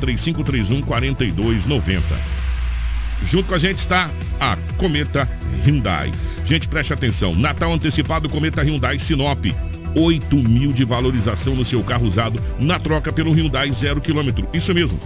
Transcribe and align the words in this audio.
3531 0.00 0.82
4290. 0.82 2.04
Junto 3.22 3.48
com 3.48 3.54
a 3.54 3.58
gente 3.58 3.78
está 3.78 4.10
a 4.40 4.56
Cometa 4.76 5.28
Hyundai. 5.64 6.10
Gente, 6.44 6.66
preste 6.66 6.92
atenção. 6.92 7.34
Natal 7.34 7.72
antecipado 7.72 8.28
Cometa 8.28 8.62
Hyundai 8.62 8.98
Sinop. 8.98 9.44
8 9.94 10.36
mil 10.36 10.72
de 10.72 10.84
valorização 10.84 11.54
no 11.54 11.64
seu 11.64 11.82
carro 11.82 12.06
usado 12.06 12.40
na 12.60 12.78
troca 12.78 13.12
pelo 13.12 13.32
Hyundai 13.32 13.70
zero 13.72 14.00
quilômetro. 14.00 14.48
Isso 14.54 14.72
mesmo. 14.72 14.98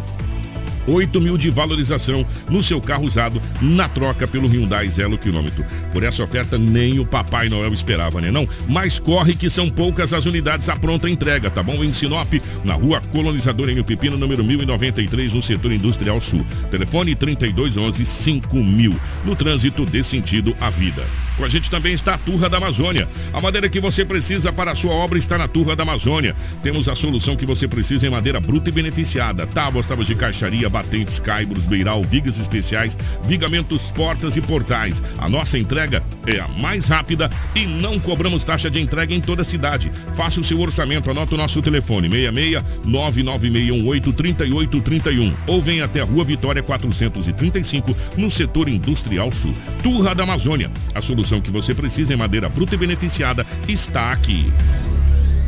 8 0.87 1.21
mil 1.21 1.37
de 1.37 1.51
valorização 1.51 2.27
no 2.51 2.63
seu 2.63 2.81
carro 2.81 3.05
usado 3.05 3.41
na 3.61 3.89
troca 3.89 4.27
pelo 4.27 4.49
Hyundai 4.49 4.89
Zero 4.89 5.19
Quilômetro. 5.19 5.65
Por 5.93 6.03
essa 6.03 6.23
oferta, 6.23 6.59
nem 6.59 6.99
o 6.99 7.07
Papai 7.07 7.49
Noel 7.49 7.73
esperava, 7.73 8.21
né 8.21 8.31
não? 8.31 8.49
Mas 8.69 8.99
corre 8.99 9.35
que 9.35 9.49
são 9.51 9.69
poucas 9.69 10.13
as 10.13 10.27
unidades 10.27 10.69
à 10.69 10.77
pronta 10.77 11.09
entrega, 11.09 11.51
tá 11.51 11.63
bom? 11.63 11.83
Em 11.85 11.93
Sinop, 11.93 12.33
na 12.65 12.75
rua 12.75 13.01
Colonizador 13.13 13.69
em 13.69 13.83
Pepino, 13.83 14.17
número 14.17 14.45
1093, 14.45 15.33
no 15.33 15.43
setor 15.43 15.73
industrial 15.73 16.21
sul. 16.21 16.45
Telefone 16.71 17.15
3211 17.15 18.05
5000. 18.05 18.95
No 19.25 19.37
trânsito 19.37 19.85
dê 19.85 20.03
sentido 20.03 20.57
à 20.61 20.71
vida. 20.71 21.05
Com 21.37 21.45
a 21.45 21.49
gente 21.49 21.69
também 21.69 21.93
está 21.93 22.15
a 22.15 22.19
Turra 22.19 22.49
da 22.49 22.59
Amazônia. 22.59 23.09
A 23.33 23.41
madeira 23.41 23.69
que 23.69 23.81
você 23.81 24.05
precisa 24.05 24.53
para 24.53 24.71
a 24.71 24.75
sua 24.75 24.93
obra 24.93 25.19
está 25.19 25.37
na 25.37 25.49
Turra 25.49 25.75
da 25.75 25.83
Amazônia. 25.83 26.37
Temos 26.63 26.89
a 26.89 26.95
solução 26.95 27.35
que 27.35 27.45
você 27.45 27.67
precisa 27.67 28.07
em 28.07 28.11
madeira 28.11 28.39
bruta 28.39 28.69
e 28.69 28.73
beneficiada. 28.73 29.45
Tábuas, 29.47 29.89
tábuas 29.89 30.07
de 30.07 30.15
caixaria, 30.15 30.69
batentes, 30.69 31.19
caibros, 31.19 31.67
beiral, 31.67 32.03
vigas 32.05 32.39
especiais, 32.39 32.97
vigamentos, 33.25 33.91
portas 33.91 34.37
e 34.37 34.41
portais. 34.41 35.03
A 35.19 35.29
nossa 35.29 35.59
entrega 35.59 36.05
é 36.25 36.39
a 36.39 36.47
mais 36.47 36.87
rápida 36.87 37.29
e 37.55 37.67
não 37.67 37.99
cobramos 37.99 38.45
taxa 38.45 38.71
de 38.71 38.81
entrega 38.81 39.13
em 39.13 39.21
toda 39.21 39.43
a 39.43 39.45
cidade. 39.45 39.91
Faça 40.15 40.41
o 40.41 40.45
seu 40.45 40.61
orçamento, 40.61 41.11
anota 41.11 41.35
o 41.35 41.39
nosso 41.39 41.61
telefone 41.61 42.09
66 42.09 42.63
99618 42.87 44.13
3831 44.13 45.35
ou 45.49 45.61
venha 45.61 45.85
até 45.85 46.01
a 46.01 46.05
Rua 46.05 46.25
Vitória 46.25 46.63
435 46.63 47.97
no 48.17 48.31
setor 48.31 48.69
industrial 48.69 49.33
sul. 49.33 49.53
Turra 49.83 50.15
da 50.15 50.23
Amazônia. 50.23 50.71
A 50.95 51.03
solução 51.03 51.24
solução 51.25 51.41
que 51.41 51.51
você 51.51 51.75
precisa 51.75 52.13
em 52.13 52.17
madeira 52.17 52.49
bruta 52.49 52.75
e 52.75 52.79
beneficiada 52.79 53.47
está 53.67 54.13
aqui. 54.13 54.53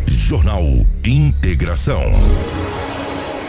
Jornal 0.06 0.64
Integração. 1.04 2.02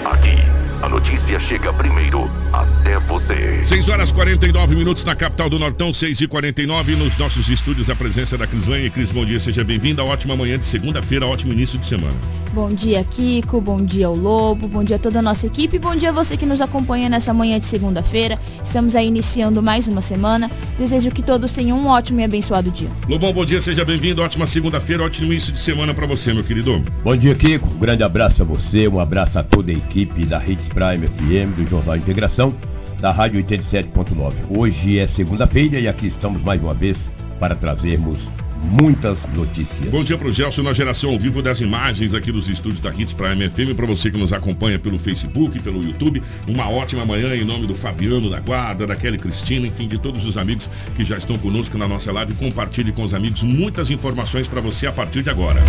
Aqui, 0.05 0.37
a 0.81 0.89
notícia 0.89 1.39
chega 1.39 1.73
primeiro 1.73 2.29
até 2.53 2.99
você. 2.99 3.63
6 3.63 3.89
horas 3.89 4.11
49 4.11 4.75
minutos 4.75 5.03
na 5.03 5.15
capital 5.15 5.49
do 5.49 5.59
Nortão, 5.59 5.93
6 5.93 6.21
e 6.21 6.27
49 6.27 6.95
nos 6.95 7.17
nossos 7.17 7.49
estúdios. 7.49 7.89
A 7.89 7.95
presença 7.95 8.37
da 8.37 8.47
Crislane. 8.47 8.89
Cris, 8.89 9.11
bom 9.11 9.25
dia, 9.25 9.39
seja 9.39 9.63
bem-vinda. 9.63 10.03
Ótima 10.03 10.35
manhã 10.35 10.57
de 10.57 10.65
segunda-feira, 10.65 11.25
ótimo 11.25 11.53
início 11.53 11.77
de 11.77 11.85
semana. 11.85 12.15
Bom 12.53 12.69
dia, 12.69 13.03
Kiko. 13.03 13.61
Bom 13.61 13.83
dia, 13.83 14.09
o 14.09 14.15
Lobo. 14.15 14.67
Bom 14.67 14.83
dia 14.83 14.95
a 14.95 14.99
toda 14.99 15.19
a 15.19 15.21
nossa 15.21 15.45
equipe. 15.45 15.77
Bom 15.77 15.95
dia 15.95 16.09
a 16.09 16.11
você 16.11 16.35
que 16.35 16.45
nos 16.45 16.61
acompanha 16.61 17.09
nessa 17.09 17.33
manhã 17.33 17.59
de 17.59 17.65
segunda-feira. 17.65 18.39
Estamos 18.63 18.95
aí 18.95 19.07
iniciando 19.07 19.61
mais 19.61 19.87
uma 19.87 20.01
semana. 20.01 20.49
Desejo 20.77 21.11
que 21.11 21.21
todos 21.21 21.51
tenham 21.51 21.77
um 21.79 21.87
ótimo 21.87 22.19
e 22.19 22.23
abençoado 22.23 22.71
dia. 22.71 22.89
Lobão, 23.07 23.33
bom 23.33 23.45
dia, 23.45 23.61
seja 23.61 23.85
bem-vindo. 23.85 24.21
Ótima 24.21 24.47
segunda-feira, 24.47 25.03
ótimo 25.03 25.31
início 25.31 25.53
de 25.53 25.59
semana 25.59 25.93
para 25.93 26.07
você, 26.07 26.33
meu 26.33 26.43
querido. 26.43 26.83
Bom 27.03 27.15
dia, 27.15 27.35
Kiko. 27.35 27.67
Um 27.67 27.79
grande 27.79 28.03
abraço 28.03 28.41
a 28.41 28.45
você, 28.45 28.87
um 28.87 28.99
abraço 28.99 29.37
a 29.37 29.43
toda 29.43 29.71
a 29.71 29.75
equipe 29.75 30.25
da 30.25 30.39
Hits 30.67 30.69
Prime 30.69 31.07
FM, 31.07 31.55
do 31.55 31.65
Jornal 31.65 31.97
Integração, 31.97 32.53
da 32.99 33.11
Rádio 33.11 33.43
87.9. 33.43 34.33
Hoje 34.49 34.99
é 34.99 35.07
segunda-feira 35.07 35.79
e 35.79 35.87
aqui 35.87 36.07
estamos 36.07 36.41
mais 36.41 36.61
uma 36.61 36.73
vez 36.73 36.97
para 37.39 37.55
trazermos 37.55 38.29
muitas 38.63 39.19
notícias. 39.33 39.89
Bom 39.89 40.03
dia 40.03 40.17
para 40.17 40.27
o 40.27 40.31
Gelson 40.31 40.63
na 40.63 40.73
geração 40.73 41.11
ao 41.11 41.19
vivo 41.19 41.41
das 41.41 41.61
imagens 41.61 42.13
aqui 42.13 42.31
dos 42.31 42.49
estúdios 42.49 42.81
da 42.81 42.91
Hits 42.91 43.13
para 43.13 43.29
a 43.29 43.35
MFM. 43.35 43.75
Para 43.75 43.85
você 43.85 44.09
que 44.11 44.17
nos 44.17 44.33
acompanha 44.33 44.79
pelo 44.79 44.97
Facebook, 44.97 45.59
pelo 45.61 45.83
YouTube, 45.83 46.21
uma 46.47 46.69
ótima 46.69 47.05
manhã 47.05 47.35
em 47.35 47.45
nome 47.45 47.67
do 47.67 47.75
Fabiano 47.75 48.29
da 48.29 48.39
Guarda, 48.39 48.87
da 48.87 48.95
Kelly 48.95 49.17
Cristina, 49.17 49.67
enfim, 49.67 49.87
de 49.87 49.99
todos 49.99 50.25
os 50.25 50.37
amigos 50.37 50.69
que 50.95 51.05
já 51.05 51.17
estão 51.17 51.37
conosco 51.37 51.77
na 51.77 51.87
nossa 51.87 52.11
live. 52.11 52.33
Compartilhe 52.33 52.91
com 52.91 53.03
os 53.03 53.13
amigos 53.13 53.43
muitas 53.43 53.91
informações 53.91 54.47
para 54.47 54.59
você 54.59 54.87
a 54.87 54.91
partir 54.91 55.23
de 55.23 55.29
agora. 55.29 55.61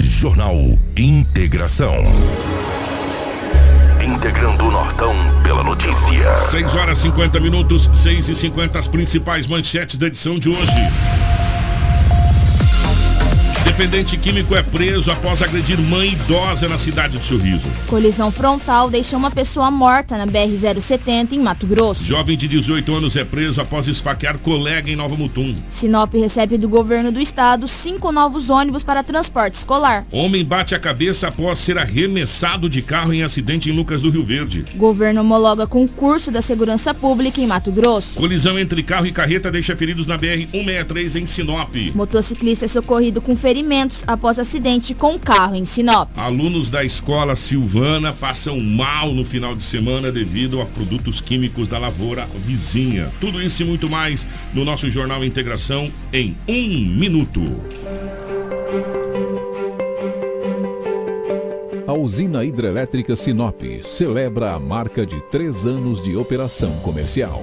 Jornal 0.00 0.56
Integração. 0.96 1.94
Integrando 4.06 4.64
o 4.66 4.70
Nortão 4.70 5.14
pela 5.42 5.64
notícia. 5.64 6.32
6 6.32 6.76
horas 6.76 6.98
50 6.98 7.40
minutos, 7.40 7.90
6 7.92 8.28
e 8.28 8.34
50 8.36 8.78
as 8.78 8.86
principais 8.86 9.48
manchetes 9.48 9.98
da 9.98 10.06
edição 10.06 10.38
de 10.38 10.48
hoje. 10.48 11.35
Dependente 13.76 14.16
químico 14.16 14.56
é 14.56 14.62
preso 14.62 15.10
após 15.10 15.42
agredir 15.42 15.78
mãe 15.78 16.08
idosa 16.08 16.66
na 16.66 16.78
cidade 16.78 17.18
de 17.18 17.24
Sorriso. 17.26 17.68
Colisão 17.86 18.30
frontal 18.30 18.88
deixa 18.88 19.14
uma 19.18 19.30
pessoa 19.30 19.70
morta 19.70 20.16
na 20.16 20.26
BR-070 20.26 21.32
em 21.32 21.38
Mato 21.40 21.66
Grosso. 21.66 22.02
Jovem 22.02 22.38
de 22.38 22.48
18 22.48 22.94
anos 22.94 23.16
é 23.16 23.24
preso 23.24 23.60
após 23.60 23.86
esfaquear 23.86 24.38
colega 24.38 24.90
em 24.90 24.96
Nova 24.96 25.14
Mutum. 25.14 25.54
Sinop 25.68 26.14
recebe 26.14 26.56
do 26.56 26.70
governo 26.70 27.12
do 27.12 27.20
estado 27.20 27.68
cinco 27.68 28.10
novos 28.10 28.48
ônibus 28.48 28.82
para 28.82 29.02
transporte 29.02 29.56
escolar. 29.56 30.06
Homem 30.10 30.42
bate 30.42 30.74
a 30.74 30.78
cabeça 30.78 31.28
após 31.28 31.58
ser 31.58 31.76
arremessado 31.76 32.70
de 32.70 32.80
carro 32.80 33.12
em 33.12 33.22
acidente 33.22 33.68
em 33.68 33.76
Lucas 33.76 34.00
do 34.00 34.08
Rio 34.08 34.22
Verde. 34.22 34.64
Governo 34.76 35.20
homologa 35.20 35.66
concurso 35.66 36.30
da 36.30 36.40
segurança 36.40 36.94
pública 36.94 37.42
em 37.42 37.46
Mato 37.46 37.70
Grosso. 37.70 38.14
Colisão 38.14 38.58
entre 38.58 38.82
carro 38.82 39.06
e 39.06 39.12
carreta 39.12 39.52
deixa 39.52 39.76
feridos 39.76 40.06
na 40.06 40.16
BR-163 40.16 41.20
em 41.20 41.26
Sinop. 41.26 41.74
Motociclista 41.94 42.64
é 42.64 42.68
socorrido 42.68 43.20
com 43.20 43.36
ferimentos 43.66 44.04
após 44.06 44.38
acidente 44.38 44.94
com 44.94 45.18
carro 45.18 45.56
em 45.56 45.64
Sinop. 45.64 46.08
Alunos 46.16 46.70
da 46.70 46.84
escola 46.84 47.34
Silvana 47.34 48.12
passam 48.12 48.60
mal 48.60 49.12
no 49.12 49.24
final 49.24 49.56
de 49.56 49.62
semana 49.62 50.12
devido 50.12 50.60
a 50.60 50.66
produtos 50.66 51.20
químicos 51.20 51.66
da 51.66 51.76
lavoura 51.76 52.28
vizinha. 52.36 53.10
Tudo 53.20 53.42
isso 53.42 53.62
e 53.62 53.66
muito 53.66 53.90
mais 53.90 54.24
no 54.54 54.64
nosso 54.64 54.88
Jornal 54.88 55.24
Integração 55.24 55.90
em 56.12 56.36
um 56.48 56.96
minuto. 56.96 57.40
A 61.88 61.92
usina 61.92 62.44
hidrelétrica 62.44 63.16
Sinop 63.16 63.62
celebra 63.82 64.52
a 64.52 64.60
marca 64.60 65.04
de 65.04 65.20
três 65.22 65.66
anos 65.66 66.02
de 66.04 66.16
operação 66.16 66.70
comercial. 66.84 67.42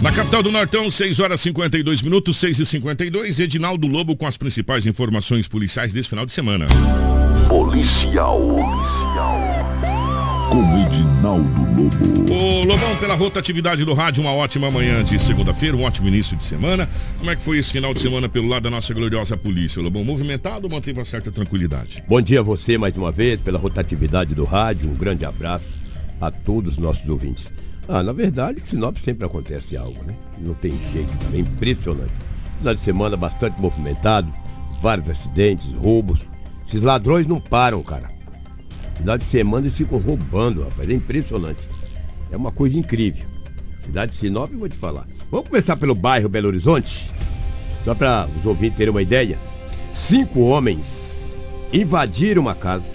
Na 0.00 0.10
capital 0.10 0.42
do 0.42 0.50
Nortão, 0.50 0.90
6 0.90 1.20
horas 1.20 1.42
52 1.42 2.00
minutos, 2.00 2.38
6 2.38 2.60
e 2.60 2.64
52 2.64 3.38
Edinaldo 3.38 3.86
Lobo 3.86 4.16
com 4.16 4.26
as 4.26 4.38
principais 4.38 4.86
informações 4.86 5.46
policiais 5.46 5.92
desse 5.92 6.08
final 6.08 6.24
de 6.24 6.32
semana. 6.32 6.66
Policial. 7.46 8.40
Policial. 8.40 9.40
Com 10.50 10.86
Edinaldo 10.86 11.82
Lobo. 11.82 12.32
Ô 12.32 12.64
Lobão, 12.64 12.96
pela 12.96 13.14
rotatividade 13.14 13.84
do 13.84 13.92
rádio, 13.92 14.22
uma 14.22 14.32
ótima 14.32 14.70
manhã 14.70 15.04
de 15.04 15.18
segunda-feira, 15.18 15.76
um 15.76 15.82
ótimo 15.82 16.08
início 16.08 16.34
de 16.34 16.44
semana. 16.44 16.88
Como 17.18 17.30
é 17.30 17.36
que 17.36 17.42
foi 17.42 17.58
esse 17.58 17.70
final 17.70 17.92
de 17.92 18.00
semana 18.00 18.26
pelo 18.26 18.48
lado 18.48 18.62
da 18.62 18.70
nossa 18.70 18.94
gloriosa 18.94 19.36
polícia, 19.36 19.82
Lobão? 19.82 20.02
Movimentado 20.02 20.66
ou 20.66 20.72
manteve 20.72 20.98
uma 20.98 21.04
certa 21.04 21.30
tranquilidade? 21.30 22.02
Bom 22.08 22.22
dia 22.22 22.40
a 22.40 22.42
você 22.42 22.78
mais 22.78 22.96
uma 22.96 23.12
vez, 23.12 23.38
pela 23.38 23.58
rotatividade 23.58 24.34
do 24.34 24.44
rádio. 24.44 24.88
Um 24.88 24.94
grande 24.94 25.26
abraço 25.26 25.78
a 26.18 26.30
todos 26.30 26.72
os 26.72 26.78
nossos 26.78 27.06
ouvintes. 27.06 27.52
Ah, 27.92 28.04
na 28.04 28.12
verdade, 28.12 28.60
Sinop 28.64 28.96
sempre 28.98 29.26
acontece 29.26 29.76
algo, 29.76 30.00
né? 30.04 30.14
Não 30.38 30.54
tem 30.54 30.70
jeito, 30.92 31.12
é 31.34 31.38
impressionante. 31.38 32.12
Final 32.58 32.74
de 32.76 32.80
semana 32.82 33.16
bastante 33.16 33.60
movimentado, 33.60 34.32
vários 34.80 35.10
acidentes, 35.10 35.74
roubos. 35.74 36.20
Esses 36.64 36.84
ladrões 36.84 37.26
não 37.26 37.40
param, 37.40 37.82
cara. 37.82 38.08
Final 38.94 39.18
de 39.18 39.24
semana 39.24 39.66
eles 39.66 39.76
ficam 39.76 39.98
roubando, 39.98 40.62
rapaz. 40.62 40.88
É 40.88 40.92
impressionante. 40.92 41.68
É 42.30 42.36
uma 42.36 42.52
coisa 42.52 42.78
incrível. 42.78 43.26
Cidade 43.84 44.12
de 44.12 44.18
Sinop, 44.18 44.52
eu 44.52 44.60
vou 44.60 44.68
te 44.68 44.76
falar. 44.76 45.08
Vamos 45.28 45.48
começar 45.48 45.76
pelo 45.76 45.96
bairro 45.96 46.28
Belo 46.28 46.46
Horizonte, 46.46 47.12
só 47.84 47.92
para 47.92 48.28
os 48.38 48.46
ouvintes 48.46 48.76
terem 48.76 48.92
uma 48.92 49.02
ideia. 49.02 49.36
Cinco 49.92 50.42
homens 50.42 51.28
invadiram 51.72 52.42
uma 52.42 52.54
casa, 52.54 52.92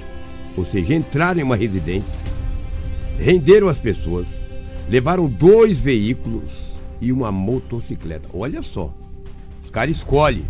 ou 0.55 0.63
seja, 0.63 0.95
entraram 0.95 1.41
em 1.41 1.43
uma 1.43 1.57
residência, 1.57 2.17
renderam 3.19 3.67
as 3.67 3.77
pessoas, 3.77 4.44
levaram 4.89 5.27
dois 5.27 5.79
veículos 5.79 6.51
e 7.01 7.11
uma 7.11 7.31
motocicleta. 7.31 8.29
Olha 8.33 8.61
só, 8.61 8.93
os 9.63 9.69
caras 9.69 9.97
escolhem, 9.97 10.45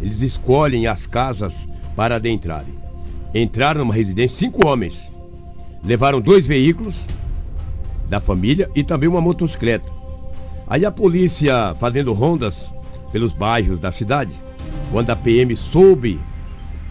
eles 0.00 0.22
escolhem 0.22 0.86
as 0.86 1.06
casas 1.06 1.68
para 1.94 2.16
adentrarem. 2.16 2.74
Entraram 3.34 3.80
numa 3.80 3.94
residência, 3.94 4.38
cinco 4.38 4.66
homens, 4.66 5.10
levaram 5.84 6.20
dois 6.20 6.46
veículos 6.46 6.96
da 8.08 8.20
família 8.20 8.70
e 8.74 8.82
também 8.82 9.08
uma 9.08 9.20
motocicleta. 9.20 9.90
Aí 10.66 10.84
a 10.84 10.90
polícia 10.90 11.74
fazendo 11.76 12.12
rondas 12.12 12.74
pelos 13.12 13.32
bairros 13.32 13.78
da 13.80 13.90
cidade, 13.92 14.32
quando 14.90 15.10
a 15.10 15.16
PM 15.16 15.54
soube 15.56 16.20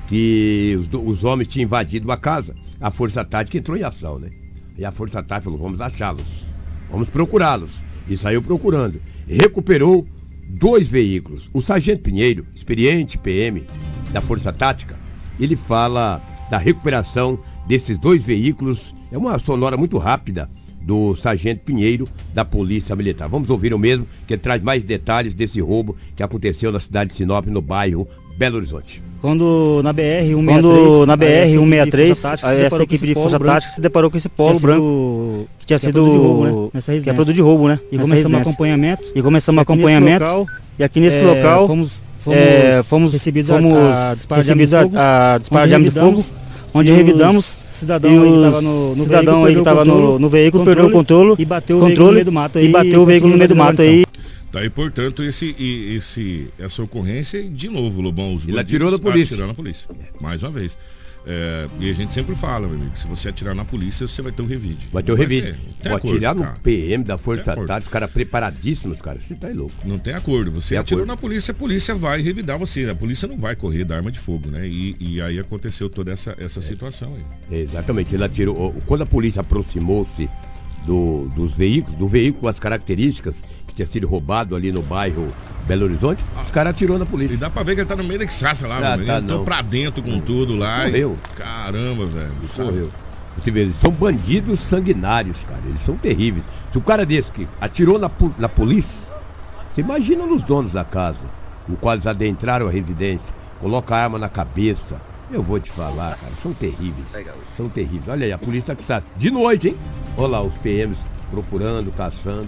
que 0.08 0.78
os, 0.80 0.88
os 0.94 1.24
homens 1.24 1.48
tinham 1.48 1.66
invadido 1.66 2.12
a 2.12 2.18
casa, 2.18 2.56
a 2.80 2.92
Força 2.92 3.26
Tática 3.26 3.58
entrou 3.58 3.78
em 3.78 3.84
ação, 3.84 4.20
né? 4.20 4.30
E 4.78 4.86
a 4.86 4.92
Força 4.92 5.22
Tática 5.22 5.46
falou, 5.46 5.60
vamos 5.60 5.82
achá-los, 5.82 6.47
vamos 6.90 7.10
procurá-los. 7.10 7.86
E 8.08 8.16
saiu 8.16 8.42
procurando. 8.42 9.02
Recuperou 9.28 10.08
dois 10.48 10.88
veículos. 10.88 11.50
O 11.54 11.62
Sargento 11.62 12.04
Pinheiro, 12.04 12.46
experiente 12.56 13.18
PM 13.18 13.66
da 14.12 14.22
Força 14.22 14.54
Tática, 14.54 14.98
ele 15.40 15.56
fala 15.56 16.22
da 16.50 16.58
recuperação 16.58 17.40
desses 17.68 17.98
dois 17.98 18.24
veículos. 18.24 18.96
É 19.12 19.18
uma 19.18 19.38
sonora 19.40 19.76
muito 19.76 19.98
rápida 19.98 20.50
do 20.82 21.16
Sargento 21.18 21.66
Pinheiro 21.66 22.08
da 22.34 22.46
Polícia 22.46 22.96
Militar. 22.96 23.28
Vamos 23.28 23.50
ouvir 23.50 23.74
o 23.74 23.80
mesmo, 23.80 24.08
que 24.26 24.38
traz 24.38 24.62
mais 24.62 24.86
detalhes 24.86 25.34
desse 25.34 25.60
roubo 25.60 25.98
que 26.16 26.24
aconteceu 26.24 26.72
na 26.72 26.80
cidade 26.80 27.10
de 27.12 27.18
Sinop, 27.18 27.46
no 27.48 27.62
bairro 27.62 28.08
Belo 28.38 28.56
Horizonte. 28.56 29.07
Quando 29.22 29.82
na 29.84 29.92
BR 29.92 30.28
163, 30.28 30.46
Quando 30.46 31.06
na 31.06 31.16
BR 31.16 31.48
163, 31.48 32.24
essa 32.66 32.84
equipe 32.84 33.08
de 33.08 33.14
força 33.14 33.40
tática 33.40 33.74
se 33.74 33.82
deparou 33.82 34.12
com 34.12 34.18
esse 34.18 34.30
polo 34.30 34.60
branco 34.60 35.48
que 35.60 35.66
tinha 35.66 35.80
que 35.80 35.86
é 35.86 35.88
sido 35.88 36.04
produto 36.04 36.14
de 36.14 36.22
roubo, 36.22 36.44
né? 36.44 36.70
Nessa 36.74 36.92
que 37.00 37.10
é 37.10 37.14
produto 37.14 37.36
de 37.36 37.42
roubo, 37.42 37.68
né? 37.68 37.80
E 37.92 37.98
Nessa 37.98 38.10
começamos 38.10 38.14
um 38.14 38.16
residência. 38.16 38.52
acompanhamento. 38.52 39.12
E 39.16 39.22
começamos 39.22 39.60
E 39.60 39.62
aqui 39.62 39.72
nesse 39.72 39.84
acompanhamento. 39.84 40.24
local, 40.24 40.48
e 40.80 40.84
aqui 40.84 41.00
nesse 41.00 41.20
é, 41.20 41.24
local 41.24 41.68
fomos, 41.68 42.04
fomos, 42.20 42.40
é, 42.40 42.84
fomos 42.84 43.14
recebidos 43.14 43.50
fomos 43.50 43.74
a, 43.74 44.12
a 44.12 44.16
disparo 44.16 44.42
de 44.42 44.52
arma 44.52 44.66
de 44.66 44.70
fogo, 44.70 44.98
a, 44.98 45.34
a 45.34 45.38
disparo 45.38 45.68
de 45.68 45.74
arma 45.74 45.86
de 45.86 45.92
fogo, 45.92 46.24
onde 46.74 46.92
os 46.92 46.98
revidamos 46.98 47.46
cidadão 47.46 48.12
e 48.12 48.18
o 48.18 48.42
tava 48.42 48.62
no, 48.62 48.90
no 48.90 48.96
cidadão 48.96 49.46
aí 49.46 49.54
que 49.54 49.60
estava 49.60 49.86
no, 49.86 50.20
no 50.20 50.30
veículo 50.30 50.66
perdeu 50.66 50.88
o 50.88 50.92
controle 50.92 51.36
e 51.38 51.46
bateu 51.46 51.78
o 51.78 51.80
veículo 51.80 52.12
no 52.12 52.32
controle 52.34 52.64
e 52.66 53.06
veículo 53.06 53.32
no 53.32 53.38
meio 53.38 53.50
do 53.50 53.56
mato 53.56 53.82
aí. 53.82 54.06
Tá 54.52 54.60
aí, 54.60 54.70
portanto, 54.70 55.24
esse, 55.24 55.56
esse, 55.96 56.50
essa 56.58 56.82
ocorrência, 56.82 57.44
de 57.44 57.70
novo, 57.70 58.02
Lobão, 58.02 58.34
os 58.34 58.48
Ele 58.48 58.60
atirou 58.60 58.90
na 58.90 58.98
polícia. 58.98 59.34
Atiraram 59.34 59.48
na 59.50 59.54
polícia. 59.54 59.90
Mais 60.22 60.42
uma 60.42 60.52
vez. 60.52 60.78
É, 61.30 61.68
e 61.82 61.90
a 61.90 61.94
gente 61.94 62.14
sempre 62.14 62.34
fala, 62.36 62.66
meu 62.70 62.78
amigo, 62.78 62.98
se 62.98 63.06
você 63.06 63.28
atirar 63.28 63.54
na 63.54 63.66
polícia, 63.66 64.08
você 64.08 64.22
vai 64.22 64.32
ter 64.32 64.42
um 64.42 64.46
revide. 64.46 64.88
Vai 64.94 65.04
ter 65.04 65.12
Não 65.12 65.18
revide. 65.18 65.56
Vou 65.84 65.98
atirar 65.98 66.34
no 66.34 66.42
cara. 66.44 66.58
PM 66.64 67.04
da 67.04 67.18
Força. 67.18 67.54
Tática, 67.54 67.80
os 67.80 67.88
caras 67.90 68.10
preparadíssimos, 68.10 69.02
cara. 69.02 69.20
Você 69.20 69.36
tá 69.36 69.48
aí 69.48 69.54
louco. 69.54 69.76
Não 69.84 70.00
tem 70.00 70.14
acordo. 70.14 70.52
Você 70.52 70.70
Tem 70.70 70.78
atirou 70.78 71.04
acordo. 71.04 71.10
na 71.10 71.18
polícia, 71.18 71.52
a 71.52 71.56
polícia 71.56 71.94
vai 71.94 72.22
revidar 72.22 72.58
você. 72.58 72.90
A 72.90 72.96
polícia 72.96 73.28
não 73.28 73.38
vai 73.38 73.58
correr 73.58 73.84
da 73.84 73.98
arma 73.98 74.10
de 74.10 74.20
fogo, 74.20 74.50
né? 74.50 74.66
E, 74.66 74.96
e 75.02 75.22
aí 75.22 75.38
aconteceu 75.38 75.90
toda 75.90 76.14
essa, 76.14 76.34
essa 76.40 76.62
situação 76.62 77.14
aí. 77.50 77.60
Exatamente, 77.64 78.16
ele 78.16 78.24
atirou. 78.24 78.74
Quando 78.86 79.02
a 79.02 79.06
polícia 79.06 79.42
aproximou-se 79.42 80.30
do, 80.86 81.30
dos 81.36 81.54
veículos, 81.54 82.00
do 82.00 82.08
veículo 82.08 82.44
com 82.44 82.48
as 82.48 82.58
características 82.60 83.42
que 83.42 83.57
tinha 83.78 83.86
sido 83.86 84.08
roubado 84.08 84.56
ali 84.56 84.72
no 84.72 84.82
bairro 84.82 85.32
Belo 85.68 85.86
Horizonte, 85.86 86.24
os 86.44 86.50
caras 86.50 86.72
atirou 86.74 86.98
na 86.98 87.06
E 87.06 87.08
polícia. 87.08 87.38
dá 87.38 87.50
pra 87.50 87.62
ver 87.62 87.76
que 87.76 87.82
ele 87.82 87.88
tá 87.90 87.96
no 87.96 88.04
meio 88.04 88.20
da 88.20 88.26
cachaça 88.26 88.68
lá, 88.68 88.78
Ah, 88.78 88.98
tá, 88.98 89.20
entrou 89.20 89.40
não. 89.40 89.46
pra 89.46 89.62
dentro 89.62 90.02
com 90.02 90.20
tudo 90.20 90.56
lá. 90.56 90.88
e- 90.88 90.92
Correu. 90.92 91.18
Caramba, 91.36 92.06
velho. 92.06 92.32
Correu. 92.56 92.90
Você 93.38 93.52
vê, 93.52 93.60
eles 93.62 93.76
são 93.76 93.92
bandidos 93.92 94.60
sanguinários, 94.62 95.44
cara. 95.44 95.62
Eles 95.68 95.82
são 95.82 95.96
terríveis. 95.96 96.44
Se 96.72 96.78
o 96.78 96.82
cara 96.82 97.06
desse 97.06 97.32
que 97.32 97.48
atirou 97.62 98.00
na, 98.00 98.10
na 98.40 98.50
polícia, 98.50 99.08
você 99.72 99.82
imagina 99.82 100.26
nos 100.26 100.42
donos 100.42 100.72
da 100.74 100.84
casa, 100.84 101.28
no 101.68 101.76
qual 101.78 101.94
eles 101.94 102.08
adentraram 102.08 102.68
a 102.68 102.72
residência, 102.72 103.36
coloca 103.60 103.94
a 103.96 104.04
arma 104.06 104.18
na 104.18 104.30
cabeça. 104.30 104.96
Eu 105.30 105.44
vou 105.44 105.60
te 105.60 105.70
falar, 105.70 106.16
cara, 106.16 106.32
são 106.42 106.54
terríveis. 106.54 107.10
São 107.58 107.68
terríveis. 107.70 108.08
Olha 108.08 108.26
aí, 108.26 108.32
a 108.32 108.38
polícia 108.38 108.74
tá 108.74 108.76
que 108.76 108.84
sabe. 108.84 109.06
De 109.18 109.30
noite, 109.30 109.68
hein? 109.68 109.76
Olha 110.16 110.28
lá, 110.30 110.42
os 110.42 110.56
PMs 110.60 110.98
procurando, 111.30 111.92
caçando. 111.92 112.48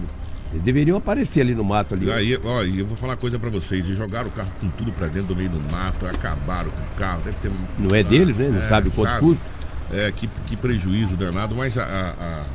Eles 0.52 0.62
deveriam 0.62 0.96
aparecer 0.98 1.40
ali 1.42 1.54
no 1.54 1.62
mato 1.62 1.94
ali. 1.94 2.06
E 2.06 2.12
aí, 2.12 2.38
ó, 2.42 2.62
e 2.64 2.80
eu 2.80 2.86
vou 2.86 2.96
falar 2.96 3.12
uma 3.12 3.16
coisa 3.18 3.38
pra 3.38 3.48
vocês. 3.50 3.88
E 3.88 3.94
jogaram 3.94 4.28
o 4.28 4.32
carro 4.32 4.50
com 4.60 4.68
tudo 4.70 4.90
pra 4.92 5.06
dentro 5.06 5.28
do 5.28 5.36
meio 5.36 5.48
do 5.48 5.60
mato, 5.70 6.06
acabaram 6.06 6.70
com 6.70 6.82
o 6.82 6.96
carro. 6.96 7.22
Deve 7.22 7.36
ter... 7.38 7.52
Não 7.78 7.94
é 7.94 8.02
deles, 8.02 8.38
né? 8.38 8.48
Não 8.48 8.68
sabe 8.68 8.90
quanto 8.90 9.20
custa. 9.20 9.60
É, 9.92 10.12
que, 10.12 10.28
que 10.46 10.56
prejuízo 10.56 11.16
danado, 11.16 11.52
mas 11.56 11.76
a, 11.76 11.82
a, 11.82 12.10
a, 12.10 12.46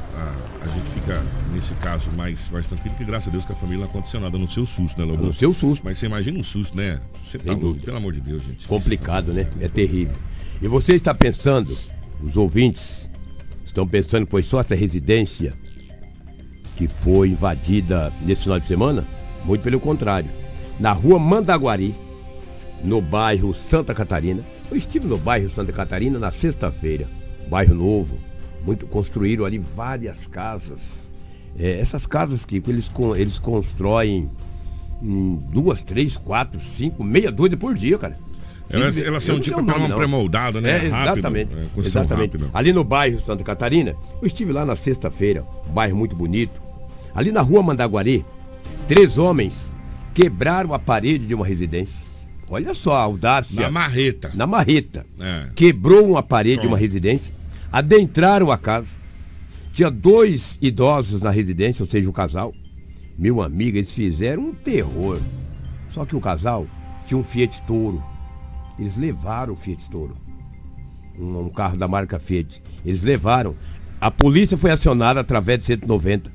a- 0.63 0.69
gente 0.73 0.89
fica, 0.89 1.21
nesse 1.53 1.73
caso, 1.75 2.09
mais, 2.13 2.49
mais 2.49 2.65
tranquilo, 2.65 2.95
que 2.95 3.03
graças 3.03 3.27
a 3.27 3.31
Deus 3.31 3.43
que 3.43 3.51
a 3.51 3.55
família 3.55 3.79
não 3.83 3.89
aconteceu 3.89 4.21
nada 4.21 4.37
no 4.37 4.49
seu 4.49 4.65
susto, 4.65 4.97
né, 4.99 5.05
Lobo? 5.05 5.25
No 5.25 5.33
seu 5.33 5.53
susto. 5.53 5.81
Mas 5.83 5.97
você 5.97 6.05
imagina 6.05 6.39
um 6.39 6.43
susto, 6.43 6.77
né? 6.77 7.01
Você 7.23 7.37
tá 7.37 7.43
Sem 7.43 7.51
louco, 7.51 7.67
dúvida. 7.67 7.85
pelo 7.85 7.97
amor 7.97 8.13
de 8.13 8.21
Deus, 8.21 8.41
gente. 8.43 8.65
complicado, 8.67 9.33
né? 9.33 9.47
É 9.59 9.67
terrível. 9.67 10.15
E 10.61 10.67
você 10.69 10.95
está 10.95 11.13
pensando, 11.13 11.77
os 12.23 12.37
ouvintes 12.37 13.11
estão 13.65 13.85
pensando 13.85 14.25
que 14.25 14.31
foi 14.31 14.41
só 14.43 14.61
essa 14.61 14.73
residência 14.75 15.53
que 16.75 16.87
foi 16.87 17.29
invadida 17.29 18.11
nesse 18.21 18.43
final 18.43 18.59
de 18.59 18.65
semana? 18.65 19.05
Muito 19.43 19.61
pelo 19.61 19.79
contrário. 19.79 20.29
Na 20.79 20.91
rua 20.91 21.17
Mandaguari, 21.17 21.95
no 22.83 23.01
bairro 23.01 23.53
Santa 23.53 23.93
Catarina. 23.93 24.43
Eu 24.69 24.75
estive 24.77 25.07
no 25.07 25.17
bairro 25.17 25.49
Santa 25.49 25.71
Catarina 25.71 26.19
na 26.19 26.31
sexta-feira. 26.31 27.07
Bairro 27.49 27.75
novo. 27.75 28.17
Muito, 28.65 28.87
construíram 28.87 29.45
ali 29.45 29.59
várias 29.59 30.25
casas. 30.25 31.11
É, 31.57 31.79
essas 31.79 32.05
casas 32.05 32.43
que, 32.45 32.61
eles, 32.67 32.89
eles 33.15 33.39
constroem 33.39 34.29
hum, 35.01 35.39
duas, 35.51 35.81
três, 35.83 36.17
quatro, 36.17 36.59
cinco, 36.59 37.03
meia 37.03 37.31
dúzia 37.31 37.55
por 37.55 37.73
dia, 37.75 37.97
cara. 37.97 38.17
Elas, 38.67 38.99
elas 38.99 39.23
são 39.23 39.39
tipo 39.39 39.57
sei 39.57 39.63
o 39.63 39.65
nome, 39.65 39.79
pré- 39.79 39.87
não. 39.89 39.95
pré-moldada, 39.95 40.59
né? 40.59 40.87
É, 40.87 40.89
Rápido, 40.89 41.19
exatamente. 41.19 41.55
é, 41.55 41.59
construção 41.75 42.01
exatamente. 42.01 42.31
rápida. 42.37 42.49
Ali 42.51 42.73
no 42.73 42.83
bairro 42.83 43.19
Santa 43.21 43.43
Catarina, 43.43 43.95
eu 44.19 44.25
estive 44.25 44.51
lá 44.51 44.65
na 44.65 44.75
sexta-feira, 44.75 45.45
um 45.69 45.71
bairro 45.71 45.95
muito 45.95 46.15
bonito. 46.15 46.64
Ali 47.15 47.31
na 47.31 47.41
rua 47.41 47.63
Mandaguari, 47.63 48.25
três 48.89 49.17
homens 49.17 49.73
quebraram 50.13 50.73
a 50.73 50.79
parede 50.79 51.25
de 51.25 51.33
uma 51.33 51.45
residência. 51.45 52.27
Olha 52.49 52.73
só 52.73 52.93
a 52.93 53.01
audácia. 53.01 53.61
Na 53.63 53.71
marreta. 53.71 54.31
Na 54.35 54.45
marreta. 54.45 55.05
É. 55.19 55.49
Quebrou 55.55 56.11
uma 56.11 56.21
parede 56.21 56.61
de 56.61 56.67
uma 56.67 56.77
residência, 56.77 57.33
adentraram 57.71 58.51
a 58.51 58.57
casa. 58.57 58.99
Tinha 59.73 59.89
dois 59.89 60.57
idosos 60.61 61.21
na 61.21 61.29
residência, 61.29 61.83
ou 61.83 61.87
seja, 61.87 62.07
um 62.07 62.13
casal. 62.13 62.53
Meu 63.17 63.41
amigo, 63.41 63.77
eles 63.77 63.91
fizeram 63.91 64.49
um 64.49 64.53
terror. 64.53 65.19
Só 65.89 66.05
que 66.05 66.15
o 66.15 66.21
casal 66.21 66.67
tinha 67.05 67.17
um 67.17 67.23
Fiat 67.23 67.61
Toro. 67.63 68.03
Eles 68.77 68.97
levaram 68.97 69.53
o 69.53 69.55
Fiat 69.55 69.89
Toro. 69.89 70.15
Um, 71.17 71.39
um 71.39 71.49
carro 71.49 71.77
da 71.77 71.87
marca 71.87 72.19
Fiat. 72.19 72.61
Eles 72.85 73.01
levaram. 73.01 73.55
A 73.99 74.11
polícia 74.11 74.57
foi 74.57 74.71
acionada 74.71 75.21
através 75.21 75.59
de 75.59 75.65
190. 75.65 76.31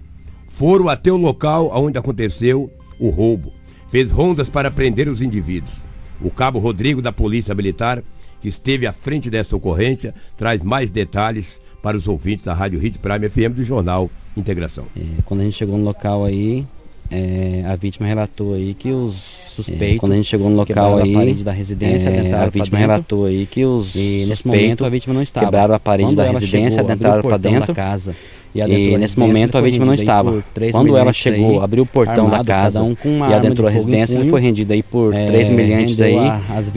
Foram 0.61 0.91
até 0.91 1.11
o 1.11 1.17
local 1.17 1.71
onde 1.75 1.97
aconteceu 1.97 2.71
o 2.99 3.09
roubo. 3.09 3.51
Fez 3.89 4.11
rondas 4.11 4.51
para 4.51 4.71
prender 4.71 5.09
os 5.09 5.23
indivíduos. 5.23 5.73
O 6.21 6.31
cabo 6.31 6.59
Rodrigo 6.59 7.01
da 7.01 7.11
Polícia 7.11 7.55
Militar, 7.55 8.03
que 8.43 8.49
esteve 8.51 8.87
à 8.87 8.93
frente 8.93 9.31
dessa 9.31 9.57
ocorrência, 9.57 10.15
traz 10.37 10.63
mais 10.63 10.91
detalhes 10.91 11.59
para 11.83 11.97
os 11.97 12.07
ouvintes 12.07 12.45
da 12.45 12.53
Rádio 12.53 12.79
Hit 12.79 12.99
Prime 12.99 13.27
FM 13.31 13.57
do 13.57 13.65
Jornal 13.65 14.11
Integração. 14.37 14.85
É, 14.95 15.23
quando 15.25 15.41
a 15.41 15.45
gente 15.45 15.57
chegou 15.57 15.79
no 15.79 15.85
local 15.85 16.27
aí, 16.27 16.67
é, 17.11 17.65
a 17.67 17.75
vítima 17.75 18.07
relatou 18.07 18.53
aí 18.53 18.75
que 18.75 18.91
os 18.93 19.15
suspeitos. 19.15 19.97
quando 19.99 20.13
a 20.13 20.17
gente 20.17 20.29
chegou 20.29 20.51
no 20.51 20.57
local 20.57 20.67
quebraram 20.67 20.99
a 20.99 21.03
aí, 21.05 21.15
parede 21.15 21.43
da 21.43 21.53
residência, 21.53 22.07
é, 22.11 22.19
adentraram 22.19 22.49
a 22.49 22.51
pra 22.51 22.61
vítima 22.61 22.79
dentro. 22.79 22.93
relatou 22.93 23.25
aí 23.25 23.47
que 23.47 23.65
os 23.65 23.95
E 23.97 24.27
nesse 24.29 24.47
momento 24.47 24.85
a 24.85 24.91
vítima 24.91 25.15
não 25.15 25.23
estava. 25.23 25.47
quebraram 25.47 25.75
a 25.75 25.81
parede 25.81 26.11
Quando 26.11 26.17
da 26.19 26.27
ela 26.27 26.39
residência, 26.39 26.71
chegou, 26.73 26.85
adentraram 26.85 27.21
o 27.21 27.23
para 27.23 27.31
portão 27.31 27.51
da 27.53 27.59
dentro. 27.61 27.75
casa 27.75 28.15
e 28.55 28.61
E, 28.61 28.99
nesse 28.99 29.19
momento 29.19 29.57
a 29.57 29.61
vítima 29.61 29.85
não 29.87 29.95
estava. 29.95 30.43
Quando 30.73 30.97
ela 30.97 31.13
chegou, 31.13 31.59
aí, 31.59 31.65
abriu 31.65 31.83
o 31.85 31.87
portão 31.87 32.25
armado, 32.27 32.45
da 32.45 32.53
casa 32.53 32.83
um 32.83 32.95
e 33.29 33.35
adentrou 33.35 33.69
a 33.69 33.71
residência, 33.71 34.15
ele 34.15 34.21
punho. 34.23 34.31
foi 34.31 34.41
rendido 34.41 34.73
aí 34.73 34.83
por 34.83 35.15
É, 35.15 35.27
três 35.27 35.51
milhantes 35.51 36.01
aí, 36.01 36.17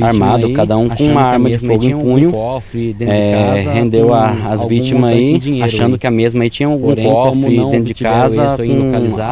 armado, 0.01 0.45
aí, 0.47 0.53
cada 0.53 0.77
um 0.77 0.87
com 0.89 1.03
uma 1.03 1.21
arma 1.21 1.49
de 1.49 1.57
fogo 1.57 1.73
em 1.73 1.79
tinha 1.79 1.97
um 1.97 2.01
punho. 2.01 2.31
cofre 2.31 2.93
dentro 2.93 3.15
de 3.15 3.21
É, 3.21 3.31
casa 3.63 3.71
rendeu 3.71 4.13
a- 4.13 4.35
as 4.49 4.63
vítimas 4.65 5.11
aí, 5.13 5.37
dinheiro 5.39 5.65
achando 5.65 5.93
aí. 5.93 5.99
que 5.99 6.07
a 6.07 6.11
mesma 6.11 6.43
aí 6.43 6.49
tinha 6.49 6.67
algum 6.69 6.87
Porém, 6.89 7.05
cofre 7.05 7.57
não 7.57 7.71
dentro 7.71 7.85
de 7.85 7.93
casa 7.95 8.35
com 8.57 8.61
algum 8.61 8.91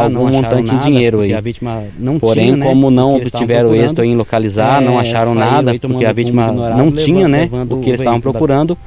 não 0.10 0.27
acharam 0.27 0.57
montante 0.62 0.75
de 0.75 0.79
dinheiro 0.83 1.19
aí. 1.21 1.33
a 1.33 1.41
vítima 1.41 1.83
não 2.00 2.19
Porém, 2.19 2.55
né, 2.55 2.65
como 2.65 2.89
não 2.91 3.15
obtiveram 3.15 3.74
êxito 3.75 4.03
em 4.03 4.15
localizar, 4.15 4.81
não 4.81 4.98
é, 4.98 5.01
acharam 5.01 5.33
saíram 5.33 5.51
nada, 5.51 5.75
porque 5.79 6.05
a 6.05 6.12
vítima 6.13 6.51
não 6.51 6.63
levando- 6.63 6.95
tinha, 6.98 7.27
né, 7.27 7.41
levando 7.41 7.77
o 7.77 7.79
que 7.81 7.89
eles 7.89 8.01
estavam 8.01 8.19
procurando. 8.19 8.77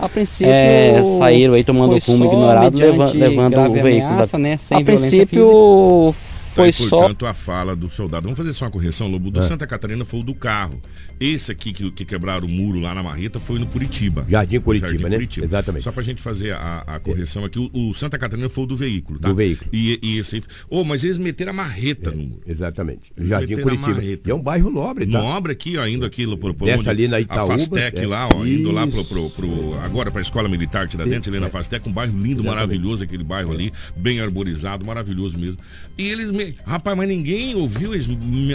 É, 0.43 1.03
saíram 1.19 1.55
aí 1.55 1.65
tomando 1.65 2.01
só 2.01 2.13
ignorado, 2.13 2.79
leva- 2.79 3.13
o 3.47 3.51
grave 3.51 3.83
veículo. 3.83 4.13
ameaça, 4.13 4.33
da... 4.33 4.39
né, 4.39 4.57
sem 4.57 4.79
a 4.79 4.85
princípio 4.85 6.15
foi 6.55 6.73
só. 6.73 6.99
Portanto, 6.99 7.27
a 7.27 7.35
fala 7.35 7.75
do 7.77 7.89
soldado. 7.91 8.25
Vamos 8.25 8.37
fazer 8.39 8.53
só 8.53 8.65
uma 8.67 8.71
correção, 8.71 9.09
Lobo. 9.09 9.31
Do 9.31 9.41
É. 9.41 9.43
Santa 9.43 9.67
Catarina 9.67 10.05
foi 10.05 10.21
o 10.21 10.23
do 10.23 10.35
carro. 10.35 10.81
Esse 11.21 11.53
aqui 11.53 11.73
que, 11.73 11.91
que 11.91 12.05
quebraram 12.05 12.47
o 12.47 12.51
muro 12.51 12.79
lá 12.81 12.95
na 12.95 13.03
Marreta 13.03 13.39
foi 13.41 13.59
no 13.59 13.67
Curitiba. 13.67 14.25
Jardim 14.29 14.61
Curitiba, 14.61 14.89
Jardim 14.91 15.05
né? 15.05 15.11
Curitiba. 15.11 15.47
Exatamente. 15.47 15.83
Só 15.85 15.93
pra 15.93 16.03
gente 16.03 16.21
fazer 16.23 16.53
a, 16.55 16.85
a 16.87 17.01
correção 17.01 17.45
aqui, 17.45 17.59
o, 17.59 17.71
o 17.91 17.95
Santa 17.95 18.19
Catarina 18.19 18.49
foi 18.49 18.65
o 18.65 18.67
do 18.67 18.77
veículo, 18.77 19.19
tá? 19.19 19.29
Do 19.29 19.35
veículo. 19.35 19.69
E, 19.73 19.99
e 20.03 20.19
esse 20.19 20.37
aí. 20.37 20.43
Ô, 20.71 20.85
mas 20.85 21.03
eles 21.05 21.19
meteram 21.19 21.51
a 21.51 21.55
marreta 21.55 22.11
no 22.11 22.23
muro. 22.23 22.41
Exatamente. 22.47 23.11
Eles 23.17 23.29
Jardim 23.31 23.55
a 23.55 23.63
Curitiba. 23.63 24.03
E 24.03 24.21
é 24.27 24.35
um 24.35 24.43
bairro 24.43 24.71
nobre, 24.71 25.07
tá? 25.07 25.19
Nobre 25.19 25.53
aqui, 25.53 25.77
ó, 25.77 25.87
indo 25.87 26.05
aqui 26.07 26.25
pro, 26.37 26.55
pro 26.55 26.67
Desce 26.67 26.89
ali 26.89 27.09
na 27.09 27.17
A 27.17 27.21
Itaúba, 27.21 27.53
Fastec 27.59 28.01
é. 28.01 28.07
lá, 28.07 28.29
ó, 28.35 28.45
indo 28.47 28.71
lá 28.71 28.87
pro, 28.87 29.05
pro, 29.05 29.31
pro- 29.31 29.79
agora 29.83 30.11
pra 30.11 30.21
Escola 30.21 30.49
Militar 30.49 30.87
Tiradentes, 30.89 31.29
ali 31.29 31.39
na 31.41 31.49
Fastec, 31.49 31.89
um 31.89 31.93
bairro 31.93 32.13
lindo, 32.13 32.41
Exatamente. 32.43 32.47
maravilhoso, 32.55 33.05
aquele 33.05 33.25
bairro 33.25 33.53
ali, 33.53 33.73
bem 33.97 34.21
arborizado, 34.21 34.85
maravilhoso 34.85 35.39
mesmo. 35.39 35.59
E 35.97 36.09
eles 36.09 36.31
me... 36.45 36.57
Rapaz, 36.65 36.97
mas 36.97 37.09
ninguém 37.09 37.55
ouviu 37.55 37.95
eles 37.95 38.09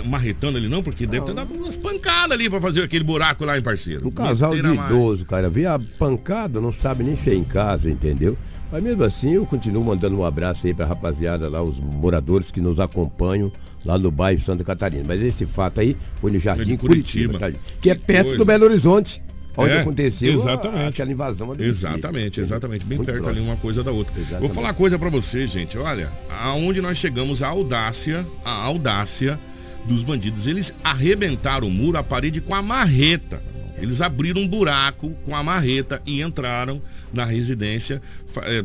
marretando 0.06 0.58
ali 0.58 0.68
não, 0.68 0.82
porque 0.82 1.06
deve 1.06 1.26
ter 1.26 1.34
dado 1.34 1.54
umas 1.54 1.78
pancadas 1.78 2.32
ali 2.32 2.50
pra 2.50 2.62
fazer 2.62 2.84
aquele 2.84 3.04
buraco 3.04 3.46
lá, 3.46 3.56
hein, 3.56 3.62
parceiro. 3.62 4.08
Um 4.08 4.12
casal 4.12 4.54
de 4.54 4.60
idoso, 4.60 5.26
cara, 5.26 5.50
vê 5.50 5.66
a 5.66 5.80
pancada, 5.98 6.62
não 6.62 6.72
sabe 6.72 7.04
nem 7.04 7.16
ser 7.16 7.36
em 7.36 7.44
casa, 7.44 7.90
entendeu? 7.90 8.38
Mas 8.72 8.84
mesmo 8.84 9.04
assim, 9.04 9.34
eu 9.34 9.46
continuo 9.46 9.84
mandando 9.84 10.18
um 10.18 10.24
abraço 10.24 10.68
aí 10.68 10.74
pra 10.74 10.86
rapaziada 10.86 11.50
lá, 11.50 11.62
os 11.62 11.80
moradores 11.80 12.52
que 12.52 12.62
nos 12.62 12.80
acompanham 12.80 13.52
lá 13.84 13.98
no 13.98 14.12
bairro 14.12 14.42
Santa 14.42 14.64
Catarina. 14.64 15.04
Mas 15.08 15.22
esse 15.22 15.46
fato 15.46 15.80
aí 15.80 15.98
foi 16.22 16.32
no 16.32 16.40
Jardim 16.40 16.78
Curitiba, 16.78 17.40
Curitiba. 17.40 17.60
tá? 17.60 17.78
que 17.82 17.90
é 17.90 17.96
perto 17.96 18.26
coisa. 18.26 18.38
do 18.38 18.46
Belo 18.46 18.66
Horizonte, 18.66 19.24
onde 19.58 19.72
É, 19.72 19.82
aconteceu 19.82 20.34
exatamente. 20.34 20.88
aquela 20.90 21.12
invasão. 21.12 21.54
Exatamente, 21.60 22.40
exatamente. 22.40 22.86
Bem 22.86 22.98
Muito 22.98 23.08
perto 23.08 23.24
próximo. 23.24 23.42
ali 23.44 23.50
uma 23.52 23.58
coisa 23.58 23.84
da 23.84 23.92
outra. 23.92 24.14
Exatamente. 24.18 24.42
Vou 24.42 24.50
falar 24.50 24.68
uma 24.68 24.74
coisa 24.74 24.98
pra 24.98 25.10
você, 25.10 25.46
gente. 25.48 25.78
Olha, 25.78 26.12
aonde 26.30 26.82
nós 26.82 26.98
chegamos, 26.98 27.42
a 27.44 27.48
audácia, 27.48 28.26
a 28.46 28.52
audácia 28.52 29.40
dos 29.86 30.04
bandidos. 30.04 30.46
Eles 30.48 30.74
arrebentaram 30.84 31.68
o 31.68 31.72
muro, 31.72 31.98
a 31.98 32.04
parede 32.04 32.42
com 32.42 32.54
a 32.54 32.62
marreta. 32.62 33.42
Eles 33.82 34.02
abriram 34.02 34.42
um 34.42 34.48
buraco 34.48 35.12
com 35.26 35.36
a 35.36 35.42
marreta 35.42 36.02
e 36.06 36.22
entraram 36.22 36.82
na 37.14 37.24
residência. 37.26 38.02
É, 38.44 38.64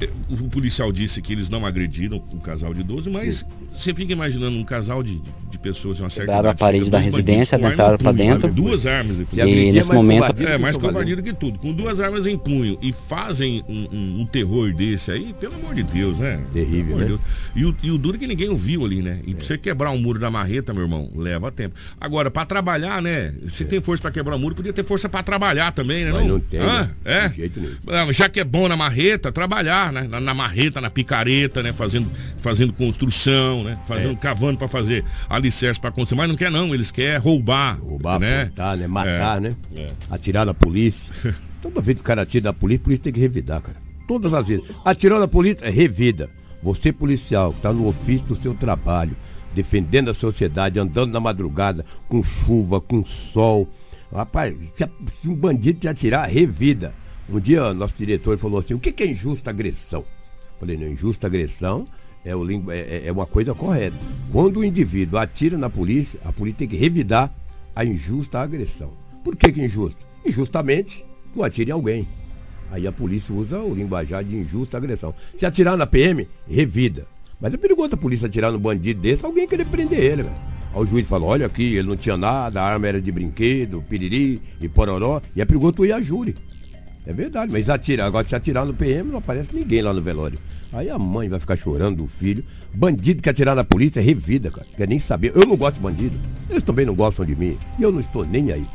é, 0.00 0.10
o 0.28 0.48
policial 0.48 0.90
disse 0.90 1.22
que 1.22 1.32
eles 1.32 1.48
não 1.48 1.64
agrediram 1.64 2.16
o 2.32 2.40
casal 2.40 2.74
de 2.74 2.80
idoso, 2.80 3.10
mas 3.10 3.44
você 3.70 3.94
fica 3.94 4.12
imaginando 4.12 4.56
um 4.58 4.64
casal 4.64 5.02
de, 5.02 5.16
de- 5.18 5.40
de 5.50 5.58
pessoas 5.58 5.96
de 5.96 6.02
uma 6.04 6.08
certa 6.10 6.30
Quebraram 6.32 6.50
a 6.50 6.54
parede 6.54 6.90
da 6.90 6.98
residência, 6.98 7.56
adentraram 7.56 7.98
punho, 7.98 8.12
dentro. 8.12 8.52
Duas 8.52 8.86
armas 8.86 9.18
em 9.20 9.24
punho. 9.24 9.38
E 9.38 9.40
é 9.68 9.72
nesse 9.72 9.88
mais 9.88 9.88
momento- 9.88 10.24
É, 10.42 10.52
que 10.52 10.58
mais 10.58 10.76
covardia. 10.76 11.16
do 11.16 11.22
que 11.22 11.32
tudo. 11.32 11.58
Com 11.58 11.72
duas 11.72 11.98
armas 12.00 12.26
em 12.26 12.38
punho 12.38 12.78
e 12.80 12.92
fazem 12.92 13.62
um, 13.68 13.88
um- 13.92 14.20
um 14.20 14.26
terror 14.26 14.72
desse 14.72 15.10
aí, 15.10 15.34
pelo 15.40 15.54
amor 15.56 15.74
de 15.74 15.82
Deus, 15.82 16.18
né? 16.20 16.40
Terrível, 16.52 16.96
né? 16.98 17.06
Deus. 17.06 17.20
E 17.56 17.64
o, 17.64 17.76
e 17.82 17.90
o 17.90 17.98
duro 17.98 18.16
é 18.16 18.20
que 18.20 18.26
ninguém 18.26 18.48
ouviu 18.48 18.84
ali, 18.84 19.02
né? 19.02 19.20
E 19.26 19.34
pra 19.34 19.44
você 19.44 19.58
quebrar 19.58 19.90
um 19.90 19.98
muro 19.98 20.18
da 20.18 20.30
marreta, 20.30 20.72
meu 20.72 20.82
irmão, 20.84 21.10
leva 21.16 21.50
tempo. 21.50 21.74
Agora, 22.00 22.30
pra 22.30 22.44
trabalhar, 22.46 23.02
né? 23.02 23.34
Se 23.48 23.64
tem 23.64 23.80
força 23.80 24.00
pra 24.02 24.10
quebrar 24.10 24.36
o 24.36 24.38
muro, 24.38 24.54
podia 24.54 24.72
ter 24.72 24.84
força 24.84 25.08
pra 25.08 25.22
trabalhar 25.22 25.72
também, 25.72 26.04
né? 26.04 26.12
Mas 26.12 26.26
não 26.26 26.38
tem, 26.40 26.60
Hã? 26.60 26.82
né? 26.82 26.90
É? 27.04 27.28
De 27.28 27.36
jeito 27.36 27.60
nenhum. 27.60 27.74
Ah, 27.88 28.12
Já 28.12 28.28
que 28.28 28.38
é 28.40 28.44
bom 28.44 28.68
na 28.68 28.76
marreta, 28.76 29.32
trabalhar, 29.32 29.92
né? 29.92 30.06
Na, 30.08 30.20
na 30.20 30.32
marreta, 30.34 30.80
na 30.80 30.90
picareta, 30.90 31.62
né? 31.62 31.72
Fazendo, 31.72 32.08
fazendo 32.38 32.72
construção, 32.72 33.59
né? 33.64 33.78
Fazendo, 33.86 34.12
É. 34.12 34.16
cavando 34.16 34.58
pra 34.58 34.68
fazer 34.68 35.04
alicerce 35.28 35.80
pra 35.80 35.90
construir. 35.90 36.18
Mas 36.18 36.28
não 36.28 36.36
quer 36.36 36.50
não, 36.50 36.74
eles 36.74 36.90
querem 36.90 37.18
roubar. 37.18 37.78
Roubar, 37.80 38.18
né? 38.20 38.44
né? 38.76 38.86
Matar, 38.86 39.38
É, 39.38 39.40
né? 39.40 39.56
é. 39.74 39.88
Atirar 40.10 40.44
na 40.46 40.54
polícia. 40.54 41.12
Toda 41.62 41.80
vez 41.80 41.96
que 41.96 42.00
o 42.00 42.04
cara 42.04 42.22
atira 42.22 42.44
na 42.44 42.52
polícia, 42.52 42.80
a 42.82 42.84
polícia 42.84 43.04
tem 43.04 43.12
que 43.12 43.20
revidar, 43.20 43.60
cara. 43.60 43.76
Todas 44.08 44.32
as 44.34 44.48
vezes. 44.48 44.64
Atirou 44.84 45.20
na 45.20 45.28
polícia, 45.28 45.64
é 45.66 45.70
revida. 45.70 46.28
Você, 46.62 46.92
policial, 46.92 47.52
que 47.52 47.58
está 47.58 47.72
no 47.72 47.86
ofício 47.86 48.26
do 48.26 48.36
seu 48.36 48.54
trabalho, 48.54 49.16
defendendo 49.54 50.10
a 50.10 50.14
sociedade, 50.14 50.78
andando 50.80 51.12
na 51.12 51.20
madrugada, 51.20 51.84
com 52.08 52.22
chuva, 52.22 52.80
com 52.80 53.04
sol. 53.04 53.68
Rapaz, 54.12 54.54
se, 54.74 54.84
um 55.24 55.34
bandido 55.34 55.78
te 55.80 55.88
atirar, 55.88 56.28
revida. 56.28 56.92
Um 57.28 57.38
dia, 57.38 57.72
nosso 57.72 57.94
diretor 57.96 58.36
falou 58.38 58.58
assim: 58.58 58.74
o 58.74 58.80
que 58.80 58.90
que 58.90 59.02
é 59.04 59.06
injusta 59.06 59.50
agressão? 59.50 60.04
Falei, 60.58 60.76
não, 60.76 60.88
injusta 60.88 61.26
agressão 61.26 61.86
é, 62.24 62.34
o 62.34 62.70
é- 62.70 62.78
é- 62.78 63.02
é 63.06 63.12
uma 63.12 63.26
coisa 63.26 63.54
correta. 63.54 63.96
Quando 64.32 64.58
o 64.58 64.64
indivíduo 64.64 65.18
atira 65.18 65.56
na 65.56 65.70
polícia, 65.70 66.20
a 66.24 66.32
polícia 66.32 66.58
tem 66.58 66.68
que 66.68 66.76
revidar 66.76 67.32
a 67.74 67.84
injusta 67.84 68.40
agressão. 68.40 68.90
Por 69.24 69.36
que, 69.36 69.52
que 69.52 69.62
injusto? 69.62 70.00
Injustamente, 70.26 71.04
tu 71.32 71.42
atira 71.42 71.70
em 71.70 71.72
alguém. 71.72 72.06
Aí 72.70 72.86
a 72.86 72.92
polícia 72.92 73.34
usa 73.34 73.58
o 73.60 73.74
linguajar 73.74 74.22
de 74.22 74.36
injusta 74.36 74.76
agressão. 74.76 75.14
Se 75.36 75.44
atirar 75.44 75.76
na 75.76 75.86
PM, 75.86 76.26
revida. 76.48 77.06
Mas 77.40 77.52
é 77.54 77.56
perigoso 77.56 77.94
a 77.94 77.96
polícia 77.96 78.26
atirar 78.26 78.52
no 78.52 78.58
bandido 78.58 79.00
desse, 79.00 79.24
alguém 79.24 79.48
querer 79.48 79.64
prender 79.66 79.98
ele, 79.98 80.22
velho. 80.24 80.36
Aí 80.72 80.80
o 80.80 80.86
juiz 80.86 81.06
fala, 81.06 81.24
olha 81.24 81.46
aqui, 81.46 81.74
ele 81.74 81.88
não 81.88 81.96
tinha 81.96 82.16
nada, 82.16 82.60
a 82.62 82.64
arma 82.64 82.86
era 82.86 83.00
de 83.00 83.10
brinquedo, 83.10 83.82
piriri 83.88 84.40
e 84.60 84.68
pororó, 84.68 85.20
e 85.34 85.40
é 85.40 85.44
perigoso 85.44 85.72
tu 85.72 85.84
ir 85.84 85.92
a 85.92 86.00
júri. 86.00 86.36
É 87.06 87.12
verdade, 87.12 87.50
mas 87.50 87.68
atira, 87.68 88.04
agora 88.04 88.26
se 88.26 88.36
atirar 88.36 88.64
no 88.64 88.74
PM 88.74 89.10
não 89.10 89.18
aparece 89.18 89.54
ninguém 89.54 89.82
lá 89.82 89.92
no 89.92 90.00
velório. 90.00 90.38
Aí 90.72 90.88
a 90.88 90.98
mãe 90.98 91.28
vai 91.28 91.40
ficar 91.40 91.56
chorando 91.56 91.96
do 91.98 92.06
filho. 92.06 92.44
Bandido 92.72 93.22
que 93.22 93.28
atirar 93.28 93.56
na 93.56 93.64
polícia 93.64 94.00
é 94.00 94.02
revida, 94.02 94.50
cara. 94.50 94.66
Quer 94.76 94.86
nem 94.88 94.98
saber. 94.98 95.32
Eu 95.34 95.46
não 95.46 95.56
gosto 95.56 95.76
de 95.76 95.82
bandido. 95.82 96.16
Eles 96.48 96.62
também 96.62 96.86
não 96.86 96.94
gostam 96.94 97.24
de 97.24 97.34
mim. 97.34 97.58
E 97.78 97.82
eu 97.82 97.90
não 97.90 97.98
estou 98.00 98.24
nem 98.24 98.52
aí. 98.52 98.66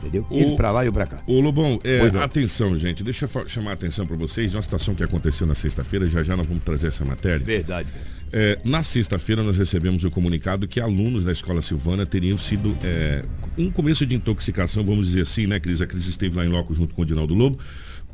Entendeu? 0.00 0.26
Eles 0.32 0.52
O- 0.52 0.56
pra 0.56 0.72
lá 0.72 0.82
e 0.82 0.88
eu 0.88 0.92
pra 0.92 1.06
cá. 1.06 1.22
Ô 1.28 1.38
Lobão, 1.40 1.78
é, 1.84 2.00
atenção, 2.24 2.76
gente. 2.76 3.04
Deixa 3.04 3.26
eu 3.32 3.48
chamar 3.48 3.70
a 3.70 3.74
atenção 3.74 4.04
para 4.04 4.16
vocês 4.16 4.50
de 4.50 4.56
uma 4.56 4.62
situação 4.62 4.94
que 4.96 5.04
aconteceu 5.04 5.46
na 5.46 5.54
sexta-feira. 5.54 6.08
Já 6.08 6.22
já 6.24 6.36
nós 6.36 6.46
vamos 6.46 6.64
trazer 6.64 6.88
essa 6.88 7.04
matéria. 7.04 7.44
Verdade. 7.44 7.88
É, 8.32 8.58
na 8.64 8.82
sexta-feira 8.82 9.42
nós 9.42 9.56
recebemos 9.58 10.02
o 10.04 10.10
comunicado 10.10 10.66
que 10.66 10.80
alunos 10.80 11.22
da 11.22 11.30
escola 11.30 11.60
Silvana 11.62 12.04
teriam 12.06 12.36
sido 12.38 12.74
é, 12.82 13.22
um 13.58 13.70
começo 13.70 14.04
de 14.06 14.14
intoxicação, 14.16 14.82
vamos 14.82 15.08
dizer 15.08 15.20
assim, 15.20 15.46
né, 15.46 15.60
Cris? 15.60 15.82
A 15.82 15.86
Cris 15.86 16.08
esteve 16.08 16.34
lá 16.36 16.44
em 16.44 16.48
loco 16.48 16.72
junto 16.74 16.94
com 16.94 17.02
o 17.02 17.04
Dinaldo 17.04 17.34
Lobo, 17.34 17.58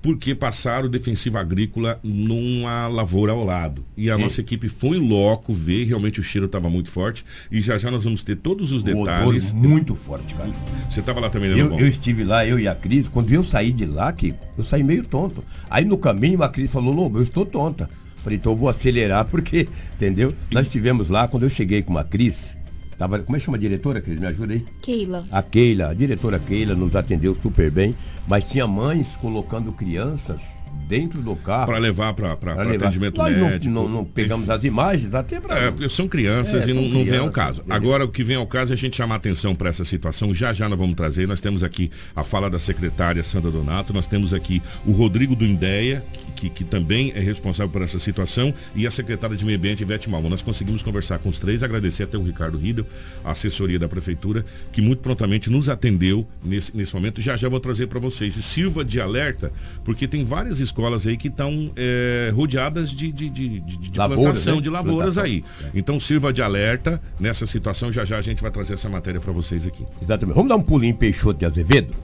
porque 0.01 0.35
passaram 0.35 0.89
defensiva 0.89 1.41
agrícola 1.41 1.99
numa 2.03 2.87
lavoura 2.87 3.33
ao 3.33 3.45
lado. 3.45 3.85
E 3.97 4.11
a 4.11 4.17
nossa 4.19 4.41
equipe 4.41 4.69
foi 4.69 4.97
em 4.99 5.09
loco 5.09 5.53
ver, 5.53 5.85
realmente 5.85 6.21
o 6.21 6.23
cheiro 6.23 6.47
estava 6.47 6.71
muito 6.71 6.91
forte. 6.91 7.25
E 7.51 7.61
já 7.61 7.77
já 7.79 7.91
nós 7.91 8.05
vamos 8.05 8.23
ter 8.23 8.37
todos 8.37 8.73
os 8.73 8.83
O 8.83 8.85
detalhes. 8.85 9.53
muito 9.53 9.95
forte, 9.95 10.35
cara. 10.35 10.53
Você 10.89 11.01
estava 11.01 11.21
lá 11.21 11.29
também, 11.29 11.51
né, 11.51 11.61
Eu, 11.61 11.79
eu 11.79 11.89
estive 11.89 12.25
lá, 12.25 12.47
eu 12.47 12.59
e 12.59 12.69
a 12.69 12.75
Cris, 12.75 13.09
quando 13.09 13.33
eu 13.33 13.43
saí 13.43 13.73
de 13.73 13.87
lá, 13.87 14.13
que 14.13 14.35
eu 14.57 14.65
saí 14.65 14.83
meio 14.83 15.05
tonto. 15.05 15.43
Aí 15.69 15.85
no 15.85 15.99
caminho 15.99 16.43
a 16.43 16.49
Cris 16.49 16.71
falou, 16.71 16.95
Lobo, 16.95 17.19
eu 17.19 17.23
estou 17.23 17.45
tonta. 17.45 17.89
Falei, 18.23 18.39
então 18.39 18.53
eu 18.53 18.57
vou 18.57 18.69
acelerar, 18.69 19.25
porque, 19.31 19.69
entendeu? 19.95 20.35
Nós 20.51 20.67
estivemos 20.67 21.09
lá, 21.09 21.29
quando 21.29 21.45
eu 21.45 21.51
cheguei 21.51 21.83
com 21.83 21.97
a 21.97 22.05
Cris, 22.05 22.57
tava, 22.99 23.21
como 23.21 23.37
é 23.37 23.39
que 23.39 23.47
chama 23.47 23.57
a 23.57 23.61
diretora, 23.61 24.01
Cris? 24.01 24.21
Me 24.21 24.27
ajuda 24.27 24.53
aí. 24.53 24.65
Keila. 24.83 25.27
A 25.31 25.43
Keila, 25.43 25.89
a 25.91 25.95
diretora 25.95 26.39
Keila 26.39 26.75
nos 26.75 26.97
atendeu 26.97 27.35
super 27.35 27.71
bem, 27.71 27.95
mas 28.27 28.51
tinha 28.51 28.67
mães 28.67 29.17
colocando 29.17 29.73
crianças 29.73 30.58
dentro 30.87 31.21
do 31.23 31.35
carro. 31.37 31.67
Para 31.67 31.79
levar 31.79 32.15
para 32.15 32.33
atendimento 32.33 33.17
Nós 33.17 33.37
não- 33.37 33.49
médico. 33.49 33.73
Não, 33.75 33.89
não 33.89 34.05
pegamos 34.05 34.49
as 34.49 34.65
imagens, 34.65 35.15
até 35.15 35.41
para. 35.41 35.59
É, 35.59 35.71
porque 35.71 35.89
são 35.89 36.07
crianças 36.09 36.67
É, 36.67 36.71
e 36.71 36.75
não, 36.75 36.83
são 36.83 36.93
não 36.93 37.05
vem 37.05 37.19
ao 37.19 37.31
crianças, 37.31 37.59
caso. 37.59 37.63
Agora, 37.69 38.05
o 38.05 38.09
que 38.09 38.23
vem 38.25 38.37
ao 38.37 38.47
caso 38.47 38.73
é 38.73 38.75
a 38.75 38.77
gente 38.77 38.97
chamar 38.97 39.17
atenção 39.17 39.55
para 39.55 39.69
essa 39.69 39.85
situação. 39.85 40.35
Já 40.35 40.53
já 40.53 40.69
nós 40.69 40.79
vamos 40.79 40.95
trazer. 40.95 41.27
Nós 41.27 41.41
temos 41.41 41.63
aqui 41.63 41.91
a 42.15 42.23
fala 42.25 42.49
da 42.49 42.59
secretária 42.59 43.23
Sandra 43.23 43.51
Donato, 43.51 43.93
nós 43.93 44.07
temos 44.07 44.33
aqui 44.33 44.63
o 44.87 44.93
Rodrigo 44.93 45.35
do 45.35 45.45
Indeia, 45.45 46.05
que, 46.37 46.49
que 46.49 46.65
também 46.65 47.13
é 47.15 47.21
responsável 47.21 47.71
por 47.71 47.83
essa 47.83 47.99
situação, 47.99 48.53
e 48.75 48.87
a 48.87 48.91
secretária 48.91 49.37
de 49.37 49.45
Meio 49.45 49.59
Ambiente, 49.59 49.83
Ivete 49.83 50.09
Malmo. 50.09 50.29
Nós 50.29 50.43
conseguimos 50.43 50.83
conversar 50.83 51.19
com 51.19 51.29
os 51.29 51.39
três, 51.39 51.63
agradecer 51.63 52.05
até 52.05 52.17
o 52.17 52.23
Ricardo 52.23 52.57
Riedel, 52.59 52.87
a 53.25 53.33
assessoria 53.33 53.79
da 53.79 53.89
Prefeitura, 53.89 54.45
que 54.73 54.81
muito 54.81 55.01
prontamente 55.01 55.51
nos 55.51 55.69
atendeu 55.69 56.27
nesse, 56.45 56.77
nesse 56.77 56.95
momento. 56.95 57.21
Já 57.21 57.37
já 57.37 57.49
vou 57.49 57.61
trazer 57.61 57.87
para 57.89 57.99
vocês. 57.99 58.37
E 58.37 58.43
sirva 58.43 58.85
de 58.85 59.01
alerta, 59.01 59.53
porque 59.85 60.07
tem 60.07 60.25
várias 60.25 60.61
escolas 60.69 61.07
aí 61.07 61.17
que 61.17 61.29
estão 61.29 61.71
é, 61.77 62.31
rodeadas 62.35 62.91
de, 62.91 63.11
de, 63.13 63.29
de, 63.29 63.61
de, 63.61 63.77
de 63.77 63.99
Lavouras, 63.99 64.23
plantação, 64.23 64.57
né? 64.57 64.61
de 64.61 64.71
lavouras 64.71 65.15
Plantação. 65.15 65.25
aí. 65.25 65.71
Então 65.75 65.99
sirva 66.01 66.33
de 66.33 66.41
alerta 66.41 67.01
nessa 67.19 67.47
situação. 67.47 67.93
Já 67.93 68.05
já 68.05 68.17
a 68.19 68.21
gente 68.21 68.41
vai 68.41 68.51
trazer 68.51 68.75
essa 68.75 68.89
matéria 68.89 69.21
para 69.21 69.33
vocês 69.33 69.67
aqui. 69.67 69.85
Exatamente. 70.01 70.35
Vamos 70.35 70.49
dar 70.49 70.57
um 70.57 70.63
pulinho 70.63 70.93
em 70.93 70.97
Peixoto 70.97 71.39
de 71.39 71.47
Azevedo? 71.47 71.95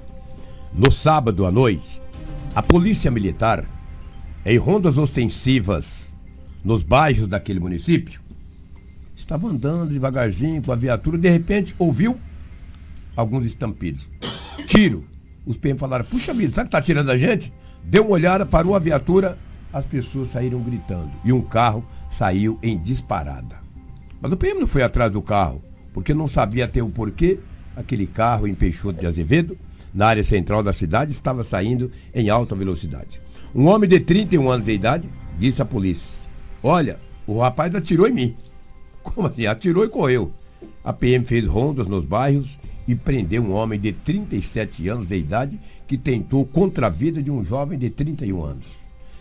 No 0.72 0.90
sábado 0.90 1.46
à 1.46 1.52
noite, 1.52 2.00
a 2.54 2.62
Polícia 2.62 3.10
Militar, 3.10 3.64
em 4.44 4.58
rondas 4.58 4.98
ostensivas 4.98 6.16
nos 6.64 6.82
bairros 6.82 7.28
daquele 7.28 7.60
município, 7.60 8.20
estava 9.14 9.48
andando 9.48 9.90
devagarzinho 9.90 10.62
com 10.62 10.72
a 10.72 10.76
viatura, 10.76 11.16
de 11.16 11.28
repente 11.28 11.74
ouviu 11.78 12.18
alguns 13.16 13.46
estampidos. 13.46 14.08
Tiro. 14.66 15.04
Os 15.46 15.56
PM 15.58 15.78
falaram, 15.78 16.04
puxa 16.04 16.32
vida, 16.32 16.52
sabe 16.52 16.68
que 16.68 16.72
tá 16.72 16.80
tirando 16.80 17.10
a 17.10 17.16
gente? 17.16 17.52
Deu 17.84 18.04
uma 18.04 18.12
olhada, 18.12 18.46
parou 18.46 18.74
a 18.74 18.78
viatura, 18.78 19.38
as 19.72 19.84
pessoas 19.84 20.28
saíram 20.28 20.60
gritando. 20.60 21.10
E 21.24 21.32
um 21.32 21.42
carro 21.42 21.84
saiu 22.10 22.58
em 22.62 22.78
disparada. 22.78 23.56
Mas 24.20 24.32
o 24.32 24.36
PM 24.36 24.60
não 24.60 24.66
foi 24.66 24.82
atrás 24.82 25.12
do 25.12 25.20
carro, 25.20 25.60
porque 25.92 26.14
não 26.14 26.26
sabia 26.26 26.64
até 26.64 26.82
o 26.82 26.88
porquê 26.88 27.38
aquele 27.76 28.06
carro 28.06 28.46
em 28.46 28.54
Peixoto 28.54 29.00
de 29.00 29.06
Azevedo, 29.06 29.56
na 29.92 30.06
área 30.06 30.24
central 30.24 30.62
da 30.62 30.72
cidade, 30.72 31.12
estava 31.12 31.44
saindo 31.44 31.90
em 32.14 32.30
alta 32.30 32.54
velocidade. 32.54 33.20
Um 33.54 33.66
homem 33.66 33.88
de 33.88 34.00
31 34.00 34.50
anos 34.50 34.66
de 34.66 34.72
idade 34.72 35.08
disse 35.38 35.62
à 35.62 35.64
polícia: 35.64 36.28
Olha, 36.62 36.98
o 37.26 37.38
rapaz 37.38 37.74
atirou 37.74 38.08
em 38.08 38.12
mim. 38.12 38.36
Como 39.02 39.28
assim? 39.28 39.46
Atirou 39.46 39.84
e 39.84 39.88
correu. 39.88 40.32
A 40.82 40.92
PM 40.92 41.24
fez 41.24 41.46
rondas 41.46 41.86
nos 41.86 42.04
bairros 42.04 42.58
e 42.86 42.94
prendeu 42.94 43.42
um 43.42 43.52
homem 43.52 43.78
de 43.78 43.92
37 43.92 44.88
anos 44.88 45.06
de 45.06 45.16
idade 45.16 45.58
que 45.86 45.96
tentou 45.96 46.44
contra 46.44 46.86
a 46.86 46.90
vida 46.90 47.22
de 47.22 47.30
um 47.30 47.44
jovem 47.44 47.78
de 47.78 47.90
31 47.90 48.44
anos. 48.44 48.66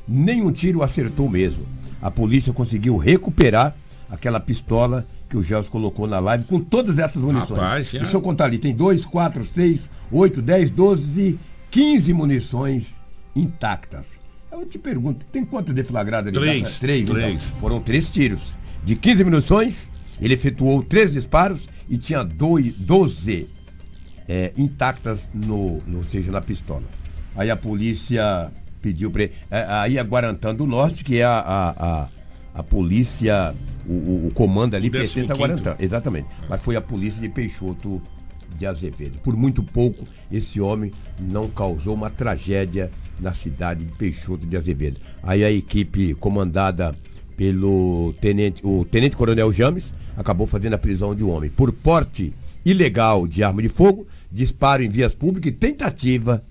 Nenhum 0.07 0.51
tiro 0.51 0.83
acertou 0.83 1.29
mesmo. 1.29 1.63
A 2.01 2.11
polícia 2.11 2.51
conseguiu 2.51 2.97
recuperar 2.97 3.75
aquela 4.09 4.39
pistola 4.39 5.07
que 5.29 5.37
o 5.37 5.43
Gels 5.43 5.69
colocou 5.69 6.05
na 6.05 6.19
live 6.19 6.43
com 6.43 6.59
todas 6.59 6.99
essas 6.99 7.21
munições. 7.21 7.59
Rapaz, 7.59 7.91
Deixa 7.91 8.15
eu 8.15 8.21
contar 8.21 8.45
ali. 8.45 8.57
Tem 8.57 8.75
2, 8.75 9.05
4, 9.05 9.45
6, 9.45 9.89
8, 10.11 10.41
10, 10.41 10.69
12, 10.69 11.39
15 11.71 12.13
munições 12.13 13.01
intactas. 13.35 14.23
Eu 14.51 14.65
te 14.65 14.77
pergunto, 14.77 15.25
tem 15.31 15.43
quantas 15.43 15.73
deflagradas 15.73 16.35
ali? 16.37 16.45
Três. 16.45 16.79
Três. 16.79 17.01
então. 17.01 17.15
Três. 17.15 17.53
foram 17.59 17.81
três 17.81 18.11
tiros. 18.11 18.55
De 18.83 18.95
15 18.95 19.23
munições, 19.23 19.91
ele 20.21 20.35
efetuou 20.35 20.83
três 20.83 21.13
disparos 21.13 21.67
e 21.89 21.97
tinha 21.97 22.23
dois, 22.23 22.73
12 22.75 23.47
é, 24.27 24.51
intactas 24.57 25.29
no, 25.33 25.79
no, 25.85 25.99
ou 25.99 26.03
seja, 26.03 26.31
na 26.31 26.41
pistola. 26.41 26.83
Aí 27.35 27.49
a 27.49 27.55
polícia 27.55 28.51
pediu 28.81 29.09
para 29.09 29.29
aí 29.81 29.97
a 29.97 30.03
Guarantã 30.03 30.53
do 30.53 30.65
Norte, 30.67 31.03
que 31.03 31.17
é 31.17 31.23
a, 31.23 31.39
a, 31.39 31.69
a, 32.03 32.09
a 32.55 32.63
polícia, 32.63 33.53
o, 33.87 34.27
o- 34.27 34.31
comando 34.33 34.75
ali 34.75 34.89
pertence 34.89 35.19
a 35.31 35.35
15º. 35.35 35.37
Guarantã. 35.37 35.75
Exatamente. 35.79 36.27
Mas 36.49 36.61
foi 36.61 36.75
a 36.75 36.81
polícia 36.81 37.21
de 37.21 37.29
Peixoto 37.29 38.01
de 38.57 38.65
Azevedo. 38.67 39.17
Por 39.19 39.35
muito 39.35 39.63
pouco, 39.63 40.03
esse 40.31 40.61
homem 40.61 40.91
não 41.19 41.49
causou 41.49 41.93
uma 41.95 42.09
tragédia 42.09 42.91
na 43.19 43.33
cidade 43.33 43.83
de 43.85 43.93
Peixoto 43.97 44.45
de 44.45 44.55
Azevedo. 44.55 44.99
Aí 45.23 45.43
a 45.43 45.51
equipe 45.51 46.13
comandada 46.15 46.93
pelo 47.35 48.13
tenente, 48.21 48.61
o 48.65 48.85
tenente 48.85 49.15
coronel 49.15 49.51
James 49.51 49.93
acabou 50.17 50.45
fazendo 50.47 50.73
a 50.73 50.77
prisão 50.77 51.13
de 51.15 51.23
um 51.23 51.29
homem 51.31 51.49
por 51.49 51.71
porte 51.71 52.33
ilegal 52.65 53.27
de 53.27 53.43
arma 53.43 53.61
de 53.61 53.69
fogo, 53.69 54.07
disparo 54.31 54.81
em 54.83 54.89
vias 54.89 55.13
públicas 55.13 55.51
e 55.51 55.55
tentativa 55.55 56.43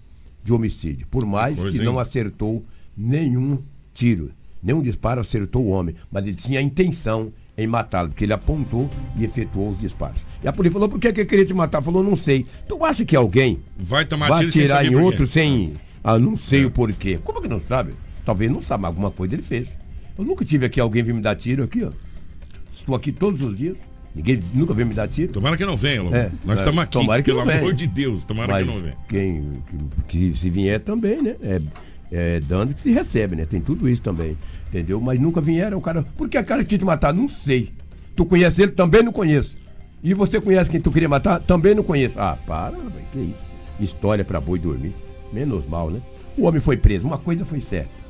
de 0.45 0.53
homicídio. 0.53 1.07
Por 1.11 1.25
mais 1.25 1.59
Pois, 1.59 1.73
que 1.75 1.81
hein? 1.81 1.85
não 1.87 1.99
acertou 1.99 2.65
nenhum 2.97 3.59
tiro, 3.95 4.31
nenhum 4.63 4.83
disparo 4.83 5.21
acertou 5.21 5.65
o 5.65 5.69
homem, 5.71 5.95
mas 6.11 6.25
ele 6.27 6.37
tinha 6.37 6.59
a 6.59 6.63
intenção 6.63 7.33
em 7.57 7.67
matá-lo, 7.67 8.09
porque 8.09 8.25
ele 8.25 8.33
apontou 8.33 8.89
e 9.17 9.25
efetuou 9.25 9.71
os 9.71 9.79
disparos. 9.79 10.25
E 10.43 10.49
a 10.49 10.53
polícia 10.53 10.73
falou, 10.73 10.89
por 10.89 10.99
que, 10.99 11.13
que 11.13 11.21
ele 11.21 11.29
queria 11.29 11.45
te 11.45 11.53
matar? 11.55 11.83
Falou, 11.83 12.03
não 12.03 12.17
sei. 12.17 12.47
Tu 12.67 12.83
acha 12.85 13.05
que 13.05 13.15
alguém 13.15 13.59
Vai 13.79 14.05
tomar 14.07 14.29
vai 14.29 14.47
atirar 14.47 14.85
em 14.87 14.95
outro 14.97 15.27
sem... 15.27 15.75
Ah, 16.03 16.19
não 16.19 16.37
sei 16.37 16.63
É. 16.63 16.67
o 16.67 16.71
porquê. 16.71 17.19
Como 17.23 17.41
que 17.41 17.49
não 17.49 17.61
sabe? 17.61 17.93
Talvez 18.25 18.51
não 18.51 18.61
saiba, 18.61 18.83
mas 18.83 18.89
alguma 18.89 19.11
coisa 19.11 19.35
ele 19.35 19.43
fez. 19.43 19.79
Eu 20.19 20.25
nunca 20.25 20.45
tive 20.45 20.67
aqui 20.67 20.81
alguém 20.81 21.03
vir 21.03 21.15
me 21.15 21.21
dar 21.21 21.37
tiro 21.37 21.63
aqui, 21.63 21.85
ó. 21.85 21.91
Estou 22.73 22.95
aqui 22.95 23.13
todos 23.13 23.41
os 23.43 23.57
dias. 23.57 23.81
Ninguém 24.15 24.41
nunca 24.53 24.75
veio 24.75 24.87
me 24.87 24.95
dar 24.95 25.09
tiro. 25.09 25.33
Tomara 25.33 25.57
que 25.57 25.65
não 25.65 25.77
venha, 25.77 26.03
Lobo. 26.03 26.15
É, 26.15 26.31
Nós 26.45 26.59
é, 26.59 26.61
estamos 26.61 26.81
aqui, 26.81 26.93
tomara 26.93 27.23
que 27.23 27.31
pelo 27.31 27.45
não 27.45 27.53
amor 27.53 27.73
de 27.73 27.87
Deus. 27.87 28.25
Tomara 28.25 28.53
Mas 28.53 28.67
que 28.67 28.75
não 28.75 28.81
venha. 28.81 28.97
quem 29.09 29.63
que, 30.07 30.31
que 30.31 30.39
se 30.39 30.51
vier 30.51 30.81
também, 30.81 31.23
né? 31.23 31.37
É, 31.41 31.63
é 32.11 32.41
dando 32.41 32.75
que 32.75 32.81
se 32.81 32.91
recebe, 32.91 33.37
né? 33.37 33.47
Tem 33.47 33.61
tudo 33.61 33.89
isso 33.89 34.03
também. 34.03 34.37
Entendeu? 34.69 35.01
Mas 35.01 35.19
nunca 35.19 35.41
vieram, 35.41 35.79
o 35.79 35.81
cara. 35.81 36.03
Por 36.17 36.29
que 36.29 36.37
a 36.37 36.45
cara 36.45 36.63
quis 36.63 36.79
te 36.79 36.85
matar? 36.85 37.15
Não 37.15 37.27
sei. 37.27 37.71
Tu 38.15 38.25
conhece 38.27 38.63
ele? 38.63 38.73
Também 38.73 39.03
não 39.03 39.13
conheço. 39.13 39.57
E 40.03 40.13
você 40.13 40.41
conhece 40.41 40.69
quem 40.69 40.81
tu 40.81 40.91
queria 40.91 41.09
matar? 41.09 41.41
Também 41.41 41.75
não 41.75 41.83
conheço. 41.83 42.21
Ah, 42.21 42.37
para, 42.47 42.77
velho. 42.77 43.07
Que 43.13 43.19
isso? 43.19 43.41
História 43.81 44.25
pra 44.25 44.41
boi 44.41 44.59
dormir. 44.59 44.95
Menos 45.33 45.67
mal, 45.67 45.91
né? 45.91 46.03
O 46.37 46.45
homem 46.47 46.61
foi 46.61 46.77
preso. 46.77 47.07
Uma 47.07 47.19
coisa 47.19 47.45
foi 47.45 47.61
certa. 47.61 48.02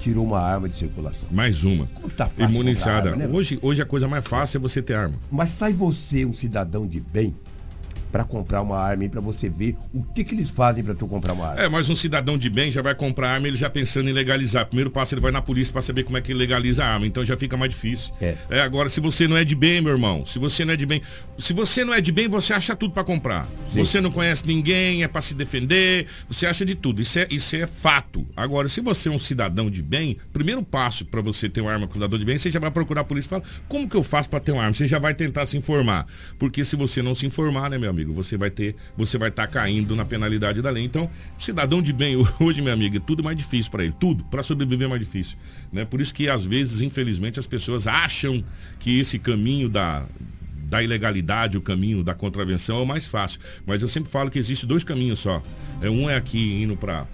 Tirou 0.00 0.24
uma 0.24 0.40
arma 0.40 0.68
de 0.68 0.74
circulação. 0.76 1.28
Mais 1.32 1.64
uma. 1.64 1.86
Como 1.94 2.08
tá 2.10 2.26
fácil 2.26 2.44
Imunizada. 2.50 3.10
arma, 3.10 3.26
né? 3.26 3.32
hoje, 3.32 3.58
hoje 3.60 3.82
a 3.82 3.86
coisa 3.86 4.06
mais 4.06 4.24
fácil 4.26 4.58
é 4.58 4.60
você 4.60 4.80
ter 4.80 4.94
arma. 4.94 5.16
Mas 5.30 5.50
sai 5.50 5.72
você, 5.72 6.24
um 6.24 6.32
cidadão 6.32 6.86
de 6.86 7.00
bem, 7.00 7.34
pra 8.16 8.24
comprar 8.24 8.62
uma 8.62 8.78
arma 8.78 9.04
e 9.04 9.08
pra 9.10 9.20
você 9.20 9.46
ver 9.46 9.76
o 9.92 10.02
que 10.02 10.24
que 10.24 10.34
eles 10.34 10.48
fazem 10.48 10.82
pra 10.82 10.94
tu 10.94 11.06
comprar 11.06 11.34
uma 11.34 11.48
arma. 11.48 11.60
É, 11.60 11.68
mas 11.68 11.90
um 11.90 11.94
cidadão 11.94 12.38
de 12.38 12.48
bem 12.48 12.70
já 12.70 12.80
vai 12.80 12.94
comprar 12.94 13.28
arma, 13.28 13.46
ele 13.46 13.58
já 13.58 13.68
pensando 13.68 14.08
em 14.08 14.12
legalizar. 14.12 14.64
Primeiro 14.64 14.90
passo, 14.90 15.14
ele 15.14 15.20
vai 15.20 15.30
na 15.30 15.42
polícia 15.42 15.70
pra 15.70 15.82
saber 15.82 16.02
como 16.02 16.16
é 16.16 16.22
que 16.22 16.32
ele 16.32 16.38
legaliza 16.38 16.82
a 16.82 16.88
arma. 16.88 17.06
Então 17.06 17.22
já 17.26 17.36
fica 17.36 17.58
mais 17.58 17.70
difícil. 17.70 18.14
É. 18.18 18.34
agora, 18.62 18.88
se 18.88 19.00
você 19.00 19.28
não 19.28 19.36
é 19.36 19.44
de 19.44 19.54
bem, 19.54 19.82
meu 19.82 19.92
irmão, 19.92 20.24
se 20.24 20.38
você 20.38 20.64
não 20.64 20.72
é 20.72 20.76
de 20.78 20.86
bem. 20.86 21.02
Se 21.38 21.52
você 21.52 21.84
não 21.84 21.92
é 21.92 22.00
de 22.00 22.10
bem, 22.10 22.26
você 22.26 22.54
acha 22.54 22.74
tudo 22.74 22.94
pra 22.94 23.04
comprar. 23.04 23.46
Sim. 23.70 23.84
Você 23.84 24.00
não 24.00 24.10
conhece 24.10 24.46
ninguém, 24.46 25.02
é 25.02 25.08
pra 25.08 25.20
se 25.20 25.34
defender, 25.34 26.06
você 26.26 26.46
acha 26.46 26.64
de 26.64 26.74
tudo. 26.74 27.02
Isso 27.02 27.18
é, 27.18 27.26
isso 27.30 27.54
é 27.54 27.66
fato. 27.66 28.26
Agora, 28.34 28.66
se 28.66 28.80
você 28.80 29.10
é 29.10 29.12
um 29.12 29.18
cidadão 29.18 29.70
de 29.70 29.82
bem, 29.82 30.16
primeiro 30.32 30.62
passo 30.62 31.04
pra 31.04 31.20
você 31.20 31.50
ter 31.50 31.60
uma 31.60 31.70
arma 31.70 31.86
com 31.86 31.92
cidadão 31.92 32.18
de 32.18 32.24
bem, 32.24 32.38
você 32.38 32.50
já 32.50 32.60
vai 32.60 32.70
procurar 32.70 33.02
a 33.02 33.04
polícia 33.04 33.28
e 33.28 33.30
fala: 33.30 33.42
como 33.68 33.86
que 33.86 33.94
eu 33.94 34.02
faço 34.02 34.30
pra 34.30 34.40
ter 34.40 34.52
uma 34.52 34.62
arma? 34.62 34.72
Você 34.72 34.86
já 34.86 34.98
vai 34.98 35.12
tentar 35.12 35.44
se 35.44 35.58
informar. 35.58 36.06
Porque 36.38 36.64
se 36.64 36.76
você 36.76 37.02
não 37.02 37.14
se 37.14 37.26
informar, 37.26 37.68
né, 37.68 37.76
meu 37.76 37.90
amigo, 37.90 38.05
você 38.12 38.36
vai 38.36 38.50
ter, 38.50 38.74
você 38.96 39.18
vai 39.18 39.28
estar 39.28 39.46
caindo 39.46 39.94
na 39.96 40.04
penalidade 40.04 40.60
da 40.62 40.70
lei. 40.70 40.84
Então, 40.84 41.08
cidadão 41.38 41.80
de 41.82 41.92
bem 41.92 42.16
hoje, 42.40 42.62
meu 42.62 42.72
amigo, 42.72 42.96
é 42.96 43.00
tudo 43.00 43.22
mais 43.24 43.36
difícil 43.36 43.70
pra 43.70 43.84
ele, 43.84 43.94
tudo 43.98 44.24
Pra 44.24 44.42
sobreviver 44.42 44.86
é 44.86 44.88
mais 44.88 45.00
difícil, 45.00 45.36
né? 45.72 45.84
Por 45.84 46.00
isso 46.00 46.14
que 46.14 46.28
às 46.28 46.44
vezes, 46.44 46.80
infelizmente, 46.80 47.38
as 47.38 47.46
pessoas 47.46 47.86
acham 47.86 48.42
que 48.78 48.98
esse 48.98 49.18
caminho 49.18 49.68
da 49.68 50.04
da 50.68 50.82
ilegalidade, 50.82 51.56
o 51.56 51.60
caminho 51.60 52.02
da 52.02 52.12
contravenção 52.12 52.78
é 52.78 52.82
o 52.82 52.86
mais 52.86 53.06
fácil. 53.06 53.38
Mas 53.64 53.82
eu 53.82 53.88
sempre 53.88 54.10
falo 54.10 54.28
que 54.28 54.36
existe 54.36 54.66
dois 54.66 54.82
caminhos 54.82 55.20
só. 55.20 55.40
É, 55.80 55.88
um 55.88 56.10
é 56.10 56.16
aqui 56.16 56.60
indo 56.60 56.76
para 56.76 57.06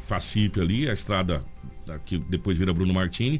Facipe 0.00 0.58
ali, 0.60 0.88
a 0.88 0.92
estrada 0.94 1.44
da- 1.86 1.98
que 1.98 2.16
depois 2.18 2.56
vira 2.56 2.72
Bruno 2.72 2.94
Martini, 2.94 3.38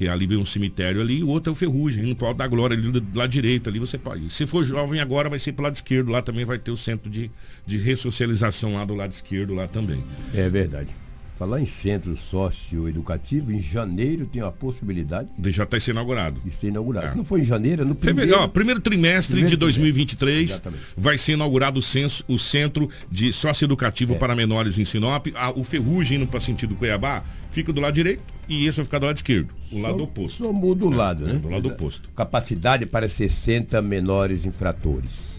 que 0.00 0.08
ali 0.08 0.26
vem 0.26 0.38
um 0.38 0.46
cemitério 0.46 0.98
ali, 0.98 1.18
e 1.18 1.22
o 1.22 1.28
outro 1.28 1.50
é 1.50 1.52
o 1.52 1.54
Ferrugem, 1.54 2.14
pro 2.14 2.28
Alto 2.28 2.38
da 2.38 2.46
Glória, 2.46 2.74
ali 2.74 2.90
do 2.90 3.18
lado 3.18 3.28
direito, 3.28 3.68
ali 3.68 3.78
você 3.78 3.98
pode. 3.98 4.30
Se 4.30 4.46
for 4.46 4.64
jovem 4.64 4.98
agora, 4.98 5.28
vai 5.28 5.38
ser 5.38 5.52
pro 5.52 5.62
lado 5.62 5.74
esquerdo, 5.74 6.10
lá 6.10 6.22
também 6.22 6.42
vai 6.42 6.58
ter 6.58 6.70
o 6.70 6.76
centro 6.76 7.10
de, 7.10 7.30
de 7.66 7.76
ressocialização 7.76 8.76
lá 8.76 8.84
do 8.86 8.94
lado 8.94 9.10
esquerdo 9.10 9.52
lá 9.52 9.68
também. 9.68 10.02
É 10.32 10.48
verdade. 10.48 10.96
Falar 11.40 11.58
em 11.58 11.64
centro 11.64 12.14
socioeducativo, 12.18 13.50
em 13.50 13.58
janeiro 13.58 14.26
tem 14.26 14.42
a 14.42 14.50
possibilidade 14.50 15.30
De- 15.38 15.50
Já 15.50 15.64
está 15.64 15.80
sendo 15.80 15.94
inaugurado. 15.94 16.38
de 16.44 16.50
ser 16.50 16.68
inaugurado. 16.68 17.06
É. 17.06 17.14
Não 17.14 17.24
foi 17.24 17.40
em 17.40 17.44
janeiro, 17.44 17.80
é 17.80 17.84
no 17.86 17.94
primeiro. 17.94 18.20
Fevereiro, 18.20 18.44
ó, 18.44 18.46
primeiro 18.46 18.78
trimestre 18.78 19.32
Primeiro 19.36 19.48
de 19.50 19.56
trimestre. 19.56 19.80
2023 19.82 20.50
Exatamente. 20.50 20.82
vai 20.98 21.16
ser 21.16 21.32
inaugurado 21.32 21.78
o, 21.78 21.82
censo- 21.82 22.22
o 22.28 22.38
Centro 22.38 22.90
de 23.10 23.32
Socioeducativo 23.32 24.16
É. 24.16 24.18
para 24.18 24.36
Menores 24.36 24.76
em 24.78 24.84
Sinop. 24.84 25.28
Ah, 25.34 25.50
o 25.50 25.64
Ferrugem, 25.64 26.18
indo 26.18 26.26
para 26.26 26.40
sentido 26.40 26.74
Cuiabá, 26.76 27.24
fica 27.50 27.72
do 27.72 27.80
lado 27.80 27.94
direito 27.94 28.22
e 28.46 28.66
esse 28.66 28.76
vai 28.76 28.84
ficar 28.84 28.98
do 28.98 29.06
lado 29.06 29.16
esquerdo, 29.16 29.54
o 29.72 29.80
lado 29.80 29.96
Só- 29.96 30.04
oposto. 30.04 30.44
Só 30.44 30.52
muda 30.52 30.84
o 30.84 30.90
lado, 30.90 31.24
né? 31.26 31.36
do 31.36 31.48
lado 31.48 31.68
oposto. 31.70 32.10
Capacidade 32.14 32.84
para 32.84 33.08
60 33.08 33.80
menores 33.80 34.44
infratores. 34.44 35.30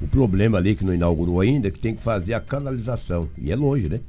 O 0.00 0.08
problema 0.08 0.56
ali 0.58 0.74
que 0.74 0.84
não 0.84 0.92
inaugurou 0.94 1.40
ainda 1.40 1.68
é 1.68 1.70
que 1.70 1.78
tem 1.78 1.94
que 1.94 2.02
fazer 2.02 2.32
a 2.34 2.40
canalização. 2.40 3.28
E 3.38 3.52
é 3.52 3.56
longe, 3.56 3.88
né? 3.90 4.00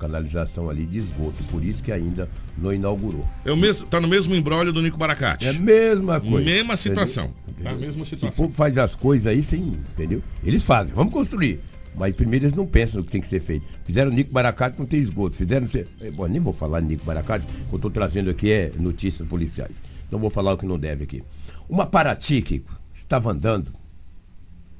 Canalização 0.00 0.70
ali 0.70 0.86
de 0.86 0.98
esgoto. 0.98 1.42
Por 1.50 1.62
isso 1.62 1.82
que 1.82 1.92
ainda 1.92 2.28
não 2.56 2.72
inaugurou. 2.72 3.26
É 3.44 3.52
o 3.52 3.56
mesmo, 3.56 3.86
tá 3.86 4.00
no 4.00 4.08
mesmo 4.08 4.34
embrólio 4.34 4.72
do 4.72 4.80
Nico 4.80 4.96
Baracate. 4.96 5.46
É 5.46 5.50
a 5.50 5.52
mesma 5.52 6.18
coisa. 6.20 6.40
Mesma 6.44 6.76
situação. 6.76 7.34
Entendeu? 7.46 7.72
Tá? 7.74 7.78
Mesma 7.78 8.02
O 8.02 8.06
situação. 8.06 8.44
povo 8.46 8.54
faz 8.56 8.78
as 8.78 8.94
coisas 8.94 9.26
aí 9.26 9.42
sem. 9.42 9.60
Entendeu? 9.62 10.22
Eles 10.42 10.62
fazem, 10.62 10.94
vamos 10.94 11.12
construir. 11.12 11.60
Mas 11.94 12.14
primeiro 12.14 12.46
eles 12.46 12.56
não 12.56 12.66
pensam 12.66 12.98
no 13.00 13.04
que 13.04 13.10
tem 13.12 13.20
que 13.20 13.28
ser 13.28 13.40
feito. 13.40 13.66
Fizeram 13.84 14.10
Nico 14.10 14.32
Baracate, 14.32 14.78
não 14.78 14.86
tem 14.86 15.00
esgoto. 15.00 15.36
Fizeram. 15.36 15.66
eh, 15.74 16.10
Bom, 16.12 16.26
nem 16.26 16.40
vou 16.40 16.52
falar 16.52 16.80
Nico 16.80 17.04
Baracate, 17.04 17.46
o 17.46 17.68
que 17.68 17.74
eu 17.74 17.76
estou 17.76 17.90
trazendo 17.90 18.30
aqui 18.30 18.50
é 18.50 18.72
notícias 18.78 19.28
policiais. 19.28 19.76
Não 20.10 20.18
vou 20.18 20.30
falar 20.30 20.54
o 20.54 20.56
que 20.56 20.64
não 20.64 20.78
deve 20.78 21.04
aqui. 21.04 21.22
Uma 21.68 21.84
Paraty, 21.86 22.40
Kiko, 22.42 22.72
estava 22.94 23.30
andando. 23.30 23.70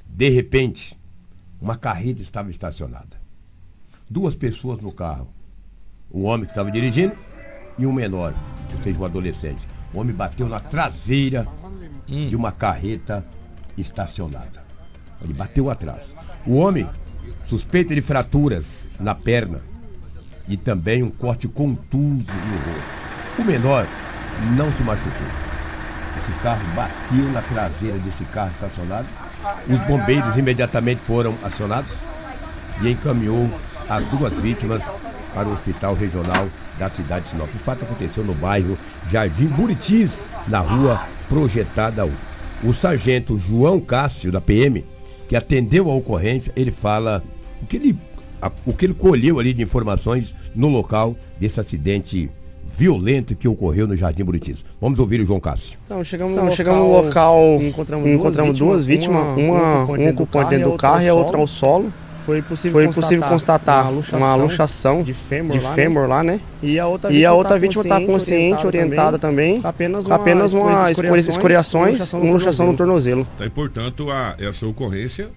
De 0.09 0.29
repente, 0.29 0.97
uma 1.61 1.75
carreta 1.77 2.21
estava 2.21 2.49
estacionada. 2.49 3.20
Duas 4.11 4.35
pessoas 4.35 4.81
no 4.81 4.91
carro. 4.91 5.29
Um 6.13 6.25
homem 6.25 6.43
que 6.43 6.51
estava 6.51 6.69
dirigindo 6.69 7.13
e 7.79 7.85
um 7.85 7.93
menor, 7.93 8.33
ou 8.73 8.81
seja, 8.81 8.99
um 8.99 9.05
adolescente. 9.05 9.65
O 9.93 9.99
homem 9.99 10.13
bateu 10.13 10.49
na 10.49 10.59
traseira 10.59 11.47
de 12.05 12.35
uma 12.35 12.51
carreta 12.51 13.25
estacionada. 13.77 14.65
Ele 15.21 15.31
bateu 15.31 15.69
atrás. 15.69 16.13
O 16.45 16.57
homem 16.57 16.89
suspeita 17.45 17.95
de 17.95 18.01
fraturas 18.01 18.91
na 18.99 19.15
perna 19.15 19.61
e 20.45 20.57
também 20.57 21.01
um 21.01 21.09
corte 21.09 21.47
contuso 21.47 22.03
no 22.03 22.57
rosto. 22.65 23.39
O 23.39 23.45
menor 23.45 23.87
não 24.57 24.73
se 24.73 24.83
machucou. 24.83 25.27
Esse 26.17 26.37
carro 26.43 26.65
bateu 26.75 27.31
na 27.31 27.41
traseira 27.43 27.97
desse 27.99 28.25
carro 28.25 28.51
estacionado. 28.51 29.07
Os 29.69 29.79
bombeiros 29.87 30.35
imediatamente 30.35 30.99
foram 30.99 31.33
acionados 31.41 31.93
e 32.81 32.89
encaminhou 32.89 33.49
as 33.89 34.05
duas 34.05 34.33
vítimas 34.33 34.83
para 35.33 35.47
o 35.47 35.53
hospital 35.53 35.93
regional 35.95 36.47
da 36.77 36.89
cidade 36.89 37.25
de 37.25 37.31
Sinop. 37.31 37.49
O 37.53 37.59
fato 37.59 37.83
aconteceu 37.83 38.23
no 38.23 38.33
bairro 38.33 38.77
Jardim 39.09 39.45
Buritis, 39.47 40.21
na 40.47 40.59
rua 40.59 41.01
Projetada 41.29 42.05
1. 42.05 42.11
O 42.63 42.73
sargento 42.73 43.37
João 43.37 43.79
Cássio, 43.79 44.31
da 44.31 44.41
PM, 44.41 44.83
que 45.27 45.35
atendeu 45.35 45.89
a 45.89 45.95
ocorrência, 45.95 46.51
ele 46.55 46.71
fala 46.71 47.23
o 47.61 47.65
que 47.65 47.77
ele, 47.77 47.97
a- 48.41 48.51
o 48.65 48.73
que 48.73 48.85
ele 48.85 48.93
colheu 48.93 49.39
ali 49.39 49.53
de 49.53 49.63
informações 49.63 50.35
no 50.53 50.67
local 50.67 51.15
desse 51.39 51.59
acidente 51.59 52.29
violento 52.73 53.35
que 53.35 53.47
ocorreu 53.47 53.87
no 53.87 53.95
Jardim 53.95 54.23
Buritis. 54.23 54.63
Vamos 54.79 54.99
ouvir 54.99 55.19
o 55.21 55.25
João 55.25 55.39
Cássio. 55.39 55.77
Então, 55.85 56.03
chegamos, 56.03 56.33
então, 56.33 56.45
no, 56.45 56.51
chegamos 56.51 56.79
local, 56.81 57.01
no 57.01 57.07
local, 57.07 57.61
encontramos, 57.63 58.09
encontramos 58.09 58.57
duas 58.59 58.85
vítimas, 58.85 59.21
uma, 59.37 59.83
uma, 59.85 59.97
um 59.97 60.09
ocupante 60.09 60.49
dentro 60.51 60.71
do 60.71 60.77
carro 60.77 61.01
e 61.01 61.09
a 61.09 61.13
outra 61.13 61.37
ao 61.37 61.47
solo. 61.47 61.91
Foi 62.25 62.41
possível, 62.41 62.71
foi 62.71 62.93
possível 62.93 63.27
constatar, 63.27 63.85
constatar 63.85 64.19
uma 64.19 64.35
luxação, 64.35 65.03
de 65.03 65.13
fêmur, 65.13 65.57
de 65.57 65.63
lá, 65.63 65.73
fêmur 65.73 66.03
né? 66.03 66.07
lá, 66.07 66.23
né? 66.23 66.39
E 66.61 66.79
a 66.79 66.87
outra 66.87 67.09
vítima, 67.09 67.29
a 67.29 67.33
outra 67.33 67.59
vítima 67.59 67.83
está 67.83 68.01
consciente, 68.01 68.65
orientada, 68.65 69.17
também, 69.17 69.61
também 69.61 69.69
apenas 69.69 70.05
uma, 70.05 70.15
apenas 70.15 70.53
uma 70.53 70.91
escoriações, 71.17 72.13
uma 72.13 72.31
luxação 72.31 72.67
no 72.67 72.77
tornozelo. 72.77 73.27
Tá, 73.37 73.45
e, 73.45 73.49
portanto, 73.49 74.11
a, 74.11 74.35
essa 74.39 74.67
ocorrência 74.67 75.29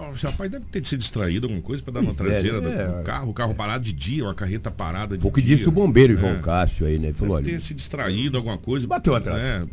o 0.00 0.26
rapaz 0.26 0.50
deve 0.50 0.64
ter 0.66 0.84
se 0.84 0.96
distraído 0.96 1.46
alguma 1.46 1.62
coisa 1.62 1.82
para 1.82 1.94
dar 1.94 2.00
uma 2.00 2.14
traseira 2.14 2.58
é, 2.58 2.60
do, 2.60 2.98
do, 2.98 3.02
carro, 3.04 3.30
o 3.30 3.34
carro 3.34 3.54
parado 3.54 3.84
de 3.84 3.92
dia, 3.92 4.24
uma 4.24 4.34
carreta 4.34 4.70
parada 4.70 5.16
de 5.16 5.22
dia. 5.22 5.30
O 5.30 5.32
que 5.32 5.42
disse 5.42 5.68
o 5.68 5.72
bombeiro 5.72 6.16
João 6.16 6.36
é. 6.36 6.38
Cássio 6.38 6.86
aí, 6.86 6.98
né? 6.98 7.12
Falou, 7.12 7.36
deve 7.36 7.52
ter 7.52 7.60
se 7.60 7.74
distraído 7.74 8.38
alguma 8.38 8.56
coisa. 8.56 8.86
Bateu 8.86 9.14
atrás. 9.14 9.42
Né? 9.42 9.66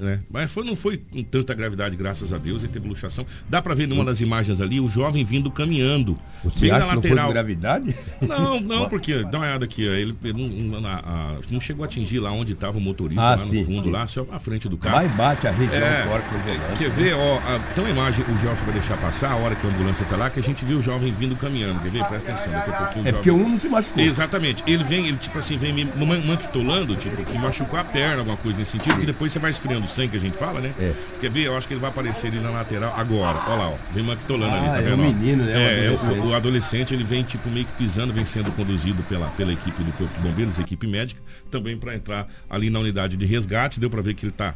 Né? 0.00 0.20
Mas 0.30 0.52
foi, 0.52 0.64
não 0.64 0.74
foi 0.74 0.96
com 0.98 1.22
tanta 1.22 1.54
gravidade, 1.54 1.96
graças 1.96 2.32
a 2.32 2.38
Deus, 2.38 2.62
ele 2.62 2.72
teve 2.72 2.88
luxação. 2.88 3.26
Dá 3.48 3.60
para 3.60 3.74
ver 3.74 3.86
numa 3.86 4.04
das 4.04 4.20
imagens 4.20 4.60
ali 4.60 4.80
o 4.80 4.88
jovem 4.88 5.24
vindo 5.24 5.50
caminhando. 5.50 6.18
Você 6.42 6.60
bem 6.60 6.70
acha 6.70 6.86
na 6.86 6.94
lateral. 6.94 7.16
Não, 7.16 7.24
foi 7.24 7.32
gravidade? 7.34 7.96
não, 8.20 8.60
não, 8.60 8.88
porque 8.90 9.24
dá 9.24 9.38
uma 9.38 9.46
olhada 9.46 9.64
aqui, 9.64 9.82
ele, 9.82 10.16
ele 10.22 10.64
não, 10.64 10.86
a, 10.86 10.98
a, 10.98 11.34
não, 11.50 11.60
chegou 11.60 11.84
a 11.84 11.86
atingir 11.86 12.18
lá 12.18 12.32
onde 12.32 12.52
estava 12.52 12.78
o 12.78 12.80
motorista, 12.80 13.22
ah, 13.22 13.34
lá 13.36 13.46
sim, 13.46 13.60
no 13.60 13.64
fundo, 13.64 13.82
sim. 13.82 13.90
lá, 13.90 14.06
só 14.06 14.26
à 14.30 14.38
frente 14.38 14.68
do 14.68 14.76
carro. 14.76 14.96
Vai 14.96 15.08
bate 15.08 15.46
a 15.46 15.50
região 15.50 15.82
é, 15.82 16.02
é, 16.02 16.76
Quer 16.76 16.90
ver, 16.90 17.14
ó, 17.14 17.38
a, 17.38 17.58
tem 17.74 17.84
uma 17.84 17.90
imagem, 17.90 18.24
o 18.24 18.38
Jorge 18.38 18.62
vai 18.64 18.72
deixar 18.74 18.96
passar, 18.96 19.32
a 19.32 19.36
hora 19.36 19.54
que 19.54 19.66
a 19.66 19.70
ambulância 19.70 20.06
tá 20.06 20.16
lá, 20.16 20.30
que 20.30 20.40
a 20.40 20.42
gente 20.42 20.64
viu 20.64 20.78
o 20.78 20.82
jovem 20.82 21.12
vindo 21.12 21.36
caminhando. 21.36 21.80
Quer 21.80 21.90
ver? 21.90 22.04
Presta 22.04 22.32
atenção, 22.32 22.52
daqui 22.52 22.70
a 22.70 22.72
pouquinho. 22.72 23.02
É 23.02 23.10
jovem... 23.10 23.12
porque 23.12 23.30
um 23.30 23.48
não 23.48 23.58
se 23.58 23.68
machucou. 23.68 24.02
Exatamente. 24.02 24.62
Ele 24.66 24.84
vem, 24.84 25.08
ele 25.08 25.16
tipo 25.16 25.38
assim, 25.38 25.56
vem 25.56 25.72
me 25.72 25.84
manquitolando, 26.26 26.96
tipo, 26.96 27.22
que 27.24 27.38
machucou 27.38 27.78
a 27.78 27.84
perna, 27.84 28.18
alguma 28.18 28.36
coisa 28.36 28.58
nesse 28.58 28.72
sentido, 28.72 29.02
e 29.02 29.06
depois 29.06 29.32
você 29.32 29.38
vai 29.38 29.50
esfriando 29.50 29.88
sangue 29.90 30.08
que 30.08 30.16
a 30.16 30.20
gente 30.20 30.38
fala, 30.38 30.60
né? 30.60 30.70
né? 30.70 30.74
É. 30.78 31.18
Quer 31.20 31.30
ver? 31.30 31.46
Eu 31.46 31.56
acho 31.56 31.66
que 31.66 31.74
ele 31.74 31.80
vai 31.80 31.90
aparecer 31.90 32.28
ali 32.28 32.40
na 32.40 32.50
lateral 32.50 32.94
agora. 32.96 33.38
Olha 33.46 33.56
lá, 33.56 33.68
ó. 33.70 33.76
Vem 33.92 34.04
manquitolando 34.04 34.54
ah, 34.54 34.58
ali, 34.58 34.68
tá 34.68 34.78
é 34.78 34.82
vendo? 34.82 35.02
É 35.02 35.06
um 35.06 35.12
menino, 35.12 35.44
né? 35.44 35.52
É, 35.52 35.86
é 35.86 35.90
o, 35.90 36.28
o, 36.28 36.34
adolescente, 36.34 36.94
ele 36.94 37.04
vem 37.04 37.22
tipo 37.22 37.48
meio 37.50 37.66
que 37.66 37.72
pisando, 37.72 38.12
vem 38.12 38.24
sendo 38.24 38.52
conduzido 38.52 39.02
pela, 39.04 39.26
pela 39.30 39.52
equipe 39.52 39.82
do 39.82 39.92
Corpo 39.92 40.14
de 40.14 40.20
Bombeiros, 40.20 40.58
equipe 40.58 40.86
médica, 40.86 41.20
também 41.50 41.76
para 41.76 41.94
entrar 41.94 42.28
ali 42.48 42.70
na 42.70 42.78
unidade 42.78 43.16
de 43.16 43.26
resgate. 43.26 43.80
Deu 43.80 43.90
para 43.90 44.02
ver 44.02 44.14
que 44.14 44.26
ele 44.26 44.32
tá 44.32 44.54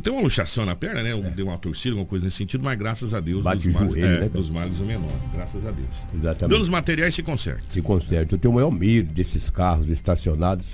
tem 0.00 0.12
uma 0.12 0.22
luxação 0.22 0.64
na 0.64 0.76
perna, 0.76 1.02
né? 1.02 1.10
É. 1.10 1.30
Deu 1.30 1.46
uma 1.46 1.58
torcida, 1.58 1.90
alguma 1.90 2.06
coisa 2.06 2.24
nesse 2.24 2.36
sentido, 2.36 2.62
mas 2.62 2.78
graças 2.78 3.12
a 3.12 3.18
Deus, 3.18 3.42
Bate 3.42 3.66
dos, 3.66 3.74
males, 3.74 3.92
joelho, 3.92 4.06
é, 4.06 4.20
né, 4.20 4.28
dos 4.28 4.48
males 4.48 4.78
o 4.78 4.84
menor. 4.84 5.10
Graças 5.34 5.66
a 5.66 5.72
Deus. 5.72 5.88
Exatamente. 6.14 6.52
Danos 6.52 6.68
materiais 6.68 7.14
se 7.14 7.22
conserta. 7.22 7.64
Se 7.68 7.82
conserta. 7.82 8.34
Eu 8.36 8.38
tenho 8.38 8.52
o 8.52 8.54
maior 8.54 8.70
medo 8.70 9.12
desses 9.12 9.50
carros 9.50 9.88
estacionados 9.88 10.66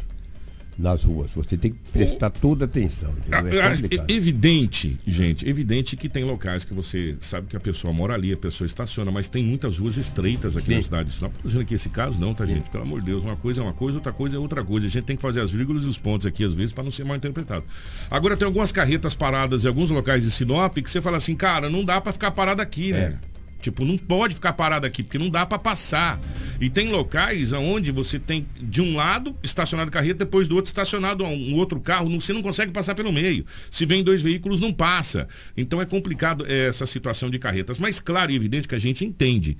nas 0.78 1.02
ruas. 1.02 1.30
Você 1.32 1.56
tem 1.56 1.72
que 1.72 1.78
prestar 1.90 2.30
toda 2.30 2.64
atenção. 2.66 3.12
É, 3.30 4.12
é 4.12 4.14
evidente, 4.14 4.98
gente, 5.06 5.48
evidente 5.48 5.96
que 5.96 6.08
tem 6.08 6.24
locais 6.24 6.64
que 6.64 6.74
você 6.74 7.16
sabe 7.20 7.46
que 7.46 7.56
a 7.56 7.60
pessoa 7.60 7.92
mora 7.92 8.14
ali, 8.14 8.32
a 8.32 8.36
pessoa 8.36 8.66
estaciona, 8.66 9.10
mas 9.10 9.28
tem 9.28 9.42
muitas 9.42 9.78
ruas 9.78 9.96
estreitas 9.96 10.56
aqui 10.56 10.66
Sim. 10.66 10.74
na 10.74 10.80
cidade. 10.82 11.18
Não 11.20 11.28
estou 11.28 11.42
dizendo 11.44 11.64
que 11.64 11.74
esse 11.74 11.88
caso 11.88 12.20
não, 12.20 12.34
tá, 12.34 12.46
Sim. 12.46 12.56
gente? 12.56 12.70
Pelo 12.70 12.84
amor 12.84 13.00
de 13.00 13.06
Deus, 13.06 13.24
uma 13.24 13.36
coisa 13.36 13.60
é 13.60 13.64
uma 13.64 13.72
coisa, 13.72 13.98
outra 13.98 14.12
coisa 14.12 14.36
é 14.36 14.38
outra 14.38 14.62
coisa. 14.62 14.86
A 14.86 14.90
gente 14.90 15.04
tem 15.04 15.16
que 15.16 15.22
fazer 15.22 15.40
as 15.40 15.50
vírgulas 15.50 15.84
e 15.84 15.88
os 15.88 15.98
pontos 15.98 16.26
aqui, 16.26 16.44
às 16.44 16.52
vezes, 16.52 16.72
para 16.72 16.84
não 16.84 16.90
ser 16.90 17.04
mal 17.04 17.16
interpretado. 17.16 17.64
Agora, 18.10 18.36
tem 18.36 18.46
algumas 18.46 18.72
carretas 18.72 19.14
paradas 19.14 19.64
em 19.64 19.68
alguns 19.68 19.90
locais 19.90 20.24
de 20.24 20.30
Sinop 20.30 20.76
que 20.76 20.90
você 20.90 21.00
fala 21.00 21.16
assim, 21.16 21.34
cara, 21.34 21.70
não 21.70 21.84
dá 21.84 22.00
para 22.00 22.12
ficar 22.12 22.30
parado 22.30 22.60
aqui, 22.60 22.92
né? 22.92 23.18
Tipo, 23.60 23.84
não 23.84 23.96
pode 23.96 24.34
ficar 24.34 24.52
parado 24.52 24.86
aqui, 24.86 25.02
porque 25.02 25.18
não 25.18 25.30
dá 25.30 25.44
para 25.44 25.58
passar. 25.58 26.20
E 26.60 26.70
tem 26.70 26.90
locais 26.90 27.52
onde 27.52 27.90
você 27.90 28.18
tem, 28.18 28.46
de 28.60 28.80
um 28.80 28.96
lado, 28.96 29.36
estacionado 29.42 29.90
carreta, 29.90 30.24
depois 30.24 30.46
do 30.48 30.56
outro, 30.56 30.68
estacionado 30.68 31.24
um 31.24 31.54
outro 31.56 31.80
carro, 31.80 32.08
você 32.08 32.32
não 32.32 32.42
consegue 32.42 32.72
passar 32.72 32.94
pelo 32.94 33.12
meio. 33.12 33.44
Se 33.70 33.84
vem 33.84 34.02
dois 34.02 34.22
veículos, 34.22 34.60
não 34.60 34.72
passa. 34.72 35.26
Então 35.56 35.80
é 35.80 35.86
complicado 35.86 36.44
é, 36.46 36.68
essa 36.68 36.86
situação 36.86 37.30
de 37.30 37.38
carretas. 37.38 37.78
Mas 37.78 37.98
claro 37.98 38.30
e 38.30 38.36
evidente 38.36 38.68
que 38.68 38.74
a 38.74 38.78
gente 38.78 39.04
entende 39.04 39.56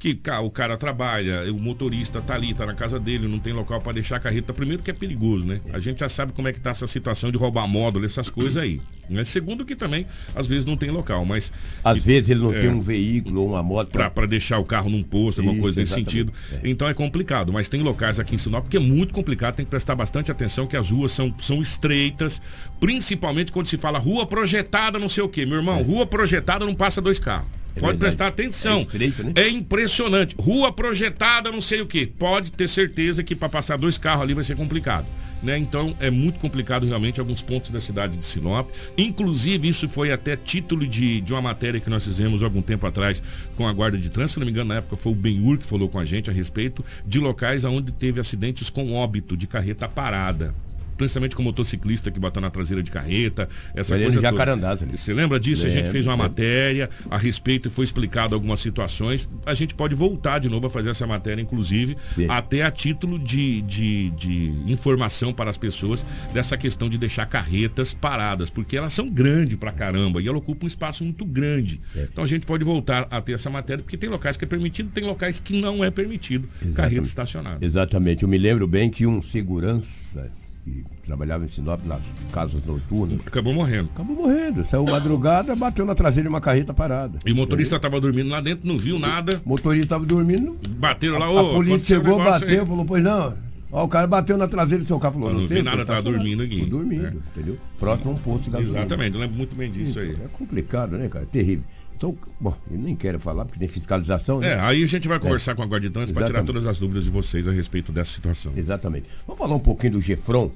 que 0.00 0.18
o 0.42 0.50
cara 0.50 0.78
trabalha, 0.78 1.52
o 1.52 1.60
motorista 1.60 2.22
tá 2.22 2.34
ali, 2.34 2.54
tá 2.54 2.64
na 2.64 2.74
casa 2.74 2.98
dele, 2.98 3.28
não 3.28 3.38
tem 3.38 3.52
local 3.52 3.82
para 3.82 3.92
deixar 3.92 4.16
a 4.16 4.18
carreta. 4.18 4.50
Primeiro 4.54 4.82
que 4.82 4.90
é 4.90 4.94
perigoso, 4.94 5.46
né? 5.46 5.60
A 5.74 5.78
gente 5.78 6.00
já 6.00 6.08
sabe 6.08 6.32
como 6.32 6.48
é 6.48 6.54
que 6.54 6.60
tá 6.60 6.70
essa 6.70 6.86
situação 6.86 7.30
de 7.30 7.36
roubar 7.36 7.68
módulo, 7.68 8.06
essas 8.06 8.30
coisas 8.30 8.56
aí. 8.56 8.80
Né? 9.10 9.24
Segundo 9.24 9.62
que 9.62 9.76
também, 9.76 10.06
às 10.34 10.48
vezes, 10.48 10.64
não 10.64 10.74
tem 10.74 10.90
local, 10.90 11.26
mas... 11.26 11.52
Às 11.84 11.98
que, 11.98 12.06
vezes 12.06 12.30
ele 12.30 12.40
não 12.40 12.50
é, 12.50 12.60
tem 12.62 12.70
um 12.70 12.80
veículo 12.80 13.42
ou 13.42 13.48
uma 13.50 13.62
moto... 13.62 13.90
Para 13.90 14.26
deixar 14.26 14.58
o 14.58 14.64
carro 14.64 14.88
num 14.88 15.02
posto, 15.02 15.42
alguma 15.42 15.60
coisa 15.60 15.78
nesse 15.78 15.92
sentido. 15.92 16.32
É. 16.50 16.60
Então 16.64 16.88
é 16.88 16.94
complicado, 16.94 17.52
mas 17.52 17.68
tem 17.68 17.82
locais 17.82 18.18
aqui 18.18 18.36
em 18.36 18.38
Sinop 18.38 18.68
que 18.68 18.78
é 18.78 18.80
muito 18.80 19.12
complicado, 19.12 19.56
tem 19.56 19.66
que 19.66 19.70
prestar 19.70 19.94
bastante 19.96 20.30
atenção 20.30 20.66
que 20.66 20.78
as 20.78 20.90
ruas 20.90 21.12
são, 21.12 21.34
são 21.38 21.60
estreitas, 21.60 22.40
principalmente 22.78 23.52
quando 23.52 23.66
se 23.66 23.76
fala 23.76 23.98
rua 23.98 24.24
projetada, 24.24 24.98
não 24.98 25.10
sei 25.10 25.24
o 25.24 25.28
quê. 25.28 25.44
Meu 25.44 25.58
irmão, 25.58 25.78
é. 25.78 25.82
rua 25.82 26.06
projetada 26.06 26.64
não 26.64 26.74
passa 26.74 27.02
dois 27.02 27.18
carros. 27.18 27.59
É 27.76 27.80
Pode 27.80 27.92
verdade. 27.92 27.98
prestar 27.98 28.26
atenção. 28.26 28.78
É, 28.78 28.82
estreito, 28.82 29.22
né? 29.22 29.32
é, 29.36 29.48
impressionante. 29.48 30.34
Rua 30.38 30.72
projetada, 30.72 31.50
não 31.50 31.60
sei 31.60 31.80
o 31.80 31.86
que. 31.86 32.06
Pode 32.06 32.52
ter 32.52 32.68
certeza 32.68 33.22
que 33.22 33.34
para 33.34 33.48
passar 33.48 33.76
dois 33.76 33.98
carros 33.98 34.22
ali 34.22 34.34
vai 34.34 34.44
ser 34.44 34.56
complicado. 34.56 35.06
Né? 35.42 35.56
Então 35.56 35.96
é 36.00 36.10
muito 36.10 36.38
complicado 36.38 36.86
realmente 36.86 37.18
alguns 37.18 37.40
pontos 37.40 37.70
da 37.70 37.80
cidade 37.80 38.16
de 38.16 38.24
Sinop. 38.24 38.70
Inclusive, 38.98 39.68
isso 39.68 39.88
foi 39.88 40.12
até 40.12 40.36
título 40.36 40.86
de, 40.86 41.20
de 41.20 41.32
uma 41.32 41.40
matéria 41.40 41.80
que 41.80 41.88
nós 41.88 42.04
fizemos 42.04 42.42
algum 42.42 42.60
tempo 42.60 42.86
atrás 42.86 43.22
com 43.56 43.66
a 43.66 43.72
Guarda 43.72 43.96
de 43.96 44.10
Trânsito. 44.10 44.34
Se 44.34 44.38
não 44.40 44.46
me 44.46 44.52
engano, 44.52 44.68
na 44.68 44.76
época 44.76 44.96
foi 44.96 45.12
o 45.12 45.14
Benhur 45.14 45.58
que 45.58 45.66
falou 45.66 45.88
com 45.88 45.98
a 45.98 46.04
gente 46.04 46.28
a 46.28 46.32
respeito 46.32 46.84
de 47.06 47.18
locais 47.18 47.64
onde 47.64 47.92
teve 47.92 48.20
acidentes 48.20 48.68
com 48.68 48.92
óbito 48.92 49.36
de 49.36 49.46
carreta 49.46 49.88
parada 49.88 50.54
principalmente 51.00 51.34
com 51.34 51.42
motociclista 51.42 52.10
que 52.10 52.20
bateu 52.20 52.42
na 52.42 52.50
traseira 52.50 52.82
de 52.82 52.90
carreta, 52.90 53.48
essa 53.74 53.94
Ele 53.94 54.04
coisa 54.04 54.20
Jacarandás, 54.20 54.80
toda. 54.80 54.94
Você 54.94 55.14
lembra 55.14 55.40
disso? 55.40 55.66
a 55.66 55.70
gente 55.70 55.90
fez 55.90 56.06
uma 56.06 56.16
matéria 56.16 56.90
a 57.10 57.16
respeito 57.16 57.68
e 57.68 57.70
foi 57.70 57.84
explicado 57.84 58.34
algumas 58.34 58.60
situações. 58.60 59.26
A 59.46 59.54
gente 59.54 59.74
pode 59.74 59.94
voltar 59.94 60.40
de 60.40 60.50
novo 60.50 60.66
a 60.66 60.70
fazer 60.70 60.90
essa 60.90 61.06
matéria, 61.06 61.40
inclusive, 61.40 61.96
Sim. 62.14 62.26
até 62.28 62.62
a 62.62 62.70
título 62.70 63.18
de, 63.18 63.62
de, 63.62 64.10
de 64.10 64.52
informação 64.66 65.32
para 65.32 65.48
as 65.48 65.56
pessoas 65.56 66.04
dessa 66.34 66.54
questão 66.58 66.86
de 66.86 66.98
deixar 66.98 67.24
carretas 67.24 67.94
paradas, 67.94 68.50
porque 68.50 68.76
elas 68.76 68.92
são 68.92 69.08
grandes 69.08 69.56
pra 69.56 69.72
caramba 69.72 70.20
e 70.20 70.28
ela 70.28 70.36
ocupa 70.36 70.66
um 70.66 70.68
espaço 70.68 71.02
muito 71.02 71.24
grande. 71.24 71.80
É. 71.96 72.08
Então 72.12 72.24
a 72.24 72.26
gente 72.26 72.44
pode 72.44 72.62
voltar 72.62 73.08
a 73.10 73.22
ter 73.22 73.32
essa 73.32 73.48
matéria, 73.48 73.82
porque 73.82 73.96
tem 73.96 74.10
locais 74.10 74.36
que 74.36 74.44
é 74.44 74.48
permitido, 74.48 74.90
tem 74.90 75.04
locais 75.04 75.40
que 75.40 75.58
não 75.58 75.82
é 75.82 75.90
permitido 75.90 76.46
Exatamente. 76.56 76.76
carreta 76.76 77.06
estacionada. 77.06 77.64
Exatamente. 77.64 78.22
Eu 78.22 78.28
me 78.28 78.36
lembro 78.36 78.66
bem 78.66 78.90
que 78.90 79.06
um 79.06 79.22
segurança 79.22 80.30
que 80.64 80.84
trabalhava 81.02 81.44
em 81.44 81.48
Sinop 81.48 81.84
nas 81.84 82.06
casas 82.32 82.64
noturnas. 82.64 83.26
Acabou 83.26 83.52
morrendo. 83.52 83.90
Acabou 83.94 84.16
morrendo. 84.16 84.64
Saiu 84.64 84.84
madrugada, 84.84 85.54
bateu 85.56 85.84
na 85.84 85.94
traseira 85.94 86.28
de 86.28 86.32
uma 86.32 86.40
carreta 86.40 86.72
parada. 86.74 87.18
E 87.24 87.32
o 87.32 87.36
motorista 87.36 87.76
estava 87.76 88.00
dormindo 88.00 88.28
lá 88.30 88.40
dentro, 88.40 88.68
não 88.68 88.78
viu 88.78 88.98
nada. 88.98 89.40
O 89.44 89.48
motorista 89.48 89.86
estava 89.86 90.04
dormindo. 90.04 90.56
Bateram 90.68 91.18
lá, 91.18 91.30
ô. 91.30 91.38
A, 91.38 91.54
polícia 91.54 91.96
chegou, 91.96 92.18
bateu, 92.18 92.60
aí. 92.60 92.66
falou, 92.66 92.84
pois 92.84 93.02
não. 93.02 93.34
Ó, 93.72 93.84
o 93.84 93.88
cara 93.88 94.06
bateu 94.06 94.36
na 94.36 94.48
traseira 94.48 94.82
do 94.82 94.86
seu 94.86 94.98
carro, 94.98 95.14
falou, 95.14 95.32
não, 95.32 95.40
não 95.42 95.46
vi 95.46 95.62
nada, 95.62 95.84
tava 95.84 96.02
tá 96.02 96.10
dormindo 96.10 96.42
aqui. 96.42 96.64
dormindo, 96.66 97.06
é. 97.06 97.12
entendeu? 97.36 97.56
Próximo 97.78 98.10
a 98.10 98.14
um 98.14 98.16
posto 98.16 98.44
de 98.44 98.50
gasolina. 98.50 98.80
Exatamente, 98.80 99.14
eu 99.14 99.20
lembro 99.20 99.36
muito 99.36 99.54
bem 99.54 99.70
disso 99.70 100.00
então, 100.00 100.10
aí. 100.10 100.18
É 100.24 100.28
complicado, 100.28 100.98
né, 100.98 101.08
cara? 101.08 101.24
É 101.24 101.28
terrível. 101.28 101.64
Então, 102.00 102.16
bom, 102.40 102.56
eu 102.70 102.78
nem 102.78 102.96
quero 102.96 103.20
falar 103.20 103.44
porque 103.44 103.58
tem 103.58 103.68
fiscalização. 103.68 104.40
Né? 104.40 104.52
É, 104.52 104.60
aí 104.60 104.82
a 104.82 104.86
gente 104.86 105.06
vai 105.06 105.18
conversar 105.18 105.52
é. 105.52 105.54
com 105.54 105.62
a 105.62 105.66
Guarda 105.66 105.86
de 105.86 105.92
Trânsito 105.92 106.18
para 106.18 106.26
tirar 106.26 106.42
todas 106.44 106.64
as 106.64 106.78
dúvidas 106.78 107.04
de 107.04 107.10
vocês 107.10 107.46
a 107.46 107.52
respeito 107.52 107.92
dessa 107.92 108.10
situação. 108.14 108.52
Exatamente. 108.56 109.06
Vamos 109.26 109.38
falar 109.38 109.54
um 109.54 109.60
pouquinho 109.60 109.92
do 109.92 110.00
Gefron 110.00 110.50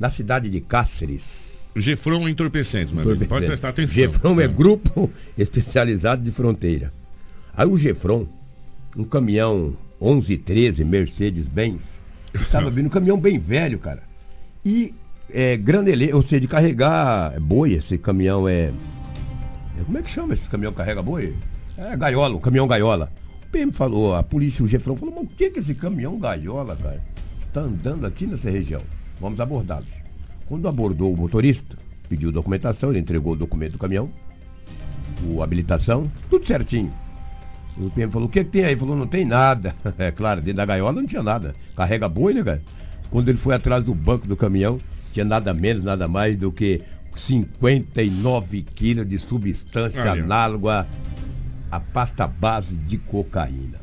na 0.00 0.08
cidade 0.08 0.48
de 0.48 0.62
Cáceres. 0.62 1.72
Gefron 1.76 2.26
Entorpecentes, 2.26 2.90
meu 2.90 3.02
amigo. 3.02 3.26
Pode 3.26 3.44
prestar 3.44 3.68
atenção. 3.68 3.96
Gefron 3.96 4.40
é. 4.40 4.44
é 4.44 4.48
grupo 4.48 5.10
especializado 5.36 6.22
de 6.22 6.30
fronteira. 6.30 6.90
Aí 7.54 7.66
o 7.66 7.76
Gefron, 7.76 8.26
um 8.96 9.04
caminhão 9.04 9.76
1113 10.00 10.84
Mercedes-Benz, 10.84 12.00
estava 12.32 12.70
vindo 12.72 12.86
um 12.86 12.90
caminhão 12.90 13.20
bem 13.20 13.38
velho, 13.38 13.78
cara. 13.78 14.02
E 14.64 14.94
é, 15.28 15.54
graneleiro, 15.54 16.16
ou 16.16 16.22
seja, 16.22 16.40
de 16.40 16.48
carregar 16.48 17.38
boi, 17.38 17.74
esse 17.74 17.98
caminhão 17.98 18.48
é, 18.48 18.72
é. 18.72 18.72
Como 19.84 19.98
é 19.98 20.02
que 20.02 20.10
chama 20.10 20.34
esse 20.34 20.48
caminhão 20.48 20.72
carrega 20.72 21.02
boi? 21.02 21.34
É 21.76 21.96
gaiola, 21.96 22.34
o 22.34 22.40
caminhão 22.40 22.66
gaiola. 22.66 23.10
O 23.44 23.50
PM 23.50 23.72
falou, 23.72 24.14
a 24.14 24.22
polícia, 24.22 24.64
o 24.64 24.68
Gefron 24.68 24.96
falou, 24.96 25.14
mas 25.14 25.24
o 25.24 25.28
que 25.28 25.50
que 25.50 25.58
esse 25.58 25.74
caminhão 25.74 26.18
gaiola, 26.18 26.76
cara, 26.76 27.02
está 27.38 27.60
andando 27.60 28.06
aqui 28.06 28.26
nessa 28.26 28.50
região? 28.50 28.82
Vamos 29.20 29.40
abordá-los. 29.40 29.88
Quando 30.46 30.68
abordou 30.68 31.12
o 31.12 31.16
motorista, 31.16 31.76
pediu 32.08 32.32
documentação, 32.32 32.90
ele 32.90 32.98
entregou 32.98 33.32
o 33.32 33.36
documento 33.36 33.72
do 33.72 33.78
caminhão, 33.78 34.10
o 35.24 35.42
habilitação, 35.42 36.10
tudo 36.28 36.46
certinho. 36.46 36.92
O 37.76 37.90
PM 37.90 38.10
falou, 38.10 38.28
o 38.28 38.30
que, 38.30 38.42
que 38.42 38.50
tem 38.50 38.64
aí? 38.64 38.72
Ele 38.72 38.80
falou, 38.80 38.96
não 38.96 39.06
tem 39.06 39.24
nada. 39.24 39.74
É 39.98 40.10
claro, 40.10 40.40
dentro 40.40 40.56
da 40.56 40.66
gaiola 40.66 40.92
não 40.92 41.06
tinha 41.06 41.22
nada. 41.22 41.54
Carrega 41.76 42.08
boi, 42.08 42.34
né, 42.34 42.42
cara? 42.42 42.62
Quando 43.10 43.28
ele 43.28 43.38
foi 43.38 43.54
atrás 43.54 43.84
do 43.84 43.94
banco 43.94 44.26
do 44.26 44.36
caminhão, 44.36 44.80
tinha 45.12 45.24
nada 45.24 45.54
menos, 45.54 45.82
nada 45.82 46.06
mais 46.08 46.36
do 46.36 46.52
que 46.52 46.82
59 47.18 48.62
quilos 48.62 49.06
de 49.06 49.18
substância 49.18 50.12
análoga 50.12 50.86
à 51.70 51.78
pasta 51.78 52.26
base 52.26 52.76
de 52.76 52.98
cocaína. 52.98 53.80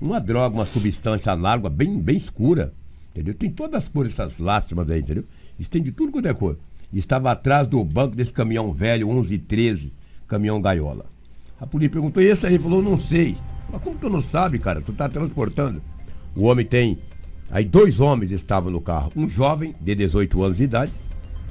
Uma 0.00 0.20
droga, 0.20 0.54
uma 0.54 0.66
substância 0.66 1.32
análoga 1.32 1.68
bem, 1.68 2.00
bem 2.00 2.16
escura 2.16 2.72
entendeu? 3.18 3.34
Tem 3.34 3.50
todas 3.50 3.84
as 3.84 3.88
cores, 3.88 4.12
essas 4.12 4.38
lástimas 4.38 4.90
aí, 4.90 5.00
entendeu? 5.00 5.24
Isso 5.58 5.70
tem 5.70 5.82
de 5.82 5.92
tudo 5.92 6.12
quanto 6.12 6.28
é 6.28 6.34
cor. 6.34 6.56
Estava 6.92 7.32
atrás 7.32 7.66
do 7.66 7.82
banco 7.84 8.16
desse 8.16 8.32
caminhão 8.32 8.72
velho, 8.72 9.08
11 9.08 9.34
e 9.34 9.38
13, 9.38 9.92
caminhão 10.26 10.60
gaiola. 10.60 11.06
A 11.60 11.66
polícia 11.66 11.92
perguntou, 11.92 12.22
e 12.22 12.26
esse 12.26 12.46
aí? 12.46 12.54
Ele 12.54 12.62
falou, 12.62 12.82
não 12.82 12.96
sei. 12.96 13.36
Mas 13.70 13.82
como 13.82 13.98
tu 13.98 14.08
não 14.08 14.22
sabe, 14.22 14.58
cara? 14.58 14.80
Tu 14.80 14.92
tá 14.92 15.08
transportando. 15.08 15.82
O 16.34 16.44
homem 16.44 16.64
tem. 16.64 16.98
Aí 17.50 17.64
dois 17.64 18.00
homens 18.00 18.30
estavam 18.30 18.70
no 18.70 18.80
carro. 18.80 19.12
Um 19.16 19.28
jovem 19.28 19.74
de 19.80 19.94
18 19.94 20.42
anos 20.42 20.56
de 20.58 20.64
idade 20.64 20.92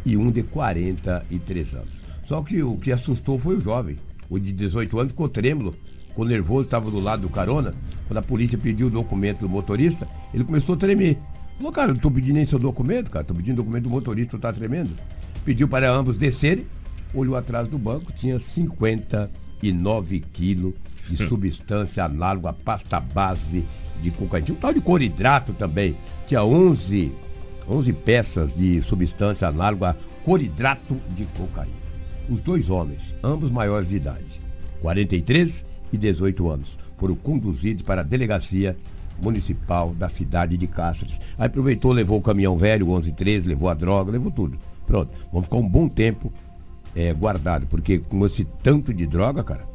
e 0.08 0.16
um 0.18 0.32
de 0.32 0.42
43 0.42 1.76
anos. 1.76 1.90
Só 2.26 2.42
que 2.42 2.64
o 2.64 2.78
que 2.78 2.92
assustou 2.92 3.38
foi 3.38 3.58
o 3.58 3.62
jovem. 3.62 3.98
O 4.30 4.40
de 4.40 4.52
18 4.52 5.00
anos 5.00 5.12
ficou 5.12 5.30
trêmulo, 5.30 5.76
ficou 6.08 6.26
nervoso, 6.26 6.64
estava 6.64 6.90
do 6.90 7.00
lado 7.00 7.22
do 7.24 7.30
carona. 7.30 7.74
Quando 8.08 8.18
a 8.18 8.22
polícia 8.22 8.58
pediu 8.58 8.88
o 8.88 8.90
documento 8.90 9.40
do 9.42 9.50
motorista, 9.50 10.08
ele 10.34 10.44
começou 10.44 10.76
a 10.76 10.78
tremer. 10.78 11.18
Falou, 11.58 11.72
cara, 11.72 11.94
não 11.94 12.00
tô 12.00 12.10
pedindo 12.12 12.36
nem 12.36 12.46
seu 12.46 12.60
documento, 12.60 13.12
cara. 13.12 13.26
Tô 13.26 13.34
pedindo 13.34 13.58
documento 13.58 13.84
do 13.84 13.90
motorista, 13.90 14.38
tu 14.38 14.42
tá 14.42 14.54
tremendo. 14.54 14.92
Pediu 15.44 15.68
para 15.68 15.90
ambos 15.92 16.16
descerem, 16.18 16.66
olhou 17.14 17.36
atrás 17.36 17.68
do 17.68 17.78
banco, 17.78 18.12
tinha 18.14 18.40
59 18.40 20.20
quilos 20.34 20.74
de 21.10 21.24
Hum. 21.24 21.30
substância 21.30 22.04
análoga 22.04 22.50
à 22.50 22.54
pasta 22.54 23.00
base 23.00 23.64
de 24.02 24.12
cocaína. 24.12 24.46
Tinha 24.46 24.58
um 24.58 24.60
tal 24.62 24.74
de 24.74 24.82
coridrato 24.82 25.54
também. 25.54 25.98
Tinha 26.28 26.44
11, 26.44 27.12
11 27.70 27.94
peças 27.94 28.56
de 28.56 28.82
substância 28.82 29.48
análoga 29.48 29.90
a 29.90 29.96
coridrato 30.24 30.96
de 31.10 31.26
cocaína. 31.26 31.76
Os 32.30 32.40
dois 32.42 32.70
homens, 32.70 33.16
ambos 33.24 33.50
maiores 33.50 33.90
de 33.90 33.96
idade, 33.96 34.40
43 34.82 35.66
e 35.92 35.98
18 35.98 36.50
anos, 36.50 36.78
foram 36.98 37.16
conduzidos 37.16 37.84
para 37.84 38.02
a 38.02 38.04
delegacia 38.04 38.76
municipal 39.22 39.94
da 39.94 40.10
cidade 40.10 40.58
de 40.58 40.68
Cáceres. 40.68 41.20
Aí 41.38 41.48
aproveitou, 41.48 41.92
levou 41.92 42.20
o 42.20 42.22
caminhão 42.22 42.56
velho, 42.56 42.86
1113, 42.86 43.48
levou 43.48 43.70
a 43.70 43.74
droga, 43.74 44.12
levou 44.12 44.32
tudo. 44.32 44.58
Pronto, 44.86 45.12
vamos 45.32 45.48
ficar 45.48 45.58
um 45.58 45.68
bom 45.68 45.88
tempo 45.90 46.32
é, 46.96 47.14
guardado, 47.14 47.68
porque 47.68 48.00
com 48.00 48.26
esse 48.26 48.46
tanto 48.64 48.94
de 48.94 49.06
droga, 49.06 49.44
cara, 49.44 49.68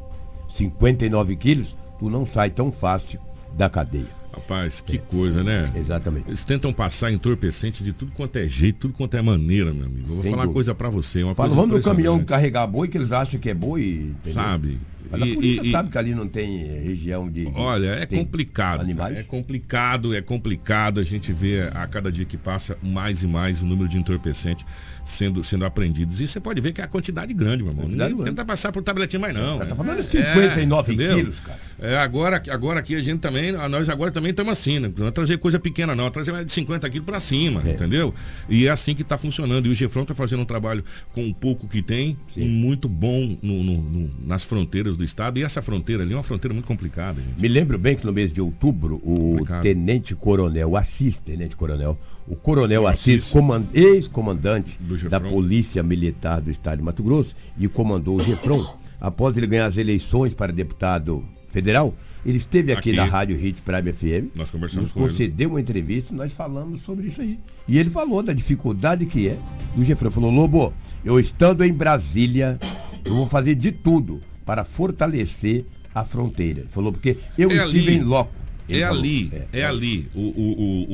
59 0.49 1.35
quilos, 1.35 1.77
tu 1.99 2.09
não 2.09 2.25
sai 2.25 2.49
tão 2.49 2.71
fácil 2.71 3.19
da 3.55 3.69
cadeia. 3.69 4.22
Rapaz, 4.33 4.81
que 4.81 4.97
coisa, 4.97 5.43
né? 5.43 5.71
Exatamente. 5.75 6.27
Eles 6.27 6.43
tentam 6.43 6.73
passar 6.73 7.11
entorpecente 7.11 7.83
de 7.83 7.93
tudo 7.93 8.11
quanto 8.13 8.35
é 8.37 8.47
jeito, 8.47 8.79
tudo 8.79 8.93
quanto 8.95 9.15
é 9.15 9.21
maneira, 9.21 9.71
meu 9.73 9.85
amigo. 9.85 10.07
Eu 10.09 10.13
vou 10.15 10.23
Sem 10.23 10.31
falar 10.31 10.41
uma 10.41 10.47
dúvida. 10.47 10.53
coisa 10.53 10.75
pra 10.75 10.89
você, 10.89 11.21
uma 11.23 11.35
Fala, 11.35 11.49
coisa 11.49 11.61
vamos 11.61 11.77
no 11.77 11.83
caminhão 11.83 12.23
carregar 12.25 12.65
boi 12.65 12.87
que 12.87 12.97
eles 12.97 13.11
acham 13.11 13.39
que 13.39 13.49
é 13.49 13.53
boi, 13.53 13.83
entendeu? 14.09 14.33
Sabe? 14.33 14.79
Mas 15.11 15.21
a 15.21 15.27
E- 15.27 15.35
polícia 15.35 15.61
e- 15.61 15.71
sabe 15.71 15.89
que 15.91 15.97
ali 15.99 16.15
não 16.15 16.27
tem 16.27 16.63
eh, 16.63 16.79
região 16.83 17.29
de. 17.29 17.45
de- 17.45 17.51
Olha, 17.53 17.89
é 17.89 18.05
complicado. 18.07 18.81
Animais. 18.81 19.19
É 19.19 19.23
complicado, 19.23 20.15
é 20.15 20.21
complicado. 20.21 20.99
A 20.99 21.03
gente 21.03 21.31
vê 21.31 21.69
a 21.71 21.85
cada 21.85 22.11
dia 22.11 22.25
que 22.25 22.35
passa 22.37 22.75
mais 22.81 23.21
e 23.21 23.27
mais 23.27 23.61
o 23.61 23.65
número 23.65 23.87
de 23.87 23.97
entorpecentes 23.99 24.65
sendo, 25.03 25.43
sendo 25.43 25.65
apreendidos. 25.65 26.21
E 26.21 26.27
você 26.27 26.39
pode 26.39 26.59
ver 26.61 26.71
que 26.71 26.81
é 26.81 26.83
a 26.83 26.87
quantidade 26.87 27.33
grande, 27.33 27.63
meu 27.63 27.71
irmão. 27.71 27.85
Quantidade 27.85 28.09
Ninguém 28.11 28.23
grande. 28.25 28.37
tenta 28.37 28.45
passar 28.45 28.71
por 28.71 28.81
tabletinho 28.83 29.21
mais 29.21 29.33
não. 29.33 29.59
Tá 29.59 29.65
né? 29.65 29.75
falando 29.75 29.97
de 29.97 30.03
59 30.03 30.93
entendeu? 30.93 31.15
quilos, 31.17 31.39
cara. 31.39 31.59
É, 31.79 31.97
agora, 31.97 32.41
agora 32.49 32.79
aqui 32.79 32.95
a 32.95 33.01
gente 33.01 33.19
também, 33.19 33.51
nós 33.51 33.89
agora 33.89 34.09
também 34.11 34.29
estamos 34.31 34.51
assim, 34.53 34.79
né? 34.79 34.91
Não 34.95 35.07
é 35.07 35.11
trazer 35.11 35.37
coisa 35.37 35.59
pequena 35.59 35.93
não, 35.93 36.05
é 36.05 36.09
trazer 36.09 36.31
mais 36.31 36.45
de 36.45 36.51
50 36.53 36.89
quilos 36.89 37.05
para 37.05 37.19
cima, 37.19 37.61
entendeu? 37.69 38.13
E 38.47 38.67
é 38.67 38.69
assim 38.69 38.93
que 38.93 39.01
está 39.01 39.17
funcionando. 39.17 39.65
E 39.67 39.69
o 39.69 39.75
Gefrão 39.75 40.03
está 40.03 40.13
fazendo 40.13 40.41
um 40.41 40.45
trabalho 40.45 40.83
com 41.13 41.27
o 41.27 41.33
pouco 41.33 41.67
que 41.67 41.81
tem, 41.81 42.17
e 42.37 42.45
muito 42.45 42.87
bom 42.87 43.37
no- 43.41 43.63
no- 43.63 43.81
no- 43.81 44.09
nas 44.25 44.45
fronteiras 44.45 44.95
do 44.95 45.03
estado. 45.03 45.39
E 45.39 45.43
essa 45.43 45.61
fronteira 45.61 46.03
ali 46.03 46.13
é 46.13 46.15
uma 46.15 46.23
fronteira 46.23 46.53
muito 46.53 46.65
complicada, 46.65 47.19
gente. 47.19 47.41
Me 47.41 47.47
lembro 47.49 47.77
bem 47.77 47.95
que 47.97 48.05
no 48.05 48.13
mês 48.13 48.31
de 48.31 48.39
outubro, 48.39 49.01
o 49.03 49.37
tenente 49.61 50.15
coronel, 50.15 50.77
Assis, 50.77 51.19
tenente 51.19 51.55
coronel, 51.55 51.99
o 52.27 52.35
coronel 52.35 52.87
Assis, 52.87 53.21
Assis. 53.21 53.31
coman- 53.31 53.65
ex-comandante 53.73 54.77
da. 55.09 55.19
Polícia 55.19 55.81
Militar 55.83 56.41
do 56.41 56.49
Estado 56.51 56.77
de 56.77 56.83
Mato 56.83 57.03
Grosso 57.03 57.35
e 57.57 57.67
comandou 57.67 58.17
o 58.17 58.21
Gefrão, 58.21 58.75
após 58.99 59.35
ele 59.37 59.47
ganhar 59.47 59.65
as 59.67 59.77
eleições 59.77 60.33
para 60.33 60.51
deputado 60.51 61.23
federal, 61.49 61.93
ele 62.25 62.37
esteve 62.37 62.71
aqui, 62.71 62.89
Aqui. 62.91 62.97
na 62.97 63.05
Rádio 63.05 63.35
Hits 63.35 63.59
Prime 63.61 63.91
FM, 63.93 64.31
Nós 64.35 64.49
conversamos 64.49 64.85
nos 64.85 64.91
com 64.93 65.01
ele. 65.01 65.09
concedeu 65.09 65.49
uma 65.49 65.61
entrevista 65.61 66.13
e 66.13 66.17
nós 66.17 66.31
falamos 66.33 66.81
sobre 66.81 67.07
isso 67.07 67.21
aí. 67.21 67.37
E 67.67 67.77
ele 67.77 67.89
falou 67.89 68.23
da 68.23 68.33
dificuldade 68.33 69.05
que 69.05 69.27
é 69.27 69.37
do 69.75 69.83
Gefrão. 69.83 70.09
Falou, 70.09 70.31
Lobo, 70.31 70.73
eu 71.03 71.19
estando 71.19 71.63
em 71.63 71.73
Brasília, 71.73 72.57
eu 73.05 73.13
vou 73.13 73.27
fazer 73.27 73.55
de 73.55 73.71
tudo 73.71 74.19
para 74.45 74.63
fortalecer 74.63 75.65
a 75.93 76.03
fronteira. 76.05 76.61
Ele 76.61 76.69
falou, 76.69 76.91
porque 76.91 77.17
eu 77.37 77.51
É 77.51 77.65
estive 77.65 77.89
ali. 77.91 77.97
em 77.97 78.03
loco. 78.03 78.31
Ele 78.69 78.79
É 78.81 78.85
falou. 78.87 78.99
ali, 79.01 79.31
é, 79.51 79.65
ali. 79.65 80.07
O, 80.13 80.19
o, 80.21 80.25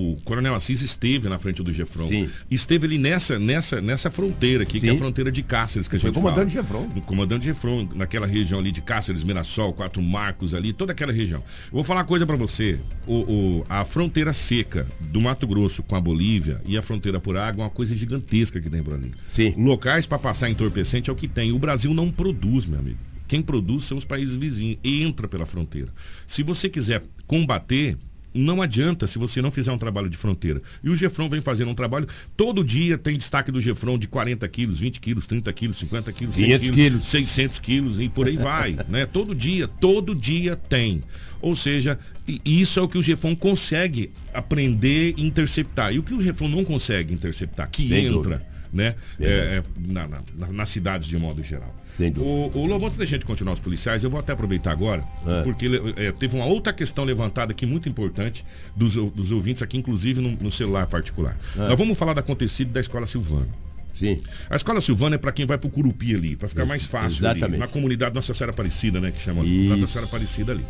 o, 0.10 0.14
o 0.14 0.22
Coronel 0.22 0.56
Assis 0.56 0.82
esteve 0.82 1.30
na 1.30 1.38
frente 1.40 1.62
do. 1.64 1.70
Sim. 2.08 2.30
Esteve 2.50 2.86
ali 2.88 2.98
nessa, 2.98 3.38
nessa, 3.40 3.80
nessa 3.80 4.10
fronteira 4.12 4.64
aqui, 4.64 4.80
que 4.80 4.88
é 4.88 4.90
a 4.90 4.94
Sim. 4.94 5.00
fronteira 5.00 5.32
de 5.32 5.44
Cáceres, 5.44 5.88
que 5.88 5.96
a 5.96 6.00
Foi 6.00 6.10
gente 6.10 6.16
comandante 6.20 6.52
fala. 6.54 6.64
Gefrão. 6.64 6.90
O 6.96 7.02
comandante 7.02 7.46
Gefrão, 7.46 7.88
naquela 7.96 8.26
região 8.26 8.60
ali 8.60 8.72
de 8.72 8.82
Cáceres, 8.82 9.24
Mirassol, 9.24 9.72
Quatro 9.74 10.02
Marcos 10.02 10.54
ali, 10.56 10.74
toda 10.74 10.92
aquela 10.94 11.12
região. 11.14 11.42
Eu 11.66 11.74
vou 11.74 11.84
falar 11.84 12.00
uma 12.02 12.06
coisa 12.08 12.26
pra 12.26 12.36
você. 12.36 12.80
O, 13.06 13.14
o- 13.60 13.66
a 13.70 13.86
fronteira 13.86 14.34
seca 14.34 14.88
do 15.00 15.22
Mato 15.22 15.46
Grosso 15.48 15.84
com 15.84 15.96
a 15.96 16.02
Bolívia 16.02 16.62
e 16.66 16.78
a 16.78 16.82
fronteira 16.82 17.20
por 17.20 17.38
água 17.38 17.62
é 17.62 17.66
uma 17.66 17.70
coisa 17.70 17.96
gigantesca 17.96 18.60
que 18.60 18.70
tem 18.70 18.82
por 18.82 18.94
ali. 18.96 19.12
Sim. 19.32 19.54
Locais 19.58 20.06
para 20.08 20.18
passar 20.20 20.50
entorpecente 20.50 21.10
é 21.10 21.14
o 21.14 21.16
que 21.16 21.28
tem. 21.28 21.52
O 21.52 21.60
Brasil 21.60 21.94
não 21.94 22.12
produz, 22.12 22.66
meu 22.66 22.80
amigo. 22.80 22.98
Quem 23.28 23.42
produz 23.44 23.84
são 23.86 23.96
os 23.98 24.06
países 24.06 24.36
vizinhos. 24.36 24.80
E 24.84 25.04
entra 25.04 25.28
pela 25.28 25.46
fronteira. 25.46 25.90
Se 26.26 26.42
você 26.42 26.68
quiser 26.68 27.04
combater, 27.30 27.96
não 28.34 28.60
adianta 28.60 29.06
se 29.06 29.20
você 29.20 29.40
não 29.40 29.52
fizer 29.52 29.72
um 29.72 29.78
trabalho 29.78 30.10
de 30.10 30.18
fronteira. 30.18 30.62
E 30.84 30.90
o 30.90 30.96
Gefrão 30.96 31.30
vem 31.30 31.42
fazendo 31.42 31.70
um 31.70 31.76
trabalho. 31.76 32.08
Todo 32.36 32.64
dia 32.64 32.98
tem 32.98 33.16
destaque 33.16 33.52
do 33.52 33.62
Gefrão 33.62 34.00
de 34.00 34.08
40 34.08 34.48
quilos, 34.48 34.80
20 34.80 35.00
quilos, 35.00 35.28
30 35.28 35.54
quilos, 35.54 35.78
50 35.78 36.12
quilos, 36.12 36.36
100 36.36 36.46
500 36.46 36.70
quilos. 36.72 37.08
600 37.08 37.60
quilos 37.60 38.00
e 38.00 38.10
por 38.10 38.28
aí 38.28 38.36
vai. 38.36 38.78
né? 38.90 39.06
Todo 39.06 39.36
dia, 39.36 39.68
todo 39.68 40.16
dia 40.16 40.56
tem. 40.56 41.04
Ou 41.40 41.56
seja, 41.56 42.00
isso 42.44 42.80
é 42.80 42.84
o 42.84 42.88
que 42.88 42.98
o 42.98 43.04
Gefrão 43.04 43.36
consegue 43.36 44.10
aprender 44.34 45.14
e 45.16 45.26
interceptar. 45.26 45.94
E 45.94 46.00
o 46.00 46.04
que 46.04 46.14
o 46.16 46.22
Gefrão 46.22 46.50
não 46.50 46.66
consegue 46.66 47.14
interceptar, 47.14 47.70
que 47.70 47.88
Sem 47.90 48.06
entra 48.08 48.14
dúvida. 48.14 48.48
né? 48.74 48.96
É, 49.20 49.62
é, 49.62 49.64
na, 49.88 50.08
na- 50.08 50.24
nas 50.52 50.70
cidades 50.70 51.08
de 51.08 51.18
modo 51.18 51.44
geral. 51.44 51.76
Sem 52.00 52.12
dúvida. 52.14 52.58
O, 52.58 52.62
o 52.64 52.66
Lobo, 52.66 52.86
antes 52.86 52.98
da 52.98 53.04
gente 53.04 53.26
continuar 53.26 53.52
os 53.54 53.60
policiais, 53.60 54.06
eu 54.06 54.10
vou 54.10 54.22
até 54.22 54.32
aproveitar 54.32 54.72
agora, 54.72 55.04
É. 55.28 55.42
porque 55.44 55.68
é, 55.98 56.14
teve 56.14 56.34
uma 56.38 56.46
outra 56.46 56.72
questão 56.72 57.04
levantada 57.04 57.52
aqui 57.52 57.66
muito 57.66 57.90
importante 57.90 58.46
dos, 58.74 58.96
dos 58.96 59.34
ouvintes 59.34 59.62
aqui, 59.62 59.78
inclusive 59.78 60.22
no, 60.22 60.30
no 60.32 60.50
celular 60.50 60.88
particular. 60.88 61.38
É. 61.58 61.68
Nós 61.68 61.78
vamos 61.78 61.98
falar 61.98 62.14
do 62.14 62.22
acontecido 62.22 62.72
da 62.72 62.80
escola 62.80 63.06
Silvana. 63.06 63.48
Sim. 63.94 64.22
A 64.50 64.56
escola 64.56 64.80
Silvana 64.80 65.16
é 65.16 65.18
para 65.18 65.34
quem 65.34 65.46
vai 65.46 65.58
pro 65.58 65.70
Curupi 65.70 66.16
ali, 66.16 66.38
para 66.38 66.48
ficar 66.48 66.62
Isso, 66.62 66.70
mais 66.70 66.86
fácil 66.86 67.28
ali, 67.28 67.40
exatamente. 67.40 67.60
na 67.60 67.68
comunidade 67.68 68.16
Nossa 68.16 68.34
Senhora 68.34 68.54
Aparecida, 68.54 69.02
né, 69.02 69.12
que 69.12 69.20
chama 69.22 69.44
Isso. 69.44 69.76
Nossa 69.76 69.92
Senhora 69.92 70.08
Aparecida 70.08 70.54
ali. 70.54 70.66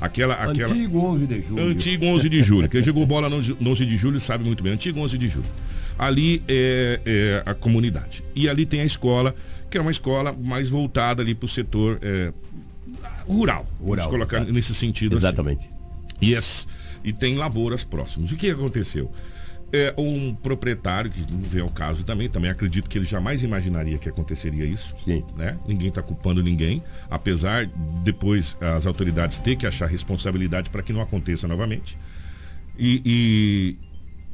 Aquela, 0.00 0.34
aquela 0.34 0.70
Antigo 0.70 1.00
11 1.00 1.26
de 1.26 1.42
julho. 1.42 1.62
Antigo 1.64 2.06
11 2.06 2.28
de 2.28 2.42
julho. 2.42 2.68
Quem 2.68 2.80
jogou 2.84 3.04
bola 3.04 3.28
no 3.28 3.40
no 3.42 3.70
11 3.72 3.84
de 3.84 3.96
julho 3.96 4.20
sabe 4.20 4.44
muito 4.44 4.62
bem. 4.62 4.74
Antigo 4.74 5.00
11 5.00 5.18
de 5.18 5.26
julho. 5.26 5.46
Ali 5.98 6.40
é, 6.46 7.00
é 7.04 7.42
a 7.44 7.52
comunidade. 7.52 8.22
E 8.36 8.48
ali 8.48 8.64
tem 8.64 8.80
a 8.80 8.84
escola, 8.84 9.34
que 9.68 9.78
é 9.78 9.80
uma 9.80 9.90
escola 9.90 10.32
mais 10.32 10.68
voltada 10.68 11.22
ali 11.22 11.34
para 11.34 11.46
o 11.46 11.48
setor 11.48 11.98
é, 12.02 12.32
rural. 13.26 13.66
Vamos 13.78 13.88
Rural, 13.88 14.08
colocar 14.08 14.36
exato. 14.38 14.52
nesse 14.52 14.74
sentido 14.74 15.16
assim. 15.16 15.26
Exatamente. 15.26 15.68
E, 16.20 16.34
as- 16.34 16.66
e 17.04 17.12
tem 17.12 17.36
lavouras 17.36 17.84
próximas. 17.84 18.32
O 18.32 18.36
que 18.36 18.50
aconteceu? 18.50 19.10
É 19.70 19.92
um 19.98 20.32
proprietário, 20.34 21.10
que 21.10 21.20
não 21.30 21.40
vê 21.42 21.60
ao 21.60 21.68
caso 21.68 22.02
também, 22.02 22.26
também 22.28 22.50
acredito 22.50 22.88
que 22.88 22.96
ele 22.96 23.04
jamais 23.04 23.42
imaginaria 23.42 23.98
que 23.98 24.08
aconteceria 24.08 24.64
isso. 24.64 24.94
Sim. 24.96 25.22
Né? 25.36 25.58
Ninguém 25.68 25.88
está 25.90 26.00
culpando 26.02 26.42
ninguém, 26.42 26.82
apesar 27.10 27.66
de 27.66 27.72
depois 28.02 28.56
as 28.62 28.86
autoridades 28.86 29.38
ter 29.38 29.56
que 29.56 29.66
achar 29.66 29.86
responsabilidade 29.86 30.70
para 30.70 30.82
que 30.82 30.90
não 30.90 31.02
aconteça 31.02 31.46
novamente. 31.46 31.98
E, 32.78 33.02
e 33.04 33.76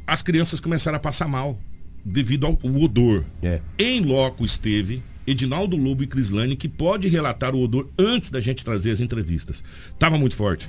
as 0.07 0.23
crianças 0.23 0.61
começaram 0.61 0.97
a 0.97 1.01
passar 1.01 1.27
mal 1.27 1.59
devido 2.05 2.47
ao 2.47 2.57
ao 2.63 2.83
odor. 2.83 3.25
É. 3.43 3.61
Em 3.77 4.03
loco 4.03 4.45
esteve 4.45 5.03
Edinaldo 5.27 5.77
Lobo 5.77 6.03
e 6.03 6.07
Crislane, 6.07 6.57
que 6.57 6.69
pode 6.69 7.09
relatar 7.09 7.55
o 7.55 7.63
odor 7.63 7.89
antes 7.99 8.31
da 8.31 8.41
gente 8.41 8.65
trazer 8.65 8.91
as 8.91 9.01
entrevistas. 9.01 9.63
Tava 9.99 10.19
muito 10.19 10.37
forte. 10.37 10.69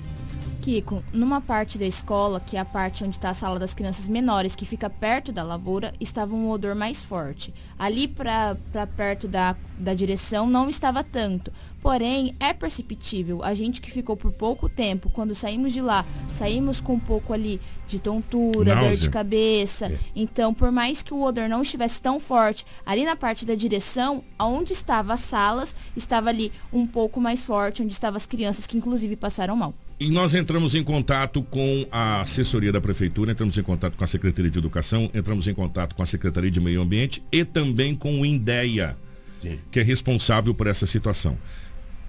Kiko, 0.65 1.03
numa 1.13 1.39
parte 1.39 1.77
da 1.77 1.85
escola, 1.85 2.39
que 2.39 2.57
é 2.57 2.59
a 2.59 2.65
parte 2.65 3.03
onde 3.03 3.17
está 3.17 3.29
a 3.29 3.35
sala 3.35 3.59
das 3.59 3.75
crianças 3.75 4.07
menores, 4.07 4.55
que 4.55 4.65
fica 4.65 4.89
perto 4.89 5.31
da 5.31 5.43
lavoura, 5.43 5.93
estava 5.99 6.33
um 6.33 6.49
odor 6.49 6.73
mais 6.73 7.05
forte. 7.05 7.53
Ali 7.77 8.07
para 8.07 8.57
perto 8.97 9.27
da, 9.27 9.55
da 9.77 9.93
direção 9.93 10.47
não 10.47 10.67
estava 10.67 11.03
tanto. 11.03 11.53
Porém, 11.83 12.35
é 12.39 12.51
perceptível. 12.51 13.43
A 13.43 13.53
gente 13.53 13.79
que 13.79 13.91
ficou 13.91 14.17
por 14.17 14.31
pouco 14.31 14.67
tempo, 14.67 15.07
quando 15.11 15.35
saímos 15.35 15.71
de 15.71 15.81
lá, 15.81 16.03
saímos 16.33 16.81
com 16.81 16.93
um 16.93 16.99
pouco 16.99 17.31
ali 17.31 17.61
de 17.85 17.99
tontura, 17.99 18.73
dor 18.73 18.85
Náusea. 18.85 18.97
de 18.97 19.09
cabeça. 19.11 19.91
Então, 20.15 20.51
por 20.51 20.71
mais 20.71 21.03
que 21.03 21.13
o 21.13 21.21
odor 21.21 21.47
não 21.47 21.61
estivesse 21.61 22.01
tão 22.01 22.19
forte, 22.19 22.65
ali 22.83 23.05
na 23.05 23.15
parte 23.15 23.45
da 23.45 23.53
direção, 23.53 24.23
onde 24.39 24.73
estavam 24.73 25.13
as 25.13 25.19
salas, 25.19 25.75
estava 25.95 26.29
ali 26.29 26.51
um 26.73 26.87
pouco 26.87 27.21
mais 27.21 27.45
forte, 27.45 27.83
onde 27.83 27.93
estavam 27.93 28.17
as 28.17 28.25
crianças 28.25 28.65
que 28.65 28.75
inclusive 28.75 29.15
passaram 29.15 29.55
mal. 29.55 29.71
E 29.97 30.09
nós 30.09 30.33
entramos 30.33 30.75
em 30.75 30.83
contato 30.83 31.41
com 31.41 31.87
a 31.89 32.19
assessoria 32.19 32.69
da 32.69 32.81
prefeitura, 32.81 33.31
entramos 33.31 33.57
em 33.57 33.63
contato 33.63 33.95
com 33.95 34.03
a 34.03 34.07
Secretaria 34.07 34.51
de 34.51 34.59
Educação, 34.59 35.09
entramos 35.13 35.47
em 35.47 35.53
contato 35.53 35.95
com 35.95 36.03
a 36.03 36.05
Secretaria 36.05 36.51
de 36.51 36.59
Meio 36.59 36.81
Ambiente 36.81 37.23
e 37.31 37.45
também 37.45 37.95
com 37.95 38.19
o 38.19 38.25
INDEA, 38.25 38.97
Sim. 39.41 39.57
que 39.71 39.79
é 39.79 39.83
responsável 39.83 40.53
por 40.53 40.67
essa 40.67 40.85
situação. 40.85 41.37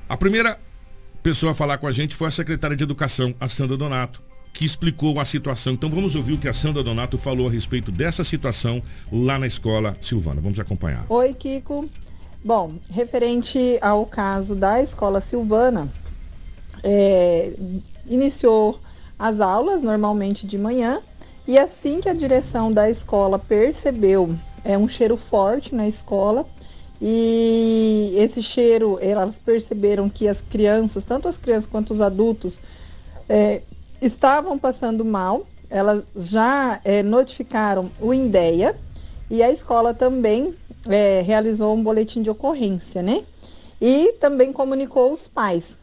A 0.09 0.17
primeira 0.17 0.59
pessoa 1.23 1.53
a 1.53 1.55
falar 1.55 1.79
com 1.79 1.87
a 1.87 1.93
gente 1.93 2.17
foi 2.17 2.27
a 2.27 2.31
secretária 2.33 2.77
de 2.77 2.83
Educação, 2.83 3.33
a 3.39 3.49
Sandra 3.49 3.77
Donato, 3.77 4.21
que 4.53 4.65
explicou 4.65 5.21
a 5.21 5.25
situação. 5.25 5.75
Então 5.75 5.89
vamos 5.89 6.17
ouvir 6.17 6.33
o 6.33 6.39
que 6.39 6.49
a 6.49 6.55
Sandra 6.55 6.83
Donato 6.83 7.17
falou 7.17 7.47
a 7.47 7.51
respeito 7.53 7.93
dessa 7.93 8.25
situação 8.25 8.83
lá 9.13 9.39
na 9.39 9.47
escola 9.47 9.97
Silvana. 10.01 10.41
Vamos 10.41 10.59
acompanhar. 10.59 11.07
Oi, 11.09 11.35
Kiko. 11.35 11.89
Bom, 12.45 12.81
referente 12.91 13.79
ao 13.81 14.07
caso 14.07 14.57
da 14.57 14.83
escola 14.83 15.21
Silvana, 15.21 15.93
é, 16.89 17.53
iniciou 18.07 18.79
as 19.19 19.41
aulas 19.41 19.83
normalmente 19.83 20.47
de 20.47 20.57
manhã 20.57 21.03
e 21.49 21.59
assim 21.59 22.01
que 22.01 22.09
a 22.09 22.15
direção 22.15 22.73
da 22.73 22.89
escola 22.89 23.41
percebeu 23.41 24.37
é 24.65 24.79
um 24.79 24.89
cheiro 24.89 25.17
forte 25.17 25.75
na 25.75 25.89
escola 25.89 26.47
e 27.03 28.15
esse 28.17 28.41
cheiro 28.41 28.99
elas 29.03 29.37
perceberam 29.37 30.09
que 30.09 30.29
as 30.29 30.41
crianças, 30.41 31.03
tanto 31.03 31.27
as 31.27 31.37
crianças 31.37 31.69
quanto 31.69 31.93
os 31.93 32.01
adultos, 32.01 32.59
é, 33.29 33.63
estavam 34.01 34.57
passando 34.57 35.05
mal. 35.05 35.45
Elas 35.69 36.05
já 36.15 36.81
é, 36.85 37.03
notificaram 37.03 37.91
o 38.01 38.15
INDEA 38.15 38.77
e 39.29 39.43
a 39.43 39.51
escola 39.51 39.93
também 39.93 40.55
é, 40.89 41.21
realizou 41.21 41.75
um 41.75 41.83
boletim 41.83 42.23
de 42.23 42.31
ocorrência, 42.31 43.03
né? 43.03 43.25
E 43.81 44.13
também 44.21 44.53
comunicou 44.53 45.13
os 45.13 45.27
pais. 45.27 45.77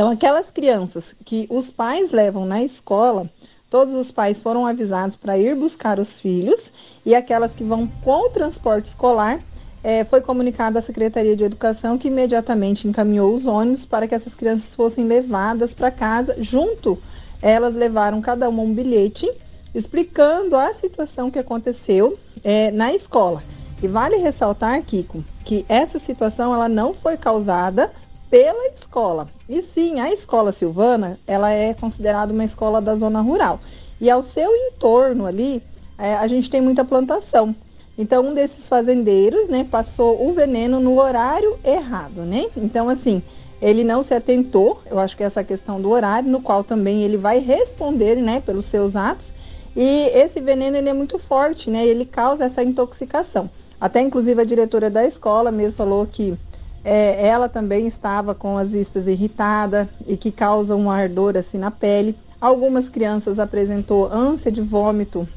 Então, 0.00 0.08
aquelas 0.08 0.50
crianças 0.50 1.14
que 1.26 1.46
os 1.50 1.70
pais 1.70 2.10
levam 2.10 2.46
na 2.46 2.62
escola, 2.62 3.28
todos 3.68 3.94
os 3.94 4.10
pais 4.10 4.40
foram 4.40 4.66
avisados 4.66 5.14
para 5.14 5.36
ir 5.36 5.54
buscar 5.54 5.98
os 5.98 6.18
filhos, 6.18 6.72
e 7.04 7.14
aquelas 7.14 7.52
que 7.52 7.62
vão 7.62 7.86
com 8.02 8.24
o 8.24 8.30
transporte 8.30 8.86
escolar, 8.86 9.44
é, 9.84 10.02
foi 10.04 10.22
comunicado 10.22 10.78
à 10.78 10.80
Secretaria 10.80 11.36
de 11.36 11.44
Educação 11.44 11.98
que 11.98 12.08
imediatamente 12.08 12.88
encaminhou 12.88 13.34
os 13.34 13.44
ônibus 13.44 13.84
para 13.84 14.08
que 14.08 14.14
essas 14.14 14.34
crianças 14.34 14.74
fossem 14.74 15.04
levadas 15.04 15.74
para 15.74 15.90
casa. 15.90 16.34
Junto, 16.38 16.98
elas 17.42 17.74
levaram 17.74 18.22
cada 18.22 18.48
uma 18.48 18.62
um 18.62 18.72
bilhete 18.72 19.30
explicando 19.74 20.56
a 20.56 20.72
situação 20.72 21.30
que 21.30 21.38
aconteceu 21.38 22.18
é, 22.42 22.70
na 22.70 22.94
escola. 22.94 23.42
E 23.82 23.86
vale 23.86 24.16
ressaltar, 24.16 24.82
Kiko, 24.82 25.22
que 25.44 25.66
essa 25.68 25.98
situação 25.98 26.54
ela 26.54 26.70
não 26.70 26.94
foi 26.94 27.18
causada 27.18 27.92
pela 28.30 28.68
escola. 28.68 29.28
E 29.48 29.60
sim, 29.60 29.98
a 29.98 30.12
escola 30.12 30.52
Silvana, 30.52 31.18
ela 31.26 31.50
é 31.50 31.74
considerada 31.74 32.32
uma 32.32 32.44
escola 32.44 32.80
da 32.80 32.94
zona 32.94 33.20
rural. 33.20 33.60
E 34.00 34.08
ao 34.08 34.22
seu 34.22 34.54
entorno 34.54 35.26
ali, 35.26 35.62
é, 35.98 36.14
a 36.14 36.26
gente 36.28 36.48
tem 36.48 36.60
muita 36.60 36.84
plantação. 36.84 37.54
Então, 37.98 38.28
um 38.28 38.32
desses 38.32 38.66
fazendeiros, 38.66 39.48
né, 39.48 39.66
passou 39.68 40.26
o 40.26 40.32
veneno 40.32 40.80
no 40.80 40.98
horário 40.98 41.58
errado, 41.62 42.22
né? 42.22 42.46
Então, 42.56 42.88
assim, 42.88 43.22
ele 43.60 43.84
não 43.84 44.02
se 44.02 44.14
atentou, 44.14 44.80
eu 44.90 44.98
acho 44.98 45.14
que 45.16 45.22
essa 45.22 45.44
questão 45.44 45.78
do 45.78 45.90
horário, 45.90 46.30
no 46.30 46.40
qual 46.40 46.64
também 46.64 47.02
ele 47.02 47.18
vai 47.18 47.40
responder, 47.40 48.16
né, 48.16 48.40
pelos 48.40 48.64
seus 48.64 48.96
atos. 48.96 49.34
E 49.76 50.06
esse 50.14 50.40
veneno, 50.40 50.76
ele 50.76 50.88
é 50.88 50.94
muito 50.94 51.18
forte, 51.18 51.68
né? 51.68 51.86
Ele 51.86 52.04
causa 52.04 52.44
essa 52.44 52.62
intoxicação. 52.62 53.50
Até, 53.80 54.00
inclusive, 54.00 54.40
a 54.40 54.44
diretora 54.44 54.88
da 54.88 55.04
escola 55.04 55.50
mesmo 55.50 55.76
falou 55.76 56.06
que 56.06 56.36
é, 56.84 57.26
ela 57.26 57.48
também 57.48 57.86
estava 57.86 58.34
com 58.34 58.56
as 58.56 58.72
vistas 58.72 59.06
irritadas 59.06 59.86
e 60.06 60.16
que 60.16 60.30
causa 60.30 60.74
um 60.74 60.90
ardor 60.90 61.36
assim 61.36 61.58
na 61.58 61.70
pele. 61.70 62.16
Algumas 62.40 62.88
crianças 62.88 63.38
apresentou 63.38 64.10
ânsia 64.10 64.50
de 64.50 64.62
vômito, 64.62 65.28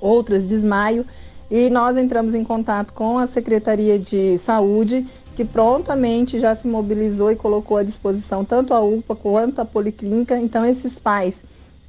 outras 0.00 0.48
desmaio. 0.48 1.04
E 1.50 1.68
nós 1.68 1.96
entramos 1.96 2.34
em 2.34 2.44
contato 2.44 2.92
com 2.92 3.18
a 3.18 3.26
Secretaria 3.26 3.98
de 3.98 4.38
Saúde, 4.38 5.06
que 5.34 5.44
prontamente 5.44 6.38
já 6.38 6.54
se 6.54 6.66
mobilizou 6.66 7.30
e 7.30 7.36
colocou 7.36 7.76
à 7.76 7.82
disposição 7.82 8.44
tanto 8.44 8.72
a 8.72 8.80
UPA 8.80 9.16
quanto 9.16 9.60
a 9.60 9.64
Policlínica. 9.64 10.38
Então, 10.38 10.64
esses 10.64 10.98
pais 10.98 11.42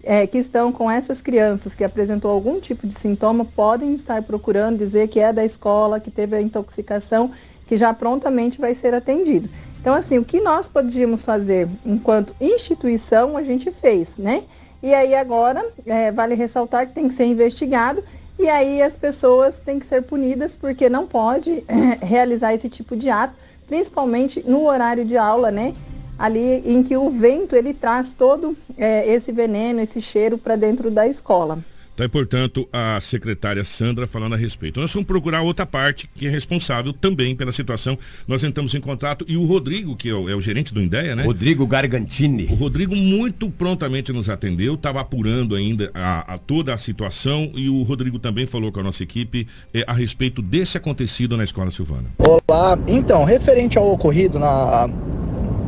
é, 0.04 0.26
que 0.26 0.40
estão 0.40 0.72
com 0.72 0.90
essas 0.90 1.22
crianças 1.22 1.76
que 1.76 1.84
apresentou 1.84 2.32
algum 2.32 2.60
tipo 2.60 2.88
de 2.88 2.96
sintoma 2.96 3.46
podem 3.46 3.94
estar 3.94 4.24
procurando 4.24 4.80
dizer 4.80 5.08
que 5.08 5.20
é 5.20 5.32
da 5.32 5.46
escola, 5.46 6.00
que 6.00 6.10
teve 6.10 6.36
a 6.36 6.42
intoxicação 6.42 7.32
que 7.72 7.78
já 7.78 7.94
prontamente 7.94 8.60
vai 8.60 8.76
ser 8.76 8.94
atendido. 8.94 9.50
Então, 9.80 9.94
assim, 9.94 10.18
o 10.18 10.26
que 10.26 10.42
nós 10.42 10.68
podíamos 10.68 11.24
fazer 11.24 11.70
enquanto 11.86 12.36
instituição, 12.42 13.38
a 13.38 13.44
gente 13.44 13.72
fez, 13.72 14.18
né? 14.18 14.44
E 14.84 14.94
aí 14.94 15.16
agora, 15.16 15.66
é, 15.86 16.12
vale 16.12 16.36
ressaltar 16.36 16.86
que 16.86 16.94
tem 16.94 17.08
que 17.08 17.16
ser 17.16 17.24
investigado 17.24 18.04
e 18.38 18.50
aí 18.50 18.82
as 18.82 18.98
pessoas 18.98 19.62
têm 19.62 19.80
que 19.80 19.86
ser 19.86 20.02
punidas 20.02 20.54
porque 20.54 20.90
não 20.90 21.08
pode 21.08 21.64
é, 21.66 22.06
realizar 22.06 22.54
esse 22.54 22.68
tipo 22.68 22.94
de 22.94 23.10
ato, 23.10 23.36
principalmente 23.66 24.44
no 24.46 24.66
horário 24.66 25.06
de 25.06 25.16
aula, 25.16 25.50
né? 25.50 25.74
Ali 26.20 26.62
em 26.66 26.84
que 26.84 26.98
o 26.98 27.10
vento 27.10 27.56
ele 27.56 27.74
traz 27.74 28.12
todo 28.12 28.54
é, 28.78 29.10
esse 29.10 29.32
veneno, 29.32 29.80
esse 29.80 30.02
cheiro 30.02 30.38
para 30.38 30.58
dentro 30.58 30.92
da 30.92 31.08
escola. 31.08 31.60
Tá, 31.96 32.06
e, 32.06 32.08
portanto, 32.08 32.68
a 32.72 33.00
secretária 33.02 33.64
Sandra 33.64 34.08
falando 34.08 34.34
a 34.34 34.38
respeito. 34.38 34.80
Nós 34.80 34.94
vamos 34.94 35.08
procurar 35.08 35.42
outra 35.42 35.66
parte 35.66 36.10
que 36.14 36.26
é 36.26 36.30
responsável 36.30 36.94
também 36.94 37.36
pela 37.36 37.52
situação. 37.52 37.98
Nós 38.28 38.44
entramos 38.44 38.74
em 38.74 38.80
contato 38.80 39.26
e 39.28 39.36
o 39.36 39.46
Rodrigo, 39.46 39.96
que 39.96 40.10
é 40.10 40.14
o, 40.14 40.30
é 40.30 40.36
o 40.36 40.42
gerente 40.42 40.74
do 40.74 40.82
INDEA, 40.82 41.16
né? 41.16 41.24
Rodrigo 41.24 41.68
Gargantini. 41.68 42.48
O 42.50 42.56
Rodrigo 42.56 42.96
muito 42.96 43.50
prontamente 43.50 44.14
nos 44.14 44.30
atendeu, 44.30 44.76
estava 44.76 45.02
apurando 45.02 45.56
ainda 45.56 45.92
a, 45.94 46.36
a, 46.36 46.38
toda 46.38 46.74
a 46.74 46.78
situação 46.78 47.52
e 47.56 47.70
o 47.70 47.84
Rodrigo 47.84 48.20
também 48.20 48.46
falou 48.46 48.72
com 48.72 48.80
a 48.80 48.84
nossa 48.84 49.04
equipe 49.04 49.48
é, 49.74 49.84
a 49.86 49.94
respeito 49.94 50.42
desse 50.42 50.78
acontecido 50.78 51.36
na 51.36 51.44
Escola 51.44 51.72
Silvana. 51.72 52.06
Olá, 52.18 52.80
então, 52.88 53.26
referente 53.26 53.78
ao 53.78 53.92
ocorrido 53.92 54.40
na, 54.40 54.90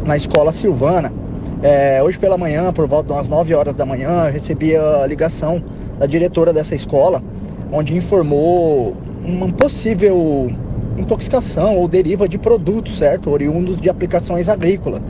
na 0.05 0.15
Escola 0.15 0.51
Silvana, 0.53 1.11
é, 1.61 2.01
hoje 2.01 2.17
pela 2.17 2.37
manhã, 2.37 2.71
por 2.71 2.87
volta 2.87 3.13
das 3.13 3.27
9 3.27 3.53
horas 3.53 3.75
da 3.75 3.85
manhã, 3.85 4.25
eu 4.27 4.33
recebi 4.33 4.75
a 4.75 5.05
ligação 5.05 5.63
da 5.99 6.05
diretora 6.05 6.51
dessa 6.51 6.75
escola, 6.75 7.21
onde 7.71 7.95
informou 7.95 8.95
uma 9.23 9.49
possível 9.49 10.51
intoxicação 10.97 11.77
ou 11.77 11.87
deriva 11.87 12.27
de 12.27 12.37
produtos, 12.37 12.97
certo? 12.97 13.29
Oriundos 13.29 13.79
de 13.79 13.89
aplicações 13.89 14.49
agrícolas. 14.49 15.01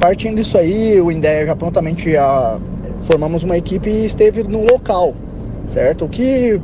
Partindo 0.00 0.36
disso 0.36 0.58
aí, 0.58 1.00
o 1.00 1.10
INDEA 1.10 1.46
já 1.46 1.56
prontamente 1.56 2.16
a, 2.16 2.58
formamos 3.02 3.42
uma 3.42 3.56
equipe 3.56 3.88
e 3.88 4.04
esteve 4.04 4.42
no 4.42 4.64
local, 4.64 5.14
certo? 5.66 6.04
O 6.04 6.08
que 6.08 6.60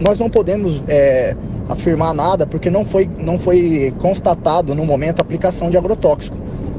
nós 0.00 0.18
não 0.18 0.28
podemos 0.28 0.82
é, 0.88 1.36
afirmar 1.68 2.12
nada 2.12 2.46
porque 2.46 2.70
não 2.70 2.84
foi, 2.84 3.08
não 3.18 3.38
foi 3.38 3.94
constatado 3.98 4.74
no 4.74 4.84
momento 4.84 5.20
a 5.20 5.22
aplicação 5.22 5.70
de 5.70 5.76
agrotóxico, 5.76 6.36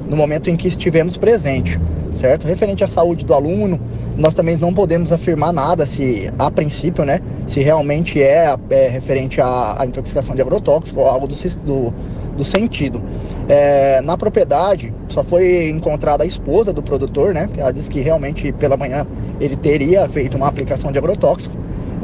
no 0.08 0.18
momento 0.18 0.50
em 0.50 0.56
que 0.56 0.68
estivemos 0.68 1.16
presente, 1.18 1.80
certo? 2.14 2.46
Referente 2.46 2.84
à 2.84 2.88
saúde 2.88 3.26
do 3.26 3.34
aluno, 3.34 3.80
nós 4.18 4.34
também 4.34 4.58
não 4.58 4.74
podemos 4.74 5.12
afirmar 5.12 5.52
nada 5.52 5.86
se, 5.86 6.32
a 6.38 6.52
princípio, 6.52 7.04
né, 7.04 7.20
se 7.48 7.62
realmente 7.62 8.22
é, 8.22 8.56
é 8.70 8.88
referente 8.88 9.42
à, 9.42 9.76
à, 9.80 9.86
intoxicação 9.86 10.36
de 10.36 10.42
agrotóxico 10.42 11.00
ou 11.00 11.08
algo 11.08 11.28
do, 11.28 11.36
do, 11.36 11.94
do 12.38 12.44
sentido. 12.44 13.02
É, 13.50 14.02
na 14.02 14.18
propriedade, 14.18 14.94
só 15.10 15.24
foi 15.24 15.70
encontrada 15.70 16.24
a 16.24 16.28
esposa 16.28 16.72
do 16.72 16.82
produtor, 16.82 17.34
né, 17.34 17.50
ela 17.58 17.72
disse 17.72 17.90
que 17.90 18.00
realmente 18.00 18.52
pela 18.54 18.78
manhã 18.78 19.06
ele 19.40 19.56
teria 19.56 20.08
feito 20.08 20.38
uma 20.38 20.48
aplicação 20.48 20.92
de 20.92 20.98
agrotóxico. 20.98 21.56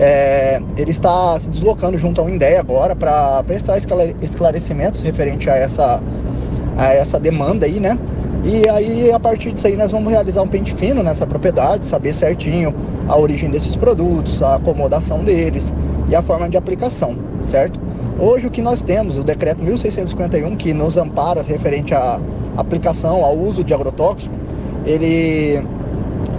É, 0.01 0.61
ele 0.77 0.91
está 0.91 1.37
se 1.39 1.49
deslocando 1.49 1.97
junto 1.97 2.21
ao 2.21 2.29
INDEA 2.29 2.61
agora 2.61 2.95
para 2.95 3.43
prestar 3.43 3.77
esclarecimentos 4.21 5.01
referente 5.01 5.49
a 5.49 5.55
essa, 5.55 6.01
a 6.77 6.93
essa 6.93 7.19
demanda 7.19 7.65
aí, 7.65 7.81
né? 7.81 7.99
E 8.43 8.69
aí, 8.69 9.11
a 9.11 9.19
partir 9.19 9.51
disso 9.51 9.67
aí, 9.67 9.75
nós 9.75 9.91
vamos 9.91 10.09
realizar 10.11 10.41
um 10.41 10.47
pente 10.47 10.73
fino 10.73 11.03
nessa 11.03 11.27
propriedade, 11.27 11.85
saber 11.85 12.13
certinho 12.13 12.73
a 13.07 13.17
origem 13.17 13.49
desses 13.49 13.75
produtos, 13.75 14.41
a 14.41 14.55
acomodação 14.55 15.23
deles 15.25 15.73
e 16.07 16.15
a 16.15 16.21
forma 16.21 16.47
de 16.47 16.55
aplicação, 16.55 17.17
certo? 17.45 17.79
Hoje 18.17 18.47
o 18.47 18.51
que 18.51 18.61
nós 18.61 18.81
temos, 18.81 19.17
o 19.17 19.23
decreto 19.23 19.61
1651, 19.61 20.55
que 20.55 20.73
nos 20.73 20.95
ampara 20.95 21.41
referente 21.41 21.93
à 21.93 22.19
aplicação, 22.55 23.25
ao 23.25 23.35
uso 23.35 23.61
de 23.61 23.73
agrotóxico, 23.73 24.33
ele 24.85 25.61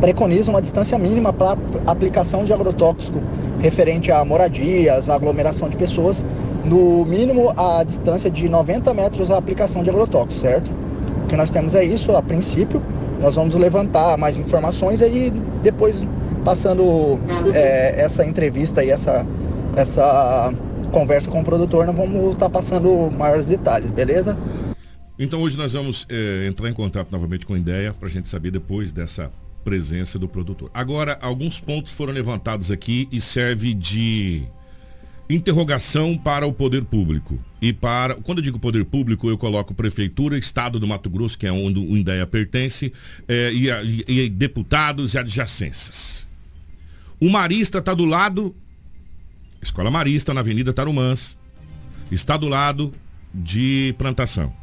preconiza 0.00 0.50
uma 0.50 0.62
distância 0.62 0.98
mínima 0.98 1.34
para 1.34 1.58
aplicação 1.86 2.44
de 2.44 2.52
agrotóxico 2.52 3.20
referente 3.60 4.10
a 4.10 4.24
moradias, 4.24 5.10
a 5.10 5.14
aglomeração 5.14 5.68
de 5.68 5.76
pessoas, 5.76 6.24
no 6.64 7.04
mínimo 7.04 7.52
a 7.56 7.84
distância 7.84 8.30
de 8.30 8.48
90 8.48 8.92
metros 8.94 9.30
a 9.30 9.36
aplicação 9.36 9.82
de 9.82 9.90
agrotóxico, 9.90 10.40
certo? 10.40 10.70
Que 11.30 11.36
nós 11.36 11.48
temos 11.48 11.74
é 11.76 11.84
isso, 11.84 12.14
a 12.16 12.22
princípio. 12.22 12.82
Nós 13.20 13.36
vamos 13.36 13.54
levantar 13.54 14.18
mais 14.18 14.38
informações 14.38 15.00
e 15.00 15.32
depois, 15.62 16.06
passando 16.44 17.20
é, 17.54 18.02
essa 18.02 18.24
entrevista 18.24 18.82
e 18.82 18.90
essa, 18.90 19.24
essa 19.76 20.52
conversa 20.90 21.30
com 21.30 21.40
o 21.40 21.44
produtor, 21.44 21.86
nós 21.86 21.96
vamos 21.96 22.32
estar 22.32 22.46
tá 22.46 22.50
passando 22.50 23.10
maiores 23.16 23.46
detalhes, 23.46 23.90
beleza? 23.90 24.36
Então 25.18 25.40
hoje 25.42 25.56
nós 25.56 25.74
vamos 25.74 26.06
é, 26.08 26.46
entrar 26.48 26.68
em 26.68 26.72
contato 26.72 27.12
novamente 27.12 27.46
com 27.46 27.54
a 27.54 27.58
ideia 27.58 27.92
para 27.92 28.08
a 28.08 28.10
gente 28.10 28.28
saber 28.28 28.50
depois 28.50 28.90
dessa 28.90 29.30
presença 29.62 30.18
do 30.18 30.26
produtor. 30.26 30.70
Agora, 30.74 31.18
alguns 31.20 31.60
pontos 31.60 31.92
foram 31.92 32.12
levantados 32.12 32.70
aqui 32.70 33.06
e 33.12 33.20
serve 33.20 33.74
de 33.74 34.42
interrogação 35.34 36.16
para 36.16 36.46
o 36.46 36.52
poder 36.52 36.84
público. 36.84 37.38
E 37.62 37.72
para, 37.72 38.14
quando 38.16 38.38
eu 38.38 38.44
digo 38.44 38.58
poder 38.58 38.84
público, 38.84 39.28
eu 39.28 39.38
coloco 39.38 39.72
prefeitura, 39.72 40.36
estado 40.36 40.80
do 40.80 40.86
Mato 40.86 41.08
Grosso, 41.08 41.38
que 41.38 41.46
é 41.46 41.52
onde 41.52 41.78
o 41.78 41.96
Indéia 41.96 42.26
pertence, 42.26 42.92
é, 43.28 43.52
e, 43.52 43.68
e, 43.68 44.24
e 44.24 44.28
deputados 44.28 45.14
e 45.14 45.18
adjacências. 45.18 46.28
O 47.20 47.30
Marista 47.30 47.78
está 47.78 47.94
do 47.94 48.04
lado, 48.04 48.54
Escola 49.62 49.90
Marista, 49.90 50.34
na 50.34 50.40
Avenida 50.40 50.72
Tarumãs, 50.72 51.38
está 52.10 52.36
do 52.36 52.48
lado 52.48 52.92
de 53.32 53.94
plantação. 53.98 54.59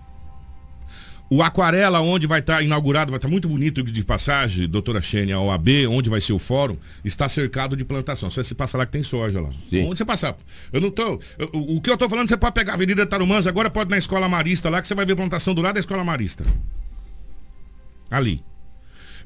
O 1.29 1.43
Aquarela, 1.43 1.99
onde 1.99 2.25
vai 2.25 2.39
estar 2.39 2.61
inaugurado, 2.63 3.11
vai 3.11 3.17
estar 3.17 3.27
muito 3.27 3.49
bonito 3.49 3.83
de 3.83 4.03
passagem, 4.03 4.65
doutora 4.67 5.01
Xênia, 5.01 5.35
a 5.35 5.41
OAB, 5.41 5.67
onde 5.89 6.09
vai 6.09 6.21
ser 6.21 6.31
o 6.31 6.39
fórum, 6.39 6.77
está 7.03 7.27
cercado 7.27 7.75
de 7.75 7.83
plantação. 7.83 8.31
Você 8.31 8.55
passa 8.55 8.77
lá 8.77 8.85
que 8.85 8.93
tem 8.93 9.03
soja 9.03 9.41
lá. 9.41 9.51
Sim. 9.51 9.85
Onde 9.85 9.97
você 9.97 10.05
passar? 10.05 10.37
Eu 10.71 10.79
não 10.79 10.89
tô. 10.89 11.19
eu- 11.37 11.49
o 11.53 11.81
que 11.81 11.89
eu 11.89 11.97
tô 11.97 12.07
falando, 12.07 12.29
você 12.29 12.37
pode 12.37 12.53
pegar 12.53 12.71
a 12.71 12.75
Avenida 12.75 13.05
Tarumãs, 13.05 13.45
agora 13.45 13.69
pode 13.69 13.89
ir 13.89 13.91
na 13.91 13.97
Escola 13.97 14.29
Marista 14.29 14.69
lá, 14.69 14.81
que 14.81 14.87
você 14.87 14.95
vai 14.95 15.05
ver 15.05 15.15
plantação 15.17 15.53
do 15.53 15.61
lado 15.61 15.73
da 15.73 15.79
Escola 15.81 16.03
Marista. 16.03 16.45
Ali. 18.09 18.41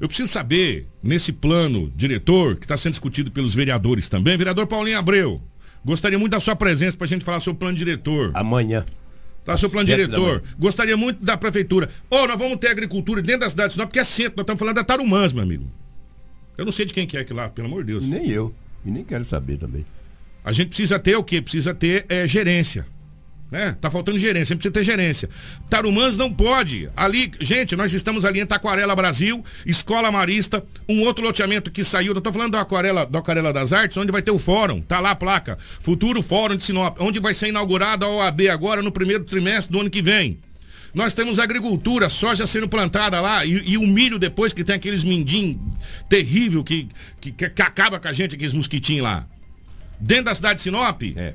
Eu 0.00 0.08
preciso 0.08 0.28
saber, 0.32 0.88
nesse 1.02 1.32
plano 1.32 1.92
diretor, 1.94 2.56
que 2.56 2.64
está 2.64 2.76
sendo 2.76 2.92
discutido 2.94 3.30
pelos 3.30 3.54
vereadores 3.54 4.08
também, 4.08 4.36
vereador 4.36 4.66
Paulinho 4.66 4.98
Abreu, 4.98 5.40
gostaria 5.84 6.18
muito 6.18 6.32
da 6.32 6.40
sua 6.40 6.56
presença 6.56 6.96
para 6.96 7.04
a 7.04 7.08
gente 7.08 7.24
falar 7.24 7.38
sobre 7.38 7.56
o 7.56 7.60
plano 7.60 7.76
diretor. 7.78 8.32
Amanhã. 8.34 8.84
Tá, 9.44 9.56
seu 9.56 9.68
plano 9.68 9.86
diretor. 9.86 10.42
Gostaria 10.58 10.96
muito 10.96 11.24
da 11.24 11.36
prefeitura. 11.36 11.88
Ô, 12.08 12.26
nós 12.26 12.38
vamos 12.38 12.58
ter 12.58 12.68
agricultura 12.68 13.20
dentro 13.20 13.40
da 13.40 13.50
cidade 13.50 13.68
de 13.70 13.72
Sinop, 13.74 13.88
porque 13.88 13.98
é 13.98 14.04
centro. 14.04 14.34
Nós 14.36 14.44
estamos 14.44 14.58
falando 14.58 14.76
da 14.76 14.84
Tarumãs, 14.84 15.32
meu 15.32 15.42
amigo. 15.42 15.68
Eu 16.56 16.64
não 16.64 16.72
sei 16.72 16.86
de 16.86 16.94
quem 16.94 17.06
que 17.06 17.16
é 17.16 17.20
aquilo 17.20 17.40
lá, 17.40 17.48
pelo 17.48 17.66
amor 17.66 17.82
de 17.84 17.92
Deus. 17.92 18.04
Nem 18.04 18.28
eu. 18.28 18.54
E 18.84 18.90
nem 18.90 19.04
quero 19.04 19.24
saber 19.24 19.58
também. 19.58 19.84
A 20.44 20.52
gente 20.52 20.68
precisa 20.68 20.98
ter 20.98 21.16
o 21.16 21.24
quê? 21.24 21.40
Precisa 21.40 21.74
ter 21.74 22.06
é, 22.08 22.26
gerência. 22.26 22.86
Né? 23.52 23.76
Tá 23.78 23.90
faltando 23.90 24.18
gerência, 24.18 24.56
precisa 24.56 24.72
ter 24.72 24.82
gerência. 24.82 25.28
Tarumãs 25.68 26.16
não 26.16 26.32
pode. 26.32 26.88
Ali, 26.96 27.30
gente, 27.38 27.76
nós 27.76 27.92
estamos 27.92 28.24
ali 28.24 28.40
em 28.40 28.46
Taquarela 28.46 28.96
Brasil, 28.96 29.44
Escola 29.66 30.10
Marista, 30.10 30.64
um 30.88 31.02
outro 31.02 31.22
loteamento 31.22 31.70
que 31.70 31.84
saiu. 31.84 32.14
Eu 32.14 32.20
tô 32.22 32.32
falando 32.32 32.52
da 32.52 32.62
Aquarela, 32.62 33.04
da 33.04 33.18
Aquarela 33.18 33.52
das 33.52 33.70
Artes, 33.70 33.98
onde 33.98 34.10
vai 34.10 34.22
ter 34.22 34.30
o 34.30 34.38
fórum. 34.38 34.80
Tá 34.80 35.00
lá 35.00 35.10
a 35.10 35.14
placa. 35.14 35.58
Futuro 35.82 36.22
Fórum 36.22 36.56
de 36.56 36.62
Sinop, 36.62 36.96
onde 36.98 37.20
vai 37.20 37.34
ser 37.34 37.48
inaugurada 37.48 38.06
a 38.06 38.08
OAB 38.08 38.48
agora 38.50 38.80
no 38.80 38.90
primeiro 38.90 39.22
trimestre 39.22 39.70
do 39.70 39.80
ano 39.80 39.90
que 39.90 40.00
vem. 40.00 40.38
Nós 40.94 41.12
temos 41.12 41.38
agricultura, 41.38 42.08
soja 42.08 42.46
sendo 42.46 42.66
plantada 42.66 43.20
lá 43.20 43.44
e, 43.44 43.72
e 43.72 43.76
o 43.76 43.82
milho 43.82 44.18
depois 44.18 44.54
que 44.54 44.64
tem 44.64 44.76
aqueles 44.76 45.04
mindim 45.04 45.60
terrível 46.08 46.64
que, 46.64 46.88
que, 47.20 47.30
que 47.32 47.62
acaba 47.62 48.00
com 48.00 48.08
a 48.08 48.14
gente, 48.14 48.34
aqueles 48.34 48.54
mosquitinhos 48.54 49.04
lá. 49.04 49.26
Dentro 50.00 50.24
da 50.24 50.34
cidade 50.34 50.54
de 50.54 50.62
Sinop? 50.62 51.02
É. 51.14 51.34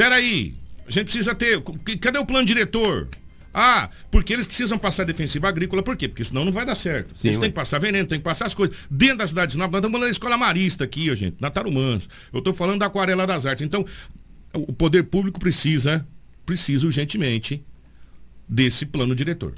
Peraí, 0.00 0.54
a 0.86 0.90
gente 0.90 1.04
precisa 1.04 1.34
ter. 1.34 1.62
Cadê 2.00 2.18
o 2.18 2.24
plano 2.24 2.46
diretor? 2.46 3.06
Ah, 3.52 3.90
porque 4.10 4.32
eles 4.32 4.46
precisam 4.46 4.78
passar 4.78 5.04
defensiva 5.04 5.46
agrícola, 5.46 5.82
por 5.82 5.94
quê? 5.94 6.08
Porque 6.08 6.24
senão 6.24 6.42
não 6.42 6.52
vai 6.52 6.64
dar 6.64 6.74
certo. 6.74 7.14
Sim, 7.14 7.28
eles 7.28 7.38
têm 7.38 7.50
que 7.50 7.54
passar 7.54 7.78
veneno, 7.78 8.08
tem 8.08 8.18
que 8.18 8.24
passar 8.24 8.46
as 8.46 8.54
coisas. 8.54 8.74
Dentro 8.90 9.18
da 9.18 9.26
cidade 9.26 9.48
de 9.48 9.52
Sinop, 9.52 9.70
nós 9.70 9.80
estamos 9.80 9.92
falando 9.92 10.08
da 10.08 10.10
escola 10.10 10.38
marista 10.38 10.84
aqui, 10.84 11.10
ó, 11.10 11.14
gente, 11.14 11.36
na 11.38 11.50
Tarumãs. 11.50 12.08
Eu 12.32 12.38
estou 12.38 12.54
falando 12.54 12.78
da 12.78 12.86
Aquarela 12.86 13.26
das 13.26 13.44
Artes. 13.44 13.62
Então, 13.62 13.84
o 14.54 14.72
poder 14.72 15.02
público 15.02 15.38
precisa, 15.38 16.06
precisa 16.46 16.86
urgentemente 16.86 17.62
desse 18.48 18.86
plano 18.86 19.14
diretor. 19.14 19.52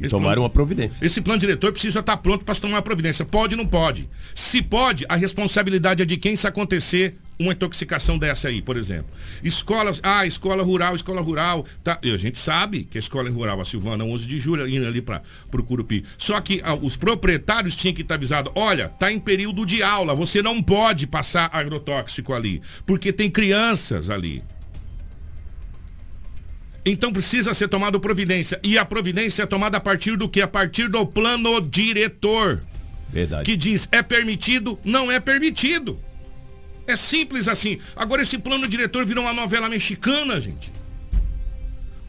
E 0.00 0.08
tomar 0.08 0.38
uma 0.38 0.48
providência. 0.48 1.04
Esse 1.04 1.20
plano 1.20 1.38
diretor 1.38 1.72
precisa 1.72 2.00
estar 2.00 2.16
pronto 2.16 2.44
para 2.44 2.54
se 2.54 2.60
tomar 2.60 2.76
uma 2.76 2.82
providência. 2.82 3.24
Pode 3.24 3.54
ou 3.54 3.62
não 3.62 3.66
pode? 3.68 4.08
Se 4.34 4.62
pode, 4.62 5.04
a 5.08 5.14
responsabilidade 5.14 6.02
é 6.02 6.06
de 6.06 6.16
quem 6.16 6.34
se 6.34 6.46
acontecer 6.46 7.16
uma 7.38 7.52
intoxicação 7.52 8.18
dessa 8.18 8.48
aí, 8.48 8.60
por 8.60 8.76
exemplo. 8.76 9.10
Escolas, 9.42 10.00
ah, 10.02 10.26
escola 10.26 10.62
rural, 10.62 10.94
escola 10.94 11.20
rural. 11.20 11.64
Tá, 11.82 11.98
e 12.02 12.12
a 12.12 12.16
gente 12.16 12.38
sabe 12.38 12.84
que 12.84 12.98
a 12.98 13.00
escola 13.00 13.30
rural, 13.30 13.60
a 13.60 13.64
Silvana, 13.64 14.04
11 14.04 14.26
de 14.26 14.38
julho, 14.38 14.68
indo 14.68 14.86
ali 14.86 15.02
para 15.02 15.22
o 15.52 15.62
Curupi. 15.62 16.04
Só 16.16 16.40
que 16.40 16.60
ah, 16.64 16.74
os 16.74 16.96
proprietários 16.96 17.74
tinham 17.74 17.94
que 17.94 18.02
estar 18.02 18.14
avisados: 18.14 18.52
olha, 18.54 18.88
tá 18.88 19.10
em 19.12 19.18
período 19.18 19.64
de 19.66 19.82
aula, 19.82 20.14
você 20.14 20.42
não 20.42 20.62
pode 20.62 21.06
passar 21.06 21.50
agrotóxico 21.52 22.34
ali, 22.34 22.60
porque 22.86 23.12
tem 23.12 23.30
crianças 23.30 24.10
ali. 24.10 24.42
Então 26.84 27.12
precisa 27.12 27.52
ser 27.52 27.68
tomada 27.68 27.98
providência. 28.00 28.58
E 28.62 28.78
a 28.78 28.84
providência 28.84 29.42
é 29.42 29.46
tomada 29.46 29.76
a 29.76 29.80
partir 29.80 30.16
do 30.16 30.28
que? 30.28 30.40
A 30.40 30.48
partir 30.48 30.88
do 30.88 31.04
plano 31.06 31.60
diretor. 31.60 32.62
Verdade. 33.08 33.44
Que 33.44 33.56
diz 33.56 33.88
é 33.92 34.02
permitido, 34.02 34.78
não 34.84 35.10
é 35.10 35.20
permitido. 35.20 35.98
É 36.86 36.96
simples 36.96 37.48
assim. 37.48 37.78
Agora 37.94 38.22
esse 38.22 38.38
plano 38.38 38.66
diretor 38.66 39.04
virou 39.04 39.24
uma 39.24 39.32
novela 39.32 39.68
mexicana, 39.68 40.40
gente. 40.40 40.72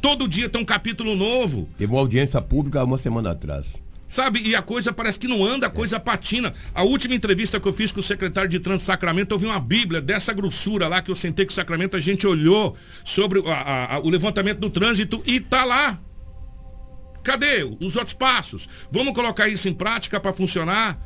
Todo 0.02 0.28
dia 0.28 0.50
tem 0.50 0.62
um 0.62 0.66
capítulo 0.66 1.16
novo. 1.16 1.70
Teve 1.78 1.92
uma 1.92 2.00
audiência 2.00 2.42
pública 2.42 2.84
uma 2.84 2.98
semana 2.98 3.32
atrás. 3.32 3.76
Sabe? 4.12 4.42
E 4.46 4.54
a 4.54 4.62
coisa 4.62 4.92
parece 4.92 5.18
que 5.18 5.26
não 5.26 5.42
anda, 5.46 5.68
a 5.68 5.70
coisa 5.70 5.98
patina. 5.98 6.54
A 6.76 6.84
última 6.84 7.16
entrevista 7.16 7.62
que 7.62 7.66
eu 7.68 7.72
fiz 7.72 7.94
com 7.94 8.02
o 8.02 8.04
secretário 8.04 8.50
de 8.50 8.60
Trânsito 8.60 8.88
Sacramento, 8.88 9.34
eu 9.34 9.40
vi 9.40 9.46
uma 9.46 9.58
Bíblia 9.58 10.02
dessa 10.02 10.34
grossura 10.34 10.90
lá 10.90 11.02
que 11.02 11.10
eu 11.10 11.16
sentei 11.16 11.46
com 11.46 11.52
o 11.52 11.56
Sacramento, 11.56 11.96
a 11.96 12.00
gente 12.00 12.28
olhou 12.28 12.76
sobre 13.06 13.40
o- 13.40 13.48
a- 13.50 13.96
a- 13.96 14.00
o 14.00 14.10
levantamento 14.10 14.60
do 14.60 14.70
trânsito 14.70 15.24
e 15.26 15.40
tá 15.40 15.64
lá. 15.64 15.98
Cadê 17.24 17.64
os 17.80 17.96
outros 17.96 18.14
passos? 18.14 18.68
Vamos 18.92 19.14
colocar 19.14 19.48
isso 19.48 19.70
em 19.70 19.74
prática 19.74 20.20
para 20.20 20.34
funcionar? 20.34 21.00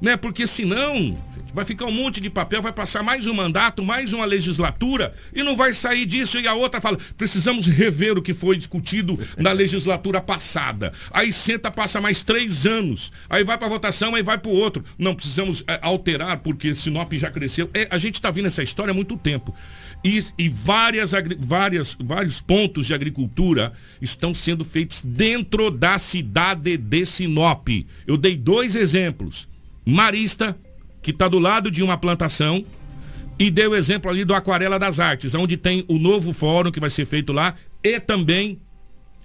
Né? 0.00 0.16
Porque 0.16 0.46
senão 0.46 1.18
vai 1.52 1.64
ficar 1.64 1.86
um 1.86 1.92
monte 1.92 2.20
de 2.20 2.30
papel, 2.30 2.62
vai 2.62 2.72
passar 2.72 3.02
mais 3.02 3.26
um 3.26 3.34
mandato, 3.34 3.82
mais 3.82 4.12
uma 4.12 4.24
legislatura 4.24 5.12
e 5.34 5.42
não 5.42 5.56
vai 5.56 5.72
sair 5.72 6.06
disso. 6.06 6.38
E 6.38 6.46
a 6.46 6.54
outra 6.54 6.80
fala: 6.80 6.98
precisamos 7.16 7.66
rever 7.66 8.16
o 8.16 8.22
que 8.22 8.32
foi 8.32 8.56
discutido 8.56 9.18
na 9.36 9.52
legislatura 9.52 10.20
passada. 10.20 10.92
Aí 11.10 11.32
senta, 11.32 11.70
passa 11.70 12.00
mais 12.00 12.22
três 12.22 12.66
anos. 12.66 13.12
Aí 13.28 13.44
vai 13.44 13.58
para 13.58 13.68
votação, 13.68 14.14
aí 14.14 14.22
vai 14.22 14.38
para 14.38 14.50
o 14.50 14.54
outro. 14.54 14.84
Não, 14.98 15.14
precisamos 15.14 15.62
é, 15.66 15.78
alterar 15.82 16.38
porque 16.38 16.74
Sinop 16.74 17.12
já 17.14 17.30
cresceu. 17.30 17.68
É, 17.74 17.88
a 17.90 17.98
gente 17.98 18.14
está 18.14 18.30
vendo 18.30 18.46
essa 18.46 18.62
história 18.62 18.92
há 18.92 18.94
muito 18.94 19.16
tempo. 19.16 19.54
E, 20.02 20.22
e 20.38 20.48
várias, 20.48 21.12
várias, 21.38 21.96
vários 22.00 22.40
pontos 22.40 22.86
de 22.86 22.94
agricultura 22.94 23.72
estão 24.00 24.34
sendo 24.34 24.64
feitos 24.64 25.02
dentro 25.02 25.70
da 25.70 25.98
cidade 25.98 26.78
de 26.78 27.04
Sinop. 27.04 27.68
Eu 28.06 28.16
dei 28.16 28.34
dois 28.34 28.74
exemplos. 28.74 29.49
Marista, 29.86 30.56
que 31.02 31.10
está 31.10 31.28
do 31.28 31.38
lado 31.38 31.70
de 31.70 31.82
uma 31.82 31.96
plantação, 31.96 32.64
e 33.38 33.50
dei 33.50 33.66
o 33.66 33.74
exemplo 33.74 34.10
ali 34.10 34.24
do 34.24 34.34
Aquarela 34.34 34.78
das 34.78 35.00
Artes, 35.00 35.34
onde 35.34 35.56
tem 35.56 35.84
o 35.88 35.98
novo 35.98 36.32
fórum 36.32 36.70
que 36.70 36.78
vai 36.78 36.90
ser 36.90 37.06
feito 37.06 37.32
lá, 37.32 37.54
e 37.82 37.98
também 37.98 38.60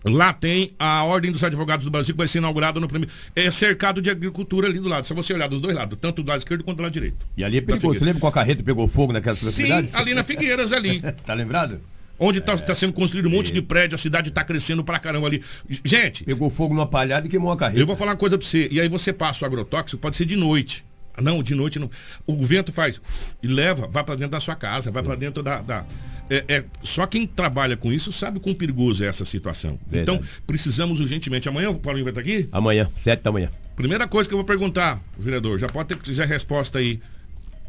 lá 0.06 0.32
tem 0.32 0.72
a 0.80 1.04
Ordem 1.04 1.32
dos 1.32 1.44
Advogados 1.44 1.84
do 1.84 1.92
Brasil, 1.92 2.14
que 2.14 2.18
vai 2.18 2.28
ser 2.28 2.38
inaugurado 2.38 2.80
no 2.80 2.88
primeiro. 2.88 3.14
É 3.36 3.50
cercado 3.52 4.02
de 4.02 4.10
agricultura 4.10 4.68
ali 4.68 4.80
do 4.80 4.88
lado. 4.88 5.06
Se 5.06 5.14
você 5.14 5.34
olhar 5.34 5.50
dos 5.50 5.60
dois 5.60 5.76
lados, 5.76 5.98
tanto 6.00 6.24
do 6.24 6.30
lado 6.30 6.40
esquerdo 6.40 6.64
quanto 6.64 6.78
do 6.78 6.84
lado 6.84 6.94
direito. 6.94 7.26
E 7.36 7.44
ali 7.44 7.58
é 7.58 7.62
perigoso. 7.62 8.00
Você 8.00 8.06
lembra 8.06 8.22
qual 8.22 8.30
a 8.30 8.34
carreta 8.34 8.64
pegou 8.64 8.88
fogo 8.88 9.12
naquelas 9.12 9.40
Sim, 9.40 9.72
ali 9.94 10.14
na 10.14 10.24
Figueiras 10.24 10.72
ali. 10.72 11.02
tá 11.26 11.34
lembrado? 11.34 11.82
Onde 12.18 12.40
está 12.40 12.74
sendo 12.74 12.94
construído 12.94 13.26
um 13.28 13.30
monte 13.32 13.52
de 13.52 13.62
prédio, 13.62 13.96
a 13.96 13.98
cidade 13.98 14.30
está 14.30 14.44
crescendo 14.44 14.84
pra 14.84 14.98
caramba 15.00 15.28
ali. 15.28 15.44
Gente. 15.84 16.24
Pegou 16.24 16.50
fogo 16.50 16.74
numa 16.74 16.88
palhada 16.88 17.28
e 17.28 17.30
queimou 17.30 17.52
a 17.52 17.58
carreta. 17.58 17.80
Eu 17.80 17.86
vou 17.86 17.96
falar 17.96 18.12
uma 18.12 18.18
coisa 18.18 18.38
pra 18.38 18.48
você. 18.48 18.68
E 18.72 18.80
aí 18.80 18.88
você 18.88 19.12
passa 19.12 19.44
o 19.44 19.48
agrotóxico, 19.48 20.00
pode 20.02 20.16
ser 20.16 20.26
de 20.26 20.36
noite. 20.36 20.86
Não, 21.22 21.42
de 21.42 21.56
noite 21.56 21.80
não. 21.80 21.90
O 22.28 22.36
vento 22.44 22.74
faz 22.74 23.00
e 23.42 23.48
leva, 23.48 23.88
vai 23.88 24.04
pra 24.04 24.16
dentro 24.16 24.32
da 24.32 24.40
sua 24.40 24.56
casa, 24.56 24.92
vai 24.92 25.02
pra 25.04 25.16
dentro 25.16 25.42
da. 25.42 25.62
da- 25.62 25.86
é, 26.30 26.44
é- 26.48 26.64
só 26.84 27.06
quem 27.06 27.26
trabalha 27.28 27.78
com 27.78 27.92
isso 27.94 28.12
sabe 28.12 28.40
quão 28.40 28.54
perigoso 28.56 29.04
é 29.04 29.08
essa 29.08 29.24
situação. 29.24 29.80
Verdade. 29.88 30.18
Então, 30.18 30.30
precisamos 30.48 31.00
urgentemente. 31.00 31.48
Amanhã 31.48 31.70
o 31.70 31.76
Paulinho 31.76 32.04
vai 32.04 32.12
estar 32.12 32.22
aqui? 32.22 32.50
Amanhã, 32.52 32.90
sete 33.00 33.22
da 33.22 33.32
manhã. 33.32 33.50
Primeira 33.76 34.08
coisa 34.08 34.28
que 34.28 34.34
eu 34.34 34.38
vou 34.38 34.46
perguntar, 34.46 35.02
vereador, 35.18 35.60
já 35.60 35.68
pode 35.68 35.90
ter 35.90 35.98
que 35.98 36.22
a 36.22 36.26
resposta 36.26 36.80
aí. 36.80 37.00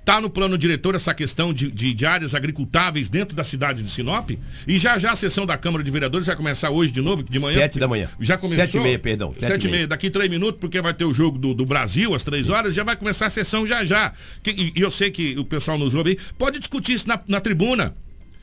Tá 0.06 0.20
no 0.20 0.30
plano 0.30 0.56
diretor 0.56 0.94
essa 0.94 1.12
questão 1.12 1.52
de, 1.52 1.68
de, 1.68 1.92
de 1.92 2.06
áreas 2.06 2.32
agricultáveis 2.32 3.10
dentro 3.10 3.34
da 3.34 3.42
cidade 3.42 3.82
de 3.82 3.90
Sinop? 3.90 4.30
E 4.64 4.78
já 4.78 4.96
já 4.98 5.10
a 5.10 5.16
sessão 5.16 5.44
da 5.44 5.58
Câmara 5.58 5.82
de 5.82 5.90
Vereadores 5.90 6.28
vai 6.28 6.36
começar 6.36 6.70
hoje 6.70 6.92
de 6.92 7.00
novo, 7.02 7.24
de 7.24 7.40
manhã? 7.40 7.58
Sete 7.58 7.80
da 7.80 7.88
manhã. 7.88 8.08
Já 8.20 8.38
começou? 8.38 8.64
Sete 8.64 8.76
e 8.76 8.80
meia, 8.80 8.98
perdão. 9.00 9.32
Sete 9.32 9.46
Sete, 9.48 9.64
e 9.64 9.66
e 9.66 9.70
meia. 9.70 9.76
meia. 9.80 9.88
Daqui 9.88 10.08
três 10.08 10.30
minutos, 10.30 10.60
porque 10.60 10.80
vai 10.80 10.94
ter 10.94 11.04
o 11.04 11.12
jogo 11.12 11.36
do, 11.38 11.52
do 11.52 11.66
Brasil 11.66 12.14
às 12.14 12.22
três 12.22 12.48
horas, 12.48 12.72
já 12.72 12.84
vai 12.84 12.94
começar 12.94 13.26
a 13.26 13.30
sessão 13.30 13.66
já 13.66 13.84
já. 13.84 14.12
Que- 14.44 14.52
E 14.52 14.72
e 14.76 14.80
eu 14.80 14.92
sei 14.92 15.10
que 15.10 15.36
o 15.36 15.44
pessoal 15.44 15.76
nos 15.76 15.92
ouve 15.96 16.10
aí. 16.10 16.18
Pode 16.38 16.60
discutir 16.60 16.92
isso 16.92 17.08
na, 17.08 17.20
na 17.26 17.40
tribuna. 17.40 17.92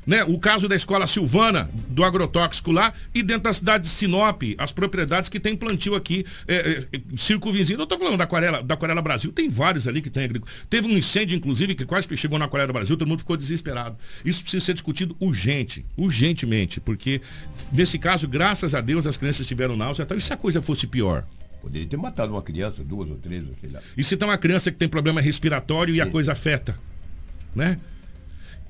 Né? 0.06 0.24
O 0.24 0.38
caso 0.38 0.68
da 0.68 0.76
escola 0.76 1.08
Silvana, 1.08 1.70
do 1.90 2.04
agrotóxico 2.04 2.72
lá, 2.72 2.94
e 3.14 3.24
dentro 3.24 3.44
da 3.44 3.54
cidade 3.54 3.84
de 3.84 3.90
Sinop, 3.90 4.42
as 4.58 4.72
propriedades 4.72 5.30
que 5.30 5.40
tem 5.40 5.56
plantio 5.56 5.96
aqui, 5.96 6.26
é, 6.48 6.86
é, 6.92 7.02
círculo 7.16 7.54
vizinho. 7.54 7.80
Eu 7.80 7.86
tô 7.86 7.98
falando 7.98 8.18
da 8.18 8.24
Aquarela, 8.24 8.62
da 8.62 8.74
Aquarela 8.74 9.02
Brasil, 9.02 9.32
tem 9.32 9.50
vários 9.50 9.88
ali 9.88 10.02
que 10.02 10.10
tem 10.10 10.26
agricultura. 10.26 10.66
Teve 10.70 10.88
um 10.88 10.98
incêndio, 10.98 11.36
inclusive, 11.36 11.76
que 11.76 11.86
quase 11.86 12.08
chegou 12.18 12.38
na 12.38 12.46
Aquarela 12.46 12.74
Brasil, 12.74 12.98
todo 12.98 13.08
mundo 13.08 13.20
ficou 13.20 13.38
desesperado. 13.38 13.98
Isso 14.26 14.42
precisa 14.42 14.66
ser 14.66 14.74
discutido 14.74 15.16
urgente, 15.20 15.86
urgentemente, 15.98 16.80
porque 16.80 17.22
nesse 17.72 17.98
caso, 17.98 18.28
graças 18.28 18.76
a 18.76 18.82
Deus, 18.82 19.08
as 19.08 19.18
crianças 19.18 19.48
tiveram 19.48 19.76
náusea. 19.76 20.04
e 20.04 20.06
tal. 20.06 20.18
E 20.18 20.22
se 20.22 20.34
a 20.34 20.38
coisa 20.38 20.62
fosse 20.62 20.86
pior? 20.86 21.26
Poderia 21.62 21.88
ter 21.88 21.96
matado 21.96 22.34
uma 22.34 22.42
criança, 22.42 22.84
duas 22.84 23.10
ou 23.10 23.16
três, 23.16 23.46
sei 23.62 23.70
lá. 23.70 23.80
E 23.96 24.04
se 24.04 24.18
tem 24.18 24.28
uma 24.28 24.38
criança 24.38 24.70
que 24.70 24.78
tem 24.78 24.90
problema 24.90 25.22
respiratório 25.22 25.96
e 25.96 26.02
a 26.02 26.06
coisa 26.06 26.34
afeta, 26.34 26.78
né? 27.56 27.80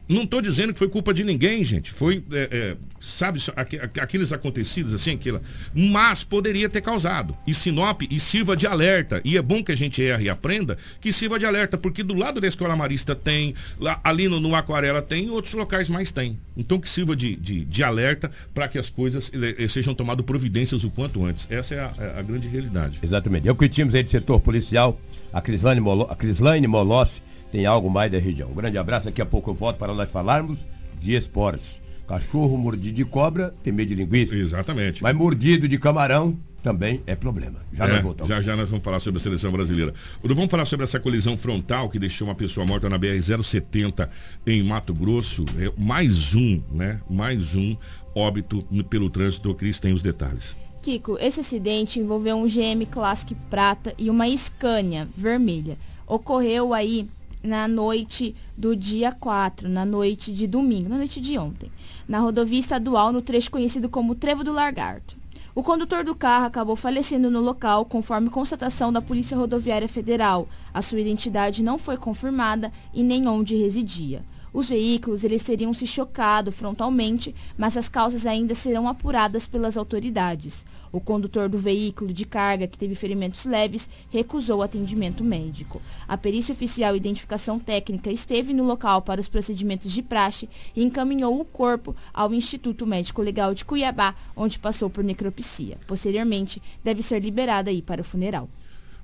Não 0.08 0.24
estou 0.24 0.42
dizendo 0.42 0.74
que 0.74 0.80
foi 0.80 0.90
culpa 0.90 1.14
de 1.14 1.24
ninguém, 1.24 1.64
gente. 1.64 1.92
Foi, 1.92 2.24
é, 2.32 2.50
é, 2.52 2.78
sabe, 3.00 3.40
aqu 3.56 4.00
aqueles 4.02 4.34
acontecidos 4.34 4.94
assim, 4.94 5.12
aquilo. 5.12 5.42
Mas 5.74 6.24
poderia 6.24 6.68
ter 6.68 6.82
causado. 6.82 7.38
E 7.48 7.54
Sinop, 7.54 8.02
e 8.10 8.20
sirva 8.20 8.56
de 8.56 8.68
alerta. 8.68 9.22
E 9.24 9.38
é 9.38 9.42
bom 9.42 9.64
que 9.64 9.72
a 9.72 9.76
gente 9.76 10.02
erre 10.02 10.26
e 10.26 10.30
aprenda 10.30 10.78
que 11.00 11.14
sirva 11.14 11.40
de 11.40 11.46
alerta, 11.46 11.78
porque 11.78 12.04
do 12.04 12.14
lado 12.14 12.42
da 12.42 12.48
Escola 12.48 12.76
Marista 12.76 13.16
tem, 13.16 13.56
lá, 13.80 14.00
ali 14.04 14.28
no, 14.28 14.40
no 14.40 14.56
Aquarela 14.56 15.02
tem, 15.02 15.26
e 15.26 15.30
outros 15.30 15.54
locais 15.54 15.90
mais 15.90 16.12
tem. 16.12 16.38
Então 16.58 16.80
que 16.80 16.90
sirva 16.90 17.16
de, 17.16 17.36
de, 17.38 17.64
de 17.64 17.84
alerta 17.84 18.30
para 18.54 18.68
que 18.68 18.78
as 18.78 18.90
coisas 18.90 19.32
eh, 19.34 19.68
sejam 19.68 19.94
tomadas 19.94 20.26
providências 20.26 20.84
o 20.84 20.92
quanto 20.92 21.26
antes. 21.26 21.48
Essa 21.50 21.76
é 21.76 21.80
a, 21.80 21.94
é 21.98 22.20
a 22.20 22.22
grande 22.22 22.48
realidade. 22.50 23.00
Exatamente. 23.02 23.48
Eu 23.48 23.56
que 23.56 23.70
tínhamos 23.70 23.96
aí 23.96 24.04
de 24.04 24.10
setor 24.10 24.40
policial, 24.42 25.00
a 25.32 25.40
a 25.40 26.16
Crislane 26.16 26.68
Molossi 26.68 27.22
tem 27.54 27.68
algo 27.68 27.88
mais 27.88 28.12
da 28.12 28.18
região. 28.18 28.50
Um 28.50 28.56
grande 28.56 28.80
abraço, 28.80 29.06
daqui 29.06 29.22
a 29.22 29.26
pouco 29.28 29.52
eu 29.52 29.54
volto 29.54 29.78
para 29.78 29.94
nós 29.94 30.10
falarmos 30.10 30.66
de 31.00 31.14
esportes. 31.14 31.80
Cachorro 32.08 32.58
mordido 32.58 32.96
de 32.96 33.06
cobra 33.06 33.54
tem 33.62 33.72
medo 33.72 33.90
de 33.90 33.96
linguiça. 33.96 34.34
Exatamente. 34.34 35.04
Mas 35.04 35.16
mordido 35.16 35.68
de 35.68 35.78
camarão 35.78 36.36
também 36.64 37.04
é 37.06 37.16
problema. 37.16 37.60
Já 37.72 37.86
é, 37.86 37.94
nós 37.94 38.02
voltamos. 38.02 38.28
Já 38.28 38.42
já 38.42 38.56
nós 38.56 38.68
vamos 38.68 38.84
falar 38.84 39.00
sobre 39.00 39.20
a 39.20 39.22
seleção 39.22 39.52
brasileira. 39.52 39.94
Vamos 40.24 40.50
falar 40.50 40.66
sobre 40.66 40.84
essa 40.86 41.00
colisão 41.00 41.38
frontal 41.38 41.90
que 41.90 42.00
deixou 42.00 42.28
uma 42.28 42.34
pessoa 42.34 42.66
morta 42.66 42.90
na 42.90 42.98
BR-070 42.98 44.10
em 44.48 44.64
Mato 44.64 44.92
Grosso. 44.92 45.46
É 45.60 45.72
mais 45.78 46.34
um, 46.34 46.60
né? 46.72 47.02
Mais 47.08 47.54
um 47.54 47.78
óbito 48.16 48.64
pelo 48.90 49.12
trânsito. 49.12 49.52
O 49.52 49.56
Cris 49.56 49.80
tem 49.80 49.94
os 49.94 50.02
detalhes. 50.02 50.58
Kiko, 50.82 51.20
esse 51.20 51.40
acidente 51.40 52.00
envolveu 52.00 52.36
um 52.36 52.48
GM 52.48 52.84
Classic 52.90 53.36
prata 53.48 53.94
e 53.96 54.10
uma 54.10 54.26
Scania 54.36 55.08
vermelha. 55.16 55.78
Ocorreu 56.08 56.74
aí 56.74 57.08
na 57.44 57.68
noite 57.68 58.34
do 58.58 58.76
dia 58.76 59.12
4, 59.12 59.68
na 59.68 59.86
noite 59.86 60.32
de 60.32 60.48
domingo, 60.48 60.90
na 60.90 60.98
noite 60.98 61.20
de 61.20 61.38
ontem, 61.38 61.70
na 62.08 62.20
rodovia 62.20 62.60
estadual 62.60 63.12
no 63.12 63.22
trecho 63.22 63.52
conhecido 63.52 63.90
como 63.90 64.16
Trevo 64.16 64.44
do 64.44 64.54
Largarto. 64.54 65.22
O 65.56 65.62
condutor 65.62 66.04
do 66.04 66.16
carro 66.16 66.46
acabou 66.46 66.76
falecendo 66.76 67.30
no 67.30 67.40
local, 67.40 67.86
conforme 67.86 68.30
constatação 68.30 68.92
da 68.92 69.00
Polícia 69.02 69.38
Rodoviária 69.38 69.88
Federal. 69.88 70.48
A 70.74 70.82
sua 70.82 71.00
identidade 71.00 71.62
não 71.62 71.78
foi 71.78 71.96
confirmada 71.96 72.72
e 72.92 73.04
nem 73.04 73.28
onde 73.28 73.56
residia. 73.56 74.24
Os 74.52 74.68
veículos 74.68 75.24
eles 75.24 75.44
teriam 75.44 75.74
se 75.74 75.86
chocado 75.86 76.52
frontalmente, 76.52 77.36
mas 77.56 77.76
as 77.76 77.90
causas 77.90 78.26
ainda 78.26 78.56
serão 78.56 78.88
apuradas 78.88 79.48
pelas 79.48 79.78
autoridades. 79.78 80.66
O 80.94 81.02
condutor 81.02 81.50
do 81.50 81.58
veículo 81.58 82.14
de 82.14 82.24
carga, 82.24 82.68
que 82.68 82.78
teve 82.78 82.94
ferimentos 82.94 83.46
leves, 83.46 83.90
recusou 84.12 84.62
atendimento 84.62 85.24
médico. 85.24 85.82
A 86.08 86.16
perícia 86.16 86.54
oficial 86.54 86.96
identificação 86.96 87.58
técnica 87.58 88.12
esteve 88.12 88.54
no 88.54 88.64
local 88.64 89.02
para 89.02 89.20
os 89.20 89.28
procedimentos 89.28 89.92
de 89.92 90.04
praxe 90.04 90.48
e 90.76 90.84
encaminhou 90.84 91.42
o 91.42 91.46
corpo 91.46 91.96
ao 92.14 92.32
Instituto 92.32 92.86
Médico 92.86 93.24
Legal 93.24 93.56
de 93.56 93.66
Cuiabá, 93.66 94.14
onde 94.36 94.60
passou 94.60 94.88
por 94.88 95.04
necropsia. 95.04 95.80
Posteriormente, 95.88 96.62
deve 96.84 97.02
ser 97.02 97.20
liberada 97.20 97.72
aí 97.72 97.82
para 97.82 98.02
o 98.02 98.06
funeral. 98.06 98.48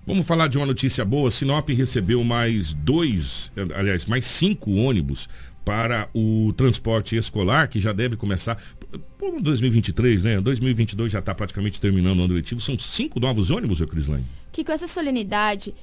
Vamos 0.05 0.27
falar 0.27 0.47
de 0.47 0.57
uma 0.57 0.67
notícia 0.67 1.03
boa. 1.03 1.31
Sinop 1.31 1.69
recebeu 1.69 2.23
mais 2.23 2.71
dois, 2.71 3.51
aliás, 3.75 4.05
mais 4.05 4.27
cinco 4.27 4.71
ônibus 4.71 5.27
para 5.65 6.09
o 6.15 6.51
transporte 6.53 7.15
escolar, 7.15 7.67
que 7.67 7.79
já 7.79 7.93
deve 7.93 8.15
começar 8.15 8.57
por 9.17 9.41
2023, 9.41 10.23
né? 10.23 10.41
2022 10.41 11.11
já 11.11 11.19
está 11.19 11.35
praticamente 11.35 11.79
terminando 11.79 12.19
o 12.19 12.23
ano 12.23 12.33
letivo. 12.33 12.59
São 12.61 12.77
cinco 12.79 13.19
novos 13.19 13.51
ônibus, 13.51 13.81
Crislane? 13.81 14.25
Que 14.51 14.63
com 14.63 14.71
essa 14.71 14.87
solenidade 14.87 15.73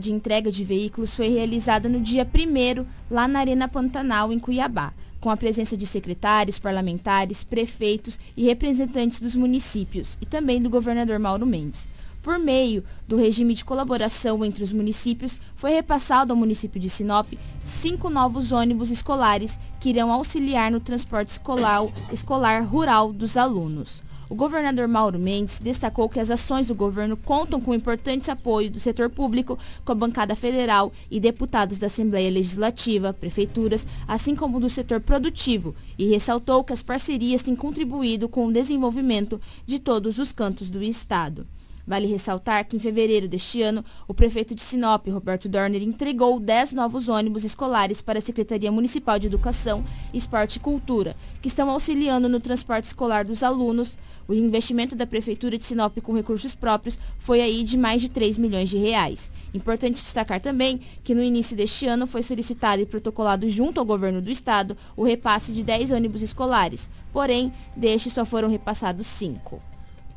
de 0.00 0.12
entrega 0.12 0.52
de 0.52 0.62
veículos 0.64 1.14
foi 1.14 1.28
realizada 1.28 1.88
no 1.88 2.00
dia 2.00 2.26
1 2.26 2.84
lá 3.10 3.26
na 3.26 3.40
Arena 3.40 3.66
Pantanal, 3.66 4.32
em 4.32 4.38
Cuiabá, 4.38 4.92
com 5.20 5.30
a 5.30 5.36
presença 5.36 5.76
de 5.76 5.86
secretários, 5.86 6.58
parlamentares, 6.58 7.42
prefeitos 7.44 8.18
e 8.36 8.44
representantes 8.44 9.20
dos 9.20 9.34
municípios 9.34 10.18
e 10.20 10.26
também 10.26 10.60
do 10.60 10.68
governador 10.68 11.18
Mauro 11.18 11.46
Mendes. 11.46 11.88
Por 12.22 12.38
meio 12.38 12.84
do 13.08 13.16
regime 13.16 13.54
de 13.54 13.64
colaboração 13.64 14.44
entre 14.44 14.62
os 14.62 14.72
municípios, 14.72 15.40
foi 15.56 15.70
repassado 15.70 16.32
ao 16.32 16.38
município 16.38 16.78
de 16.78 16.90
Sinop 16.90 17.32
cinco 17.64 18.10
novos 18.10 18.52
ônibus 18.52 18.90
escolares 18.90 19.58
que 19.80 19.88
irão 19.88 20.12
auxiliar 20.12 20.70
no 20.70 20.80
transporte 20.80 21.30
escolar, 21.30 21.80
escolar 22.12 22.62
rural 22.62 23.10
dos 23.10 23.38
alunos. 23.38 24.02
O 24.28 24.34
governador 24.36 24.86
Mauro 24.86 25.18
Mendes 25.18 25.58
destacou 25.58 26.08
que 26.08 26.20
as 26.20 26.30
ações 26.30 26.68
do 26.68 26.74
governo 26.74 27.16
contam 27.16 27.60
com 27.60 27.74
importante 27.74 28.30
apoio 28.30 28.70
do 28.70 28.78
setor 28.78 29.10
público, 29.10 29.58
com 29.84 29.90
a 29.90 29.94
bancada 29.94 30.36
federal 30.36 30.92
e 31.10 31.18
deputados 31.18 31.78
da 31.78 31.86
Assembleia 31.86 32.30
Legislativa, 32.30 33.12
prefeituras, 33.12 33.84
assim 34.06 34.36
como 34.36 34.60
do 34.60 34.70
setor 34.70 35.00
produtivo, 35.00 35.74
e 35.98 36.06
ressaltou 36.06 36.62
que 36.62 36.72
as 36.72 36.82
parcerias 36.82 37.42
têm 37.42 37.56
contribuído 37.56 38.28
com 38.28 38.46
o 38.46 38.52
desenvolvimento 38.52 39.40
de 39.66 39.80
todos 39.80 40.18
os 40.18 40.32
cantos 40.32 40.70
do 40.70 40.80
Estado. 40.80 41.44
Vale 41.90 42.06
ressaltar 42.06 42.64
que 42.68 42.76
em 42.76 42.78
fevereiro 42.78 43.26
deste 43.26 43.60
ano, 43.62 43.84
o 44.06 44.14
prefeito 44.14 44.54
de 44.54 44.62
Sinop, 44.62 45.08
Roberto 45.08 45.48
Dorner, 45.48 45.82
entregou 45.82 46.38
10 46.38 46.72
novos 46.72 47.08
ônibus 47.08 47.42
escolares 47.42 48.00
para 48.00 48.20
a 48.20 48.22
Secretaria 48.22 48.70
Municipal 48.70 49.18
de 49.18 49.26
Educação, 49.26 49.84
Esporte 50.14 50.58
e 50.58 50.60
Cultura, 50.60 51.16
que 51.42 51.48
estão 51.48 51.68
auxiliando 51.68 52.28
no 52.28 52.38
transporte 52.38 52.84
escolar 52.84 53.24
dos 53.24 53.42
alunos. 53.42 53.98
O 54.28 54.32
investimento 54.32 54.94
da 54.94 55.04
Prefeitura 55.04 55.58
de 55.58 55.64
Sinop 55.64 55.98
com 55.98 56.14
recursos 56.14 56.54
próprios 56.54 56.96
foi 57.18 57.40
aí 57.40 57.64
de 57.64 57.76
mais 57.76 58.00
de 58.00 58.08
3 58.08 58.38
milhões 58.38 58.68
de 58.68 58.78
reais. 58.78 59.28
Importante 59.52 59.94
destacar 59.94 60.40
também 60.40 60.80
que 61.02 61.12
no 61.12 61.24
início 61.24 61.56
deste 61.56 61.88
ano 61.88 62.06
foi 62.06 62.22
solicitado 62.22 62.80
e 62.80 62.86
protocolado 62.86 63.48
junto 63.48 63.80
ao 63.80 63.84
governo 63.84 64.22
do 64.22 64.30
estado 64.30 64.76
o 64.96 65.02
repasse 65.02 65.52
de 65.52 65.64
10 65.64 65.90
ônibus 65.90 66.22
escolares. 66.22 66.88
Porém, 67.12 67.52
destes 67.74 68.12
só 68.12 68.24
foram 68.24 68.48
repassados 68.48 69.08
5. 69.08 69.69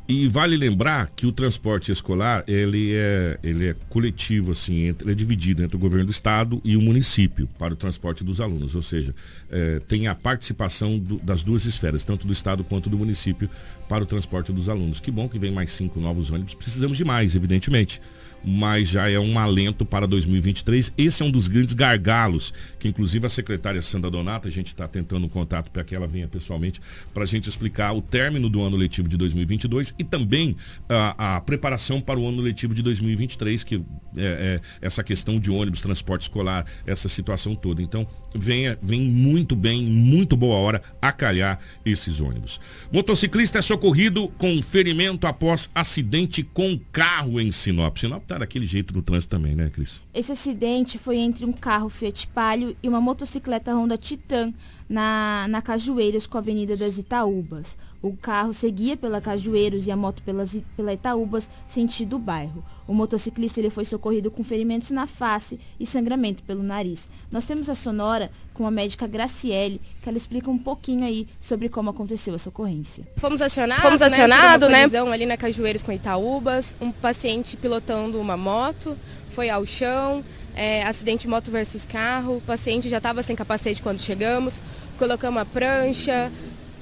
E 0.06 0.28
vale 0.28 0.58
lembrar 0.58 1.10
que 1.16 1.26
o 1.26 1.32
transporte 1.32 1.90
escolar, 1.90 2.44
ele 2.46 2.94
é, 2.94 3.40
ele 3.42 3.70
é 3.70 3.76
coletivo, 3.90 4.52
assim, 4.52 4.88
entre, 4.88 5.10
é 5.10 5.16
dividido 5.16 5.64
entre 5.64 5.78
o 5.78 5.80
governo 5.80 6.08
do 6.08 6.12
estado 6.12 6.62
e 6.64 6.76
o 6.76 6.82
município 6.82 7.48
para 7.58 7.74
o 7.74 7.76
transporte 7.78 8.22
dos 8.22 8.42
alunos. 8.42 8.76
Ou 8.76 8.82
seja, 8.82 9.16
é, 9.50 9.80
tem 9.80 10.08
a 10.08 10.14
participação 10.14 11.00
do, 11.00 11.18
das 11.20 11.42
duas 11.42 11.64
esferas, 11.64 12.04
tanto 12.04 12.28
do 12.28 12.34
estado 12.34 12.66
quanto 12.66 12.90
do 12.90 12.98
município, 12.98 13.50
para 13.88 14.04
o 14.04 14.06
transporte 14.06 14.52
dos 14.52 14.68
alunos. 14.68 15.00
Que 15.00 15.10
bom 15.10 15.30
que 15.30 15.40
vem 15.40 15.52
mais 15.52 15.72
cinco 15.72 16.02
novos 16.02 16.30
ônibus. 16.30 16.54
Precisamos 16.54 16.98
de 16.98 17.06
mais, 17.06 17.34
evidentemente 17.34 18.02
mas 18.44 18.90
já 18.90 19.10
é 19.10 19.20
um 19.20 19.40
alento 19.40 19.86
para 19.86 20.08
2023. 20.08 20.94
Esse 20.98 21.22
é 21.22 21.26
um 21.26 21.32
dos 21.32 21.48
grandes 21.48 21.74
gargalos, 21.74 22.54
que 22.80 22.88
inclusive 22.88 23.26
a 23.26 23.30
secretária 23.30 23.82
Sandra 23.82 24.12
Donata, 24.12 24.48
a 24.48 24.52
gente 24.52 24.68
está 24.68 24.88
tentando 24.88 25.26
um 25.26 25.30
contato 25.30 25.72
para 25.72 25.84
que 25.84 25.96
ela 25.96 26.08
venha 26.08 26.28
pessoalmente 26.28 26.82
para 27.14 27.24
a 27.24 27.28
gente 27.28 27.50
explicar 27.50 27.94
o 27.94 28.02
término 28.02 28.50
do 28.50 28.62
ano 28.62 28.76
letivo 28.76 29.08
de 29.08 29.18
2022 29.18 29.96
e 29.98 30.04
também 30.04 30.56
a, 30.90 31.36
a 31.36 31.42
preparação 31.42 32.02
para 32.02 32.20
o 32.20 32.28
ano 32.28 32.42
letivo 32.42 32.74
de 32.74 32.82
2023, 32.82 33.64
que 33.64 33.76
é, 33.76 33.80
é, 34.22 34.62
essa 34.82 35.04
questão 35.04 35.40
de 35.40 35.50
ônibus, 35.50 35.82
transporte 35.82 36.24
escolar, 36.24 36.66
essa 36.86 37.10
situação 37.10 37.56
toda. 37.56 37.82
Então, 37.82 38.08
venha, 38.36 38.78
vem 38.82 39.02
muito 39.02 39.56
bem, 39.56 39.84
muito 39.84 40.36
boa 40.36 40.56
hora 40.56 40.82
a 41.02 41.12
calhar 41.12 41.60
esses 41.86 42.20
ônibus. 42.20 42.60
Motociclista 42.92 43.60
é 43.60 43.62
socorrido 43.62 44.28
com 44.38 44.62
ferimento 44.62 45.28
após 45.28 45.70
acidente 45.74 46.44
com 46.44 46.80
carro 46.92 47.40
em 47.40 47.52
Sinop. 47.52 47.98
Sinop 47.98 48.26
tá 48.26 48.33
daquele 48.38 48.66
jeito 48.66 48.94
no 48.94 49.02
trânsito 49.02 49.36
também, 49.36 49.56
né, 49.56 49.70
Cris? 49.70 50.02
Esse 50.14 50.32
acidente 50.32 50.98
foi 50.98 51.18
entre 51.18 51.46
um 51.46 51.54
carro 51.54 51.90
Fiat 51.90 52.28
Palio 52.28 52.76
e 52.82 52.90
uma 52.90 53.02
motocicleta 53.02 53.74
Honda 53.74 53.98
Titan 53.98 54.54
na, 54.88 55.48
na 55.50 55.62
Cajueiros 55.62 56.28
com 56.28 56.38
a 56.38 56.42
Avenida 56.42 56.76
das 56.76 56.98
Itaúbas. 56.98 57.78
O 58.04 58.12
carro 58.18 58.54
seguia 58.54 58.98
pela 58.98 59.22
Cajueiros 59.22 59.88
e 59.88 59.92
a 59.92 59.96
moto 59.96 60.22
pelas, 60.24 60.62
pela 60.76 60.92
Itaúbas, 60.92 61.50
sentido 61.66 62.20
bairro. 62.20 62.62
O 62.86 62.94
motociclista 62.94 63.62
ele 63.62 63.70
foi 63.70 63.86
socorrido 63.86 64.30
com 64.30 64.44
ferimentos 64.44 64.92
na 64.92 65.08
face 65.08 65.58
e 65.80 65.86
sangramento 65.86 66.44
pelo 66.44 66.62
nariz. 66.62 67.10
Nós 67.32 67.46
temos 67.46 67.70
a 67.70 67.76
sonora 67.76 68.30
com 68.54 68.68
a 68.68 68.72
médica 68.72 69.08
Graciele, 69.08 69.80
que 70.02 70.10
ela 70.10 70.18
explica 70.18 70.52
um 70.52 70.58
pouquinho 70.58 71.06
aí 71.06 71.26
sobre 71.40 71.70
como 71.70 71.92
aconteceu 71.92 72.36
essa 72.36 72.50
ocorrência. 72.50 73.08
Fomos 73.16 73.42
acionados, 73.42 73.82
Fomos 73.82 74.02
acionado, 74.02 74.68
né, 74.68 74.86
né? 74.86 75.00
ali 75.00 75.26
na 75.26 75.38
Cajueiros 75.38 75.82
com 75.82 75.94
Itaúbas, 75.94 76.76
um 76.82 76.92
paciente 76.92 77.56
pilotando 77.56 78.20
uma 78.20 78.36
moto, 78.36 78.98
foi 79.30 79.50
ao 79.50 79.66
chão, 79.66 80.22
é, 80.58 80.84
acidente 80.84 81.26
moto 81.26 81.50
versus 81.50 81.86
carro, 81.86 82.36
o 82.36 82.42
paciente 82.42 82.90
já 82.90 82.98
estava 82.98 83.24
sem 83.24 83.34
capacete 83.34 83.82
quando 83.82 84.02
chegamos, 84.02 84.62
colocamos 84.98 85.42
a 85.42 85.46
prancha, 85.46 86.30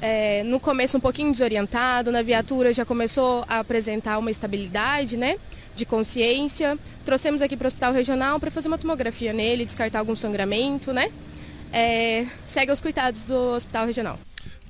é, 0.02 0.44
no 0.44 0.60
começo 0.60 0.98
um 0.98 1.00
pouquinho 1.00 1.32
desorientado, 1.32 2.12
na 2.12 2.24
viatura 2.24 2.74
já 2.74 2.84
começou 2.84 3.46
a 3.48 3.60
apresentar 3.60 4.18
uma 4.18 4.32
estabilidade, 4.32 5.16
né? 5.16 5.38
De 5.76 5.86
consciência. 5.86 6.78
Trouxemos 7.06 7.42
aqui 7.42 7.56
para 7.56 7.66
o 7.66 7.68
hospital 7.68 7.94
regional 7.94 8.40
para 8.40 8.50
fazer 8.50 8.68
uma 8.68 8.80
tomografia 8.80 9.32
nele, 9.32 9.64
descartar 9.64 10.00
algum 10.00 10.16
sangramento, 10.16 10.92
né? 10.92 11.12
É, 11.72 12.26
segue 12.48 12.72
os 12.72 12.82
cuidados 12.82 13.26
do 13.26 13.54
hospital 13.56 13.86
regional. 13.86 14.20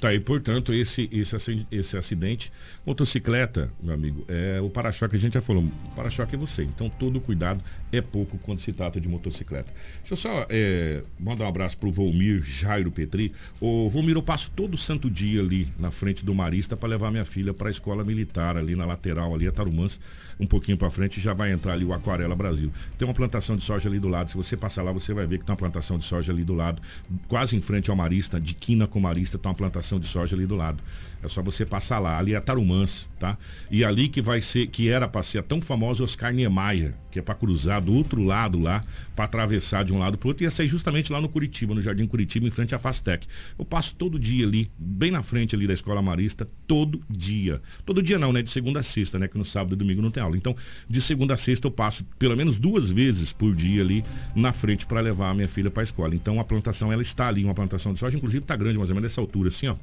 Tá 0.01 0.07
aí, 0.07 0.19
portanto, 0.19 0.73
esse, 0.73 1.07
esse, 1.11 1.67
esse 1.71 1.95
acidente. 1.95 2.51
Motocicleta, 2.83 3.71
meu 3.79 3.93
amigo, 3.93 4.25
é 4.27 4.59
o 4.59 4.67
para-choque, 4.67 5.15
a 5.15 5.19
gente 5.19 5.35
já 5.35 5.41
falou, 5.41 5.63
o 5.63 5.95
para-choque 5.95 6.33
é 6.33 6.37
você. 6.39 6.63
Então, 6.63 6.89
todo 6.89 7.21
cuidado 7.21 7.63
é 7.91 8.01
pouco 8.01 8.39
quando 8.39 8.59
se 8.59 8.73
trata 8.73 8.99
de 8.99 9.07
motocicleta. 9.07 9.71
Deixa 9.99 10.13
eu 10.13 10.17
só 10.17 10.47
é, 10.49 11.03
mandar 11.19 11.45
um 11.45 11.47
abraço 11.47 11.77
pro 11.77 11.91
Volmir 11.91 12.41
Jairo 12.43 12.89
Petri. 12.89 13.31
O 13.59 13.87
Volmir, 13.89 14.15
eu 14.15 14.23
passo 14.23 14.49
todo 14.49 14.75
santo 14.75 15.07
dia 15.07 15.39
ali 15.39 15.71
na 15.77 15.91
frente 15.91 16.25
do 16.25 16.33
Marista 16.33 16.75
para 16.75 16.89
levar 16.89 17.11
minha 17.11 17.23
filha 17.23 17.53
para 17.53 17.67
a 17.67 17.71
escola 17.71 18.03
militar, 18.03 18.57
ali 18.57 18.75
na 18.75 18.85
lateral, 18.85 19.35
ali 19.35 19.47
a 19.47 19.51
Tarumãs, 19.51 20.01
um 20.39 20.47
pouquinho 20.47 20.79
para 20.79 20.89
frente, 20.89 21.21
já 21.21 21.35
vai 21.35 21.51
entrar 21.51 21.73
ali 21.73 21.85
o 21.85 21.93
Aquarela 21.93 22.35
Brasil. 22.35 22.71
Tem 22.97 23.07
uma 23.07 23.13
plantação 23.13 23.55
de 23.55 23.61
soja 23.61 23.87
ali 23.87 23.99
do 23.99 24.07
lado. 24.07 24.31
Se 24.31 24.35
você 24.35 24.57
passar 24.57 24.81
lá, 24.81 24.91
você 24.91 25.13
vai 25.13 25.27
ver 25.27 25.37
que 25.37 25.45
tem 25.45 25.53
uma 25.53 25.59
plantação 25.59 25.99
de 25.99 26.05
soja 26.05 26.31
ali 26.31 26.43
do 26.43 26.55
lado, 26.55 26.81
quase 27.27 27.55
em 27.55 27.61
frente 27.61 27.91
ao 27.91 27.95
Marista, 27.95 28.41
de 28.41 28.55
quina 28.55 28.87
com 28.87 28.99
Marista, 28.99 29.37
tem 29.37 29.47
uma 29.47 29.55
plantação 29.55 29.90
de 29.99 30.07
soja 30.07 30.35
ali 30.35 30.45
do 30.45 30.55
lado. 30.55 30.81
É 31.23 31.27
só 31.27 31.41
você 31.41 31.65
passar 31.65 31.99
lá. 31.99 32.17
Ali 32.17 32.33
é 32.33 32.39
Tarumãs, 32.39 33.09
tá? 33.19 33.37
E 33.69 33.83
ali 33.83 34.09
que 34.09 34.21
vai 34.21 34.41
ser, 34.41 34.67
que 34.67 34.89
era 34.89 35.07
para 35.07 35.21
ser 35.21 35.39
a 35.39 35.43
tão 35.43 35.61
famosa 35.61 36.03
Oscar 36.03 36.33
Niemeyer, 36.33 36.93
que 37.11 37.19
é 37.19 37.21
para 37.21 37.35
cruzar 37.35 37.81
do 37.81 37.93
outro 37.93 38.23
lado 38.23 38.59
lá, 38.59 38.83
para 39.15 39.25
atravessar 39.25 39.83
de 39.83 39.93
um 39.93 39.99
lado 39.99 40.17
para 40.17 40.29
outro, 40.29 40.43
ia 40.43 40.51
sair 40.51 40.67
justamente 40.67 41.11
lá 41.11 41.21
no 41.21 41.29
Curitiba, 41.29 41.75
no 41.75 41.81
Jardim 41.81 42.07
Curitiba, 42.07 42.47
em 42.47 42.51
frente 42.51 42.73
à 42.73 42.79
Fastec. 42.79 43.27
Eu 43.59 43.65
passo 43.65 43.95
todo 43.95 44.17
dia 44.17 44.45
ali, 44.45 44.71
bem 44.77 45.11
na 45.11 45.21
frente 45.21 45.55
ali 45.55 45.67
da 45.67 45.73
Escola 45.73 46.01
Marista, 46.01 46.47
todo 46.65 47.03
dia. 47.09 47.61
Todo 47.85 48.01
dia 48.01 48.17
não, 48.17 48.33
né? 48.33 48.41
De 48.41 48.49
segunda 48.49 48.79
a 48.79 48.83
sexta, 48.83 49.19
né? 49.19 49.27
Que 49.27 49.37
no 49.37 49.45
sábado 49.45 49.73
e 49.73 49.77
domingo 49.77 50.01
não 50.01 50.09
tem 50.09 50.23
aula. 50.23 50.37
Então, 50.37 50.55
de 50.89 51.01
segunda 51.01 51.35
a 51.35 51.37
sexta 51.37 51.67
eu 51.67 51.71
passo 51.71 52.03
pelo 52.17 52.35
menos 52.35 52.57
duas 52.57 52.89
vezes 52.89 53.31
por 53.31 53.53
dia 53.53 53.81
ali 53.81 54.03
na 54.35 54.51
frente 54.51 54.85
para 54.85 55.01
levar 55.01 55.29
a 55.29 55.33
minha 55.33 55.47
filha 55.47 55.69
para 55.69 55.83
a 55.83 55.85
escola. 55.85 56.15
Então, 56.15 56.39
a 56.39 56.43
plantação, 56.43 56.91
ela 56.91 57.01
está 57.01 57.27
ali, 57.27 57.43
uma 57.43 57.53
plantação 57.53 57.93
de 57.93 57.99
soja, 57.99 58.17
inclusive 58.17 58.43
está 58.43 58.55
grande, 58.55 58.77
mais 58.77 58.89
ou 58.89 58.95
menos 58.95 59.11
dessa 59.11 59.21
altura, 59.21 59.49
assim, 59.49 59.67
ó. 59.67 59.75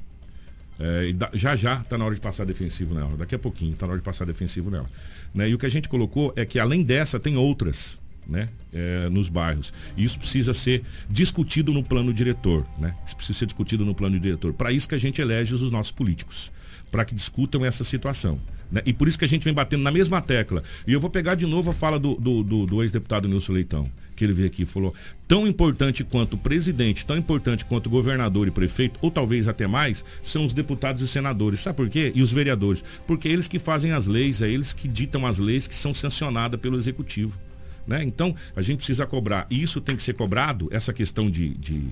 É, 0.79 1.13
já 1.33 1.57
já 1.57 1.75
está 1.75 1.97
na 1.97 2.05
hora 2.05 2.15
de 2.15 2.21
passar 2.21 2.45
defensivo 2.45 2.95
nela. 2.95 3.17
Daqui 3.17 3.35
a 3.35 3.39
pouquinho 3.39 3.73
está 3.73 3.85
na 3.85 3.91
hora 3.91 3.99
de 3.99 4.05
passar 4.05 4.25
defensivo 4.25 4.71
nela. 4.71 4.89
Né? 5.33 5.49
E 5.49 5.53
o 5.53 5.57
que 5.57 5.65
a 5.65 5.69
gente 5.69 5.89
colocou 5.89 6.31
é 6.37 6.45
que 6.45 6.57
além 6.57 6.83
dessa 6.83 7.19
tem 7.19 7.35
outras. 7.37 7.99
Né, 8.27 8.47
é, 8.71 9.09
nos 9.09 9.27
bairros. 9.27 9.73
E 9.97 10.03
isso 10.03 10.19
precisa 10.19 10.53
ser 10.53 10.83
discutido 11.09 11.73
no 11.73 11.83
plano 11.83 12.13
diretor. 12.13 12.63
Né? 12.77 12.93
Isso 13.03 13.15
precisa 13.15 13.39
ser 13.39 13.45
discutido 13.47 13.83
no 13.83 13.95
plano 13.95 14.19
diretor. 14.19 14.53
Para 14.53 14.71
isso 14.71 14.87
que 14.87 14.93
a 14.93 14.99
gente 14.99 15.19
elege 15.19 15.55
os 15.55 15.71
nossos 15.71 15.91
políticos, 15.91 16.51
para 16.91 17.03
que 17.03 17.15
discutam 17.15 17.65
essa 17.65 17.83
situação. 17.83 18.39
Né? 18.71 18.83
E 18.85 18.93
por 18.93 19.07
isso 19.07 19.17
que 19.17 19.25
a 19.25 19.27
gente 19.27 19.43
vem 19.43 19.51
batendo 19.51 19.81
na 19.81 19.89
mesma 19.89 20.21
tecla. 20.21 20.61
E 20.85 20.93
eu 20.93 20.99
vou 20.99 21.09
pegar 21.09 21.33
de 21.33 21.47
novo 21.47 21.71
a 21.71 21.73
fala 21.73 21.97
do, 21.97 22.13
do, 22.17 22.43
do, 22.43 22.65
do 22.67 22.83
ex-deputado 22.83 23.27
Nilson 23.27 23.53
Leitão 23.53 23.91
que 24.19 24.25
ele 24.25 24.33
veio 24.33 24.47
aqui 24.47 24.63
e 24.63 24.65
falou, 24.65 24.93
tão 25.27 25.47
importante 25.47 26.03
quanto 26.03 26.37
presidente, 26.37 27.05
tão 27.05 27.17
importante 27.17 27.63
quanto 27.63 27.89
governador 27.89 28.47
e 28.47 28.51
prefeito, 28.51 28.99
ou 29.01 29.09
talvez 29.09 29.47
até 29.47 29.65
mais, 29.65 30.03
são 30.21 30.45
os 30.45 30.53
deputados 30.53 31.01
e 31.01 31.07
senadores. 31.07 31.61
Sabe 31.61 31.77
por 31.77 31.89
quê? 31.89 32.11
E 32.13 32.21
os 32.21 32.31
vereadores. 32.31 32.83
Porque 33.07 33.29
é 33.29 33.31
eles 33.31 33.47
que 33.47 33.57
fazem 33.57 33.93
as 33.93 34.07
leis, 34.07 34.41
é 34.41 34.49
eles 34.49 34.73
que 34.73 34.89
ditam 34.89 35.25
as 35.25 35.39
leis 35.39 35.67
que 35.67 35.75
são 35.75 35.93
sancionadas 35.93 36.59
pelo 36.59 36.77
executivo. 36.77 37.39
Né? 37.87 38.03
Então, 38.03 38.35
a 38.55 38.61
gente 38.61 38.77
precisa 38.77 39.07
cobrar. 39.07 39.47
E 39.49 39.63
isso 39.63 39.79
tem 39.79 39.95
que 39.95 40.03
ser 40.03 40.13
cobrado, 40.13 40.67
essa 40.69 40.91
questão 40.91 41.31
de, 41.31 41.49
de 41.55 41.87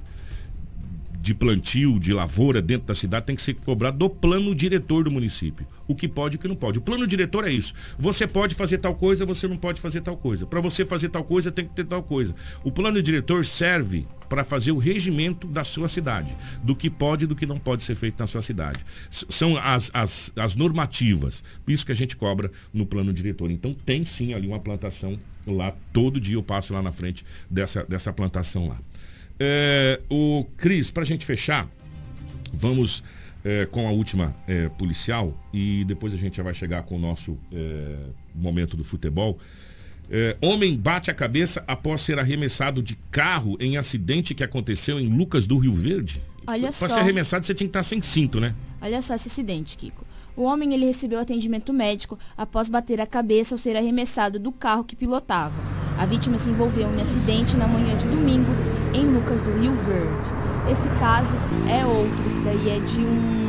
de 1.28 1.34
plantio, 1.34 2.00
de 2.00 2.14
lavoura 2.14 2.62
dentro 2.62 2.88
da 2.88 2.96
cidade 2.96 3.26
tem 3.26 3.36
que 3.36 3.42
ser 3.42 3.54
cobrado 3.56 3.98
do 3.98 4.10
plano 4.10 4.56
diretor 4.56 5.04
do 5.04 5.12
município. 5.12 5.68
O 5.86 5.94
que 5.94 6.08
pode 6.08 6.36
e 6.36 6.38
o 6.38 6.40
que 6.40 6.48
não 6.48 6.56
pode. 6.56 6.80
O 6.80 6.82
plano 6.82 7.06
diretor 7.06 7.46
é 7.46 7.52
isso. 7.52 7.74
Você 8.00 8.26
pode 8.26 8.56
fazer 8.56 8.78
tal 8.78 8.96
coisa, 8.96 9.26
você 9.26 9.46
não 9.46 9.58
pode 9.58 9.82
fazer 9.82 10.00
tal 10.00 10.16
coisa. 10.16 10.46
Para 10.46 10.62
você 10.62 10.86
fazer 10.86 11.10
tal 11.10 11.26
coisa, 11.26 11.52
tem 11.52 11.68
que 11.68 11.76
ter 11.76 11.84
tal 11.84 12.02
coisa. 12.02 12.34
O 12.64 12.72
plano 12.72 13.04
diretor 13.04 13.44
serve 13.44 14.08
para 14.30 14.46
fazer 14.46 14.72
o 14.72 14.78
regimento 14.78 15.48
da 15.48 15.66
sua 15.66 15.90
cidade, 15.90 16.34
do 16.64 16.74
que 16.74 16.90
pode 16.90 17.26
e 17.26 17.28
do 17.28 17.36
que 17.36 17.46
não 17.46 17.58
pode 17.58 17.84
ser 17.84 17.96
feito 17.96 18.18
na 18.18 18.28
sua 18.28 18.42
cidade. 18.42 18.80
São 19.10 19.58
as, 19.58 19.92
as, 19.94 20.32
as 20.38 20.56
normativas, 20.56 21.44
isso 21.68 21.86
que 21.86 21.92
a 21.92 21.96
gente 21.96 22.16
cobra 22.16 22.50
no 22.74 22.86
plano 22.86 23.12
diretor. 23.12 23.52
Então 23.52 23.74
tem 23.74 24.06
sim 24.06 24.34
ali 24.34 24.48
uma 24.48 24.62
plantação 24.62 25.20
lá, 25.46 25.74
todo 25.92 26.22
dia 26.22 26.36
eu 26.36 26.44
passo 26.44 26.74
lá 26.74 26.82
na 26.82 26.94
frente 26.94 27.26
dessa, 27.50 27.84
dessa 27.84 28.14
plantação 28.14 28.70
lá. 28.70 28.78
É, 29.40 30.00
o 30.10 30.46
Cris, 30.58 30.90
para 30.90 31.04
a 31.04 31.06
gente 31.06 31.26
fechar, 31.26 31.70
vamos 32.54 33.04
é, 33.44 33.66
com 33.66 33.88
a 33.88 33.92
última 33.92 34.36
é, 34.48 34.70
policial 34.70 35.38
e 35.54 35.84
depois 35.86 36.14
a 36.14 36.18
gente 36.18 36.38
já 36.38 36.44
vai 36.44 36.54
chegar 36.54 36.84
com 36.84 36.96
o 36.96 37.00
nosso 37.00 37.38
é, 37.52 37.96
momento 38.36 38.76
do 38.76 38.84
futebol. 38.84 39.38
É, 40.10 40.38
homem 40.42 40.76
bate 40.78 41.12
a 41.12 41.14
cabeça 41.14 41.64
após 41.68 42.02
ser 42.02 42.18
arremessado 42.18 42.82
de 42.82 42.96
carro 43.12 43.58
em 43.60 43.78
acidente 43.78 44.34
que 44.34 44.44
aconteceu 44.44 45.00
em 45.00 45.08
Lucas 45.08 45.46
do 45.46 45.58
Rio 45.58 45.74
Verde. 45.74 46.22
Olha 46.46 46.72
Para 46.72 46.90
ser 46.90 47.00
arremessado 47.00 47.46
você 47.46 47.54
tinha 47.54 47.68
que 47.68 47.72
estar 47.72 47.84
sem 47.84 48.02
cinto, 48.02 48.40
né? 48.40 48.56
Olha 48.82 49.02
só 49.02 49.16
esse 49.16 49.28
acidente, 49.28 49.78
Kiko. 49.78 50.07
O 50.38 50.44
homem 50.44 50.72
ele 50.72 50.86
recebeu 50.86 51.20
atendimento 51.20 51.74
médico 51.74 52.18
após 52.38 52.70
bater 52.70 53.02
a 53.02 53.08
cabeça 53.08 53.56
ao 53.56 53.58
ser 53.58 53.76
arremessado 53.76 54.38
do 54.38 54.52
carro 54.52 54.84
que 54.84 54.96
pilotava. 54.96 55.56
A 55.98 56.06
vítima 56.06 56.38
se 56.38 56.52
envolveu 56.52 56.94
em 56.94 57.02
acidente 57.02 57.58
na 57.58 57.68
manhã 57.68 57.98
de 57.98 58.08
domingo 58.08 58.52
em 58.94 59.04
Lucas 59.08 59.42
do 59.42 59.52
Rio 59.60 59.74
Verde. 59.78 60.30
Esse 60.72 60.88
caso 61.00 61.36
é 61.68 61.84
outro, 61.84 62.28
esse 62.28 62.40
daí 62.42 62.70
é 62.70 62.80
de 62.80 63.00
um 63.00 63.48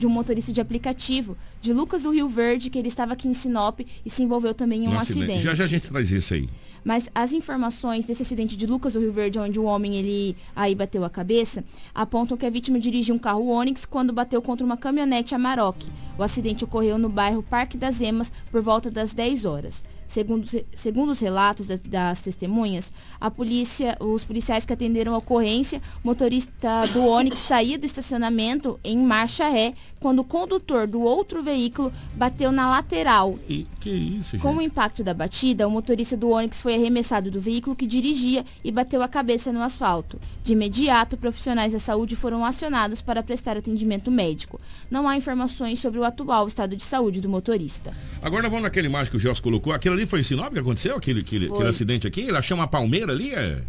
de 0.00 0.06
um 0.06 0.10
motorista 0.10 0.50
de 0.50 0.62
aplicativo 0.62 1.36
de 1.60 1.74
Lucas 1.74 2.04
do 2.04 2.10
Rio 2.10 2.26
Verde, 2.26 2.70
que 2.70 2.78
ele 2.78 2.88
estava 2.88 3.12
aqui 3.12 3.28
em 3.28 3.34
Sinop 3.34 3.80
e 3.80 4.08
se 4.08 4.22
envolveu 4.22 4.54
também 4.54 4.84
em 4.84 4.88
um, 4.88 4.92
um 4.92 4.98
acidente. 4.98 5.24
acidente. 5.24 5.44
Já 5.44 5.54
já 5.54 5.64
a 5.64 5.66
gente 5.66 5.88
traz 5.90 6.10
isso 6.10 6.32
aí. 6.32 6.48
Mas 6.84 7.10
as 7.14 7.32
informações 7.32 8.06
desse 8.06 8.22
acidente 8.22 8.56
de 8.56 8.66
Lucas 8.66 8.94
do 8.94 9.00
Rio 9.00 9.12
Verde, 9.12 9.38
onde 9.38 9.58
o 9.58 9.64
homem 9.64 9.96
ele 9.96 10.36
aí 10.54 10.74
bateu 10.74 11.04
a 11.04 11.10
cabeça, 11.10 11.64
apontam 11.94 12.36
que 12.36 12.46
a 12.46 12.50
vítima 12.50 12.78
dirigia 12.78 13.14
um 13.14 13.18
carro 13.18 13.48
Onix 13.48 13.84
quando 13.84 14.12
bateu 14.12 14.40
contra 14.40 14.64
uma 14.64 14.76
caminhonete 14.76 15.34
Amarok. 15.34 15.88
O 16.18 16.22
acidente 16.22 16.64
ocorreu 16.64 16.98
no 16.98 17.08
bairro 17.08 17.42
Parque 17.42 17.76
das 17.76 18.00
Emas 18.00 18.32
por 18.50 18.62
volta 18.62 18.90
das 18.90 19.12
10 19.12 19.44
horas. 19.44 19.84
Segundo, 20.10 20.44
segundo 20.74 21.10
os 21.10 21.20
relatos 21.20 21.68
das 21.68 22.20
testemunhas, 22.20 22.92
a 23.20 23.30
polícia, 23.30 23.96
os 24.00 24.24
policiais 24.24 24.66
que 24.66 24.72
atenderam 24.72 25.14
a 25.14 25.18
ocorrência, 25.18 25.80
o 26.02 26.08
motorista 26.08 26.84
do 26.92 27.04
Onix 27.06 27.38
saía 27.38 27.78
do 27.78 27.86
estacionamento 27.86 28.78
em 28.82 28.98
marcha 28.98 29.48
ré 29.48 29.72
quando 30.00 30.18
o 30.18 30.24
condutor 30.24 30.88
do 30.88 31.00
outro 31.00 31.44
veículo 31.44 31.92
bateu 32.16 32.50
na 32.50 32.68
lateral. 32.68 33.38
E 33.48 33.68
que 33.78 33.88
isso, 33.88 34.32
gente? 34.32 34.42
Com 34.42 34.56
o 34.56 34.60
impacto 34.60 35.04
da 35.04 35.14
batida, 35.14 35.68
o 35.68 35.70
motorista 35.70 36.16
do 36.16 36.30
Onix 36.30 36.60
foi 36.60 36.74
arremessado 36.74 37.30
do 37.30 37.40
veículo 37.40 37.76
que 37.76 37.86
dirigia 37.86 38.44
e 38.64 38.72
bateu 38.72 39.02
a 39.02 39.08
cabeça 39.08 39.52
no 39.52 39.62
asfalto. 39.62 40.18
De 40.42 40.54
imediato, 40.54 41.16
profissionais 41.16 41.72
da 41.72 41.78
saúde 41.78 42.16
foram 42.16 42.44
acionados 42.44 43.00
para 43.00 43.22
prestar 43.22 43.56
atendimento 43.56 44.10
médico. 44.10 44.60
Não 44.90 45.06
há 45.06 45.16
informações 45.16 45.78
sobre 45.78 46.00
o 46.00 46.04
atual 46.04 46.48
estado 46.48 46.74
de 46.74 46.82
saúde 46.82 47.20
do 47.20 47.28
motorista. 47.28 47.92
Agora 48.20 48.48
vamos 48.48 48.64
naquela 48.64 48.88
imagem 48.88 49.08
que 49.08 49.16
o 49.16 49.20
Gelson 49.20 49.42
colocou. 49.42 49.72
Aquilo 49.72 49.99
ali 50.00 50.06
foi 50.06 50.20
em 50.20 50.22
Sinop 50.22 50.52
que 50.52 50.58
aconteceu? 50.58 50.96
Aquele, 50.96 51.20
aquele, 51.20 51.46
aquele 51.46 51.68
acidente 51.68 52.06
aqui? 52.06 52.22
Ele 52.22 52.36
achou 52.36 52.56
uma 52.56 52.66
palmeira 52.66 53.12
ali? 53.12 53.34
É... 53.34 53.62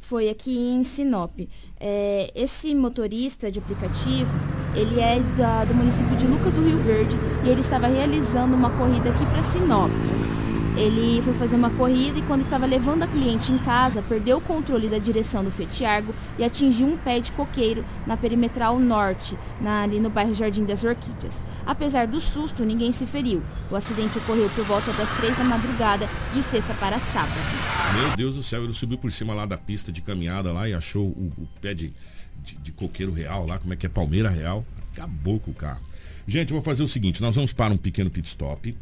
Foi 0.00 0.28
aqui 0.28 0.56
em 0.56 0.82
Sinop. 0.82 1.38
É, 1.78 2.30
esse 2.34 2.74
motorista 2.74 3.50
de 3.50 3.58
aplicativo, 3.58 4.30
ele 4.74 5.00
é 5.00 5.20
da, 5.36 5.64
do 5.64 5.74
município 5.74 6.16
de 6.16 6.26
Lucas 6.26 6.52
do 6.52 6.62
Rio 6.62 6.78
Verde 6.82 7.16
e 7.44 7.48
ele 7.48 7.60
estava 7.60 7.86
realizando 7.86 8.54
uma 8.54 8.70
corrida 8.70 9.10
aqui 9.10 9.24
para 9.26 9.42
Sinop. 9.42 9.90
Ele 10.76 11.20
foi 11.22 11.34
fazer 11.34 11.56
uma 11.56 11.70
corrida 11.70 12.18
e 12.18 12.22
quando 12.22 12.42
estava 12.42 12.64
levando 12.64 13.02
a 13.02 13.06
cliente 13.06 13.52
em 13.52 13.58
casa, 13.58 14.00
perdeu 14.02 14.38
o 14.38 14.40
controle 14.40 14.88
da 14.88 14.98
direção 14.98 15.42
do 15.42 15.50
Fiat 15.50 15.84
Argo 15.84 16.14
e 16.38 16.44
atingiu 16.44 16.86
um 16.86 16.96
pé 16.96 17.18
de 17.18 17.32
coqueiro 17.32 17.84
na 18.06 18.16
perimetral 18.16 18.78
norte, 18.78 19.36
na, 19.60 19.82
ali 19.82 19.98
no 19.98 20.08
bairro 20.08 20.32
Jardim 20.32 20.64
das 20.64 20.84
Orquídeas. 20.84 21.42
Apesar 21.66 22.06
do 22.06 22.20
susto, 22.20 22.64
ninguém 22.64 22.92
se 22.92 23.04
feriu. 23.04 23.42
O 23.70 23.76
acidente 23.76 24.18
ocorreu 24.18 24.48
por 24.50 24.64
volta 24.64 24.92
das 24.92 25.10
três 25.16 25.36
da 25.36 25.44
madrugada, 25.44 26.08
de 26.32 26.42
sexta 26.42 26.72
para 26.74 26.98
sábado. 26.98 27.40
Meu 27.98 28.16
Deus 28.16 28.36
do 28.36 28.42
céu, 28.42 28.62
ele 28.62 28.72
subiu 28.72 28.96
por 28.96 29.10
cima 29.10 29.34
lá 29.34 29.46
da 29.46 29.58
pista 29.58 29.90
de 29.90 30.00
caminhada 30.00 30.52
lá 30.52 30.68
e 30.68 30.72
achou 30.72 31.06
o, 31.08 31.32
o 31.36 31.48
pé 31.60 31.74
de, 31.74 31.92
de, 32.42 32.54
de 32.56 32.72
coqueiro 32.72 33.12
real 33.12 33.44
lá, 33.46 33.58
como 33.58 33.72
é 33.74 33.76
que 33.76 33.86
é, 33.86 33.88
palmeira 33.88 34.30
real. 34.30 34.64
Acabou 34.92 35.40
com 35.40 35.50
o 35.50 35.54
carro. 35.54 35.80
Gente, 36.26 36.52
vou 36.52 36.62
fazer 36.62 36.82
o 36.82 36.88
seguinte, 36.88 37.20
nós 37.20 37.34
vamos 37.34 37.52
para 37.52 37.74
um 37.74 37.76
pequeno 37.76 38.08
pit 38.08 38.28
stop. 38.28 38.76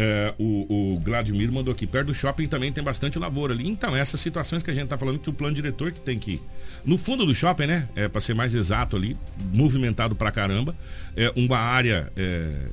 É, 0.00 0.32
o, 0.38 0.94
o 0.94 1.00
Vladimir 1.00 1.50
mandou 1.50 1.72
aqui, 1.74 1.84
perto 1.84 2.06
do 2.06 2.14
shopping 2.14 2.46
também 2.46 2.70
tem 2.70 2.84
bastante 2.84 3.18
lavoura 3.18 3.52
ali. 3.52 3.68
Então, 3.68 3.96
essas 3.96 4.20
situações 4.20 4.62
que 4.62 4.70
a 4.70 4.72
gente 4.72 4.84
está 4.84 4.96
falando 4.96 5.18
que 5.18 5.28
o 5.28 5.32
plano 5.32 5.52
diretor 5.52 5.90
que 5.90 6.00
tem 6.00 6.16
que. 6.16 6.40
No 6.86 6.96
fundo 6.96 7.26
do 7.26 7.34
shopping, 7.34 7.66
né? 7.66 7.88
É, 7.96 8.06
para 8.06 8.20
ser 8.20 8.32
mais 8.32 8.54
exato 8.54 8.96
ali, 8.96 9.16
movimentado 9.52 10.14
pra 10.14 10.30
caramba. 10.30 10.72
É 11.16 11.32
uma 11.34 11.58
área 11.58 12.12
é, 12.16 12.68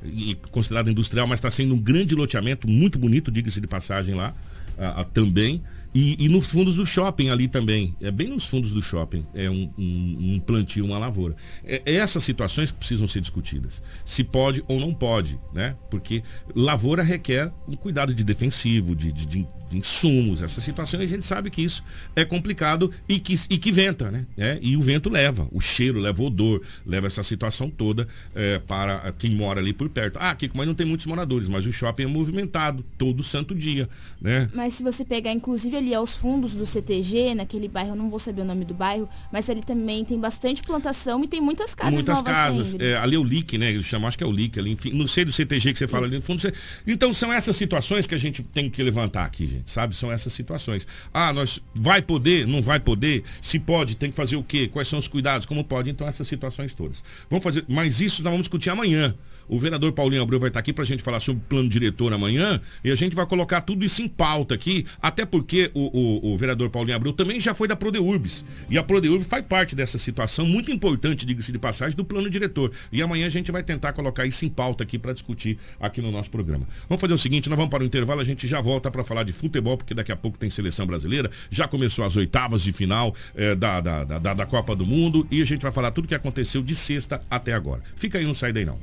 considerada 0.52 0.88
industrial, 0.88 1.26
mas 1.26 1.38
está 1.38 1.50
sendo 1.50 1.74
um 1.74 1.80
grande 1.80 2.14
loteamento, 2.14 2.70
muito 2.70 2.96
bonito, 2.96 3.28
diga-se 3.32 3.60
de 3.60 3.66
passagem 3.66 4.14
lá. 4.14 4.32
A, 4.78 5.00
a, 5.00 5.04
também. 5.04 5.60
E, 5.98 6.14
e, 6.26 6.28
nos 6.28 6.48
fundos 6.48 6.76
do 6.76 6.84
shopping 6.84 7.30
ali 7.30 7.48
também. 7.48 7.96
É 8.02 8.10
bem 8.10 8.28
nos 8.28 8.46
fundos 8.46 8.70
do 8.70 8.82
shopping. 8.82 9.24
É 9.32 9.48
um, 9.48 9.72
um, 9.78 10.34
um 10.34 10.38
plantio, 10.40 10.84
uma 10.84 10.98
lavoura. 10.98 11.34
É, 11.64 11.80
é, 11.86 11.94
essas 11.94 12.22
situações 12.22 12.70
precisam 12.70 13.08
ser 13.08 13.22
discutidas. 13.22 13.82
Se 14.04 14.22
pode 14.22 14.62
ou 14.68 14.78
não 14.78 14.92
pode, 14.92 15.40
né? 15.54 15.74
Porque 15.90 16.22
lavoura 16.54 17.02
requer 17.02 17.50
um 17.66 17.72
cuidado 17.72 18.14
de 18.14 18.22
defensivo, 18.24 18.94
de, 18.94 19.10
de, 19.10 19.46
insumos, 19.72 20.42
essa 20.42 20.60
situação, 20.60 21.00
e 21.00 21.04
a 21.04 21.06
gente 21.06 21.24
sabe 21.24 21.50
que 21.50 21.62
isso 21.62 21.82
é 22.14 22.24
complicado 22.24 22.90
e 23.08 23.18
que, 23.18 23.34
e 23.50 23.58
que 23.58 23.72
venta, 23.72 24.10
né? 24.10 24.26
É, 24.36 24.58
e 24.62 24.76
o 24.76 24.80
vento 24.80 25.08
leva, 25.08 25.48
o 25.52 25.60
cheiro, 25.60 25.98
leva 25.98 26.22
o 26.22 26.26
odor, 26.26 26.62
leva 26.84 27.06
essa 27.06 27.22
situação 27.22 27.68
toda 27.68 28.06
é, 28.34 28.58
para 28.60 29.12
quem 29.18 29.30
mora 29.32 29.60
ali 29.60 29.72
por 29.72 29.88
perto. 29.88 30.18
Ah, 30.20 30.34
Kiko, 30.34 30.56
mas 30.56 30.66
não 30.66 30.74
tem 30.74 30.86
muitos 30.86 31.06
moradores, 31.06 31.48
mas 31.48 31.66
o 31.66 31.72
shopping 31.72 32.04
é 32.04 32.06
movimentado 32.06 32.84
todo 32.96 33.22
santo 33.22 33.54
dia, 33.54 33.88
né? 34.20 34.48
Mas 34.54 34.74
se 34.74 34.82
você 34.82 35.04
pegar, 35.04 35.32
inclusive, 35.32 35.76
ali 35.76 35.94
aos 35.94 36.12
fundos 36.14 36.54
do 36.54 36.64
CTG, 36.66 37.34
naquele 37.34 37.68
bairro, 37.68 37.90
eu 37.90 37.96
não 37.96 38.08
vou 38.10 38.18
saber 38.18 38.42
o 38.42 38.44
nome 38.44 38.64
do 38.64 38.74
bairro, 38.74 39.08
mas 39.32 39.48
ali 39.50 39.62
também 39.62 40.04
tem 40.04 40.18
bastante 40.18 40.62
plantação 40.62 41.22
e 41.24 41.28
tem 41.28 41.40
muitas 41.40 41.74
casas 41.74 41.94
Muitas 41.94 42.22
casas. 42.22 42.68
saindo. 42.68 42.82
É, 42.84 42.96
ali 42.98 43.16
é 43.16 43.18
o 43.18 43.24
LIC, 43.24 43.58
né? 43.58 43.70
Eles 43.70 43.86
chamam, 43.86 44.06
acho 44.08 44.16
que 44.18 44.24
é 44.24 44.26
o 44.26 44.32
LIC 44.32 44.58
ali, 44.58 44.70
enfim. 44.72 44.90
Não 44.92 45.06
sei 45.06 45.24
do 45.24 45.32
CTG 45.32 45.72
que 45.72 45.78
você 45.78 45.88
fala 45.88 46.06
ali 46.06 46.16
no 46.16 46.22
fundo. 46.22 46.40
você- 46.40 46.52
Então 46.86 47.12
são 47.12 47.32
essas 47.32 47.56
situações 47.56 48.06
que 48.06 48.14
a 48.14 48.18
gente 48.18 48.42
tem 48.42 48.68
que 48.70 48.82
levantar 48.82 49.24
aqui, 49.24 49.46
gente, 49.46 49.55
sabe? 49.64 49.94
São 49.94 50.10
essas 50.10 50.32
situações. 50.32 50.86
Ah, 51.12 51.32
nós 51.32 51.62
vai 51.74 52.02
poder, 52.02 52.46
não 52.46 52.60
vai 52.60 52.80
poder? 52.80 53.24
Se 53.40 53.58
pode, 53.58 53.96
tem 53.96 54.10
que 54.10 54.16
fazer 54.16 54.36
o 54.36 54.42
quê? 54.42 54.68
Quais 54.68 54.88
são 54.88 54.98
os 54.98 55.08
cuidados? 55.08 55.46
Como 55.46 55.64
pode? 55.64 55.90
Então 55.90 56.06
essas 56.06 56.26
situações 56.26 56.74
todas. 56.74 57.02
Vamos 57.30 57.42
fazer, 57.42 57.64
mas 57.68 58.00
isso 58.00 58.22
nós 58.22 58.30
vamos 58.30 58.42
discutir 58.42 58.70
amanhã. 58.70 59.14
O 59.48 59.58
vereador 59.58 59.92
Paulinho 59.92 60.22
Abreu 60.22 60.38
vai 60.40 60.48
estar 60.48 60.60
aqui 60.60 60.72
para 60.72 60.82
a 60.82 60.86
gente 60.86 61.02
falar 61.02 61.20
sobre 61.20 61.42
o 61.42 61.48
plano 61.48 61.68
diretor 61.68 62.12
amanhã 62.12 62.60
e 62.84 62.90
a 62.90 62.94
gente 62.94 63.14
vai 63.14 63.26
colocar 63.26 63.60
tudo 63.60 63.84
isso 63.84 64.02
em 64.02 64.08
pauta 64.08 64.54
aqui, 64.54 64.84
até 65.00 65.24
porque 65.24 65.70
o, 65.74 65.98
o- 66.26 66.32
o 66.32 66.36
vereador 66.36 66.68
Paulinho 66.70 66.96
Abreu 66.96 67.12
também 67.12 67.40
já 67.40 67.54
foi 67.54 67.68
da 67.68 67.76
Prodeurbis. 67.76 68.44
E 68.70 68.76
a 68.78 68.82
Prodeurbis 68.82 69.26
faz 69.26 69.44
parte 69.46 69.74
dessa 69.76 69.98
situação 69.98 70.44
muito 70.46 70.70
importante, 70.72 71.24
diga-se 71.26 71.52
de 71.52 71.58
passagem, 71.58 71.96
do 71.96 72.04
plano 72.04 72.28
diretor. 72.30 72.72
E 72.90 73.00
amanhã 73.02 73.26
a 73.26 73.30
gente 73.30 73.52
vai 73.52 73.62
tentar 73.62 73.92
colocar 73.92 74.26
isso 74.26 74.44
em 74.44 74.48
pauta 74.48 74.82
aqui 74.84 74.98
para 74.98 75.12
discutir 75.12 75.58
aqui 75.80 76.00
no 76.02 76.10
nosso 76.10 76.30
programa. 76.30 76.66
Vamos 76.88 77.00
fazer 77.00 77.14
o 77.14 77.18
seguinte, 77.18 77.48
nós 77.48 77.56
vamos 77.56 77.70
para 77.70 77.82
o 77.82 77.86
intervalo, 77.86 78.20
a 78.20 78.24
gente 78.24 78.46
já 78.48 78.60
volta 78.60 78.90
para 78.90 79.04
falar 79.04 79.22
de 79.22 79.32
futebol, 79.32 79.76
porque 79.76 79.94
daqui 79.94 80.12
a 80.12 80.16
pouco 80.16 80.38
tem 80.38 80.50
seleção 80.50 80.86
brasileira, 80.86 81.30
já 81.50 81.68
começou 81.68 82.04
as 82.04 82.16
oitavas 82.16 82.62
de 82.62 82.72
final 82.72 83.14
eh, 83.34 83.54
da, 83.54 83.80
da, 83.80 84.04
da, 84.04 84.18
da- 84.34 84.46
Copa 84.46 84.76
do 84.76 84.86
Mundo 84.86 85.26
e 85.30 85.42
a 85.42 85.44
gente 85.44 85.62
vai 85.62 85.72
falar 85.72 85.90
tudo 85.90 86.06
que 86.06 86.14
aconteceu 86.14 86.62
de 86.62 86.74
sexta 86.74 87.20
até 87.28 87.52
agora. 87.52 87.82
Fica 87.96 88.16
aí, 88.18 88.24
não 88.24 88.34
sai 88.34 88.52
daí 88.52 88.64
não. 88.64 88.78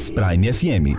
Hits 0.00 0.08
Prime 0.08 0.50
FM. 0.50 0.96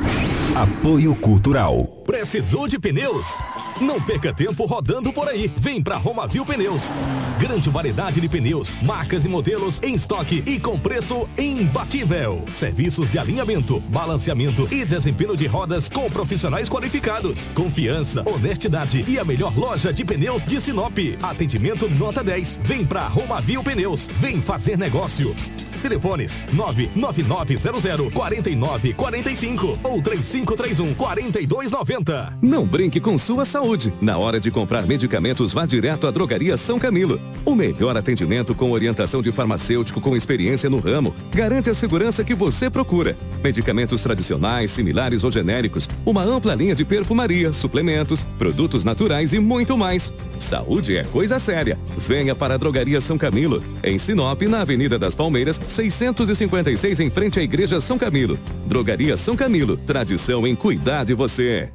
Apoio 0.56 1.16
Cultural. 1.16 1.86
Precisou 2.06 2.68
de 2.68 2.78
pneus? 2.78 3.40
Não 3.80 4.00
perca 4.00 4.32
tempo 4.32 4.66
rodando 4.66 5.12
por 5.12 5.28
aí. 5.28 5.52
Vem 5.58 5.82
pra 5.82 5.98
Romavil 5.98 6.46
Pneus. 6.46 6.92
Grande 7.40 7.68
variedade 7.68 8.22
de 8.22 8.30
pneus, 8.30 8.78
marcas 8.84 9.26
e 9.26 9.30
modelos 9.30 9.82
em 9.82 9.96
estoque 9.96 10.44
e 10.46 10.60
com 10.60 10.78
preço 10.78 11.28
imbatível. 11.36 12.44
Serviços 12.54 13.12
de 13.12 13.18
alinhamento, 13.18 13.80
balanceamento 13.80 14.68
e 14.72 14.86
desempenho 14.86 15.36
de 15.36 15.48
rodas 15.48 15.90
com 15.90 16.08
profissionais 16.08 16.70
qualificados. 16.70 17.50
Confiança, 17.56 18.24
honestidade 18.30 19.04
e 19.08 19.18
a 19.18 19.26
melhor 19.26 19.58
loja 19.58 19.92
de 19.92 20.06
pneus 20.06 20.44
de 20.44 20.62
Sinop. 20.62 20.98
Atendimento 21.24 21.90
nota 21.90 22.24
10. 22.24 22.60
Vem 22.64 22.86
pra 22.86 23.08
Romavil 23.08 23.64
Pneus. 23.64 24.08
Vem 24.20 24.40
fazer 24.42 24.78
negócio. 24.78 25.36
Telefones 25.82 26.46
99900 26.54 28.14
4945 28.14 29.80
ou 29.84 30.02
3531 30.02 30.94
4290. 30.94 32.38
Não 32.42 32.66
brinque 32.66 33.00
com 33.00 33.18
sua 33.18 33.46
saúde. 33.46 33.92
Na 34.02 34.18
hora 34.18 34.40
de 34.40 34.52
comprar 34.52 34.86
medicamentos, 34.86 35.54
vá 35.54 35.66
direto 35.66 36.08
à 36.08 36.12
Drogaria 36.12 36.56
São 36.56 36.80
Camilo. 36.80 37.20
O 37.46 37.56
melhor 37.56 37.98
atendimento 37.98 38.54
com 38.54 38.72
orientação 38.72 39.22
de 39.22 39.32
farmacêutico 39.32 40.00
com 40.00 40.16
experiência 40.16 40.70
no 40.70 40.80
ramo 40.80 41.14
garante 41.34 41.70
a 41.70 41.74
segurança 41.74 42.24
que 42.24 42.36
você 42.36 42.70
procura. 42.70 43.16
Medicamentos 43.44 44.02
tradicionais, 44.02 44.72
similares 44.72 45.24
ou 45.24 45.32
genéricos, 45.32 45.90
uma 46.06 46.24
ampla 46.24 46.54
linha 46.56 46.76
de 46.76 46.86
perfumaria, 46.86 47.52
suplementos, 47.52 48.24
produtos 48.24 48.86
naturais 48.86 49.34
e 49.34 49.40
muito 49.40 49.78
mais. 49.78 50.14
Saúde 50.40 50.98
é 50.98 51.04
coisa 51.04 51.40
séria. 51.40 51.78
Venha 51.98 52.36
para 52.36 52.56
a 52.56 52.58
Drogaria 52.58 53.02
São 53.02 53.18
Camilo, 53.18 53.64
em 53.84 53.98
Sinop, 53.98 54.42
na 54.44 54.62
Avenida 54.62 54.98
das 55.00 55.16
Palmeiras, 55.16 55.60
656, 55.72 57.00
em 57.00 57.10
frente 57.10 57.40
à 57.40 57.44
Igreja 57.44 57.80
São 57.80 57.98
Camilo. 57.98 58.38
Drogaria 58.68 59.18
São 59.18 59.36
Camilo, 59.36 59.78
tradição 59.78 60.46
em 60.46 60.56
cuidar 60.56 61.04
de 61.04 61.14
você. 61.14 61.72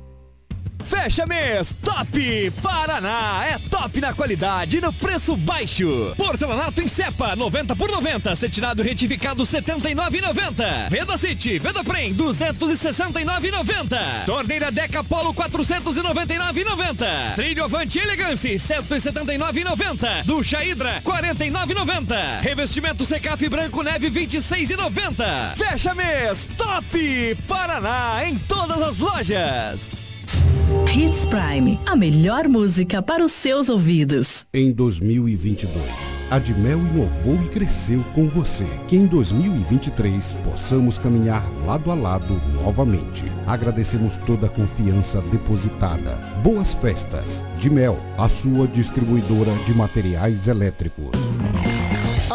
Fecha 0.87 1.27
mês 1.27 1.75
Top 1.83 2.51
Paraná. 2.63 3.45
É 3.45 3.59
top 3.69 4.01
na 4.01 4.15
qualidade 4.15 4.79
e 4.79 4.81
no 4.81 4.93
preço 4.93 5.37
baixo. 5.37 6.15
Porcelanato 6.17 6.81
em 6.81 6.87
cepa 6.87 7.35
90 7.35 7.75
por 7.75 7.91
90, 7.91 8.37
cetinado 8.37 8.85
retificado 8.85 9.43
79,90. 9.43 10.89
Venda 10.89 11.17
City, 11.17 11.59
Venda 11.59 11.83
Prem 11.83 12.15
269,90. 12.15 14.27
Torneira 14.27 14.71
Deca 14.71 15.03
Polo 15.03 15.35
499,90. 15.35 17.35
Trilho 17.35 17.65
Avante 17.65 17.99
Elegance 17.99 18.55
179,90. 18.55 20.23
Ducha 20.25 20.65
Hidra 20.65 21.03
49,90. 21.03 22.43
Revestimento 22.43 23.05
Secaf 23.05 23.49
Branco 23.49 23.83
Neve 23.83 24.09
26,90. 24.09 25.57
Fecha 25.57 25.93
mês 25.95 26.47
Top 26.57 27.37
Paraná 27.49 28.25
em 28.25 28.39
todas 28.39 28.81
as 28.81 28.97
lojas. 28.97 30.06
Hits 30.93 31.27
Prime, 31.27 31.79
a 31.87 31.95
melhor 31.95 32.49
música 32.49 33.01
para 33.01 33.25
os 33.25 33.31
seus 33.31 33.69
ouvidos. 33.69 34.47
Em 34.53 34.73
2022, 34.73 35.73
a 36.29 36.41
Dimel 36.41 36.81
inovou 36.81 37.41
e 37.45 37.49
cresceu 37.49 38.03
com 38.15 38.27
você. 38.27 38.67
Que 38.89 38.97
em 38.97 39.07
2023 39.07 40.33
possamos 40.43 40.99
caminhar 40.99 41.45
lado 41.65 41.89
a 41.93 41.95
lado 41.95 42.41
novamente. 42.53 43.25
Agradecemos 43.47 44.19
toda 44.19 44.49
a 44.49 44.51
confiança 44.51 45.21
depositada. 45.31 46.17
Boas 46.43 46.75
festas. 46.75 47.45
Dimel, 47.59 47.97
a 48.19 48.29
sua 48.29 48.67
distribuidora 48.67 49.53
de 49.67 49.73
materiais 49.73 50.49
elétricos. 50.49 51.31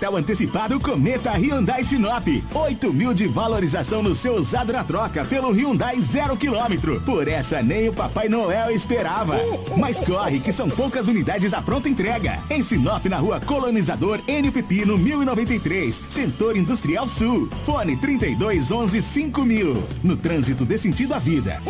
Natal 0.00 0.16
antecipado 0.16 0.80
Cometa 0.80 1.32
Hyundai 1.32 1.84
Sinop. 1.84 2.26
8 2.54 2.90
mil 2.90 3.12
de 3.12 3.28
valorização 3.28 4.02
no 4.02 4.14
seu 4.14 4.34
usado 4.34 4.72
na 4.72 4.82
troca 4.82 5.26
pelo 5.26 5.52
Hyundai 5.52 6.00
zero 6.00 6.38
quilômetro. 6.38 7.02
Por 7.02 7.28
essa 7.28 7.62
nem 7.62 7.90
o 7.90 7.92
Papai 7.92 8.26
Noel 8.26 8.70
esperava. 8.70 9.36
Mas 9.76 10.00
corre 10.00 10.40
que 10.40 10.52
são 10.52 10.70
poucas 10.70 11.06
unidades 11.06 11.52
à 11.52 11.60
pronta 11.60 11.86
entrega. 11.86 12.38
Em 12.48 12.62
Sinop, 12.62 13.04
na 13.10 13.18
rua 13.18 13.40
Colonizador 13.40 14.20
N 14.26 14.50
Pepino 14.50 14.96
1093, 14.96 16.02
Setor 16.08 16.56
Industrial 16.56 17.06
Sul. 17.06 17.50
Fone 17.66 17.94
32 17.98 18.72
11 18.72 19.02
5000. 19.02 19.82
No 20.02 20.16
trânsito 20.16 20.64
dê 20.64 20.78
sentido 20.78 21.12
à 21.12 21.18
vida. 21.18 21.60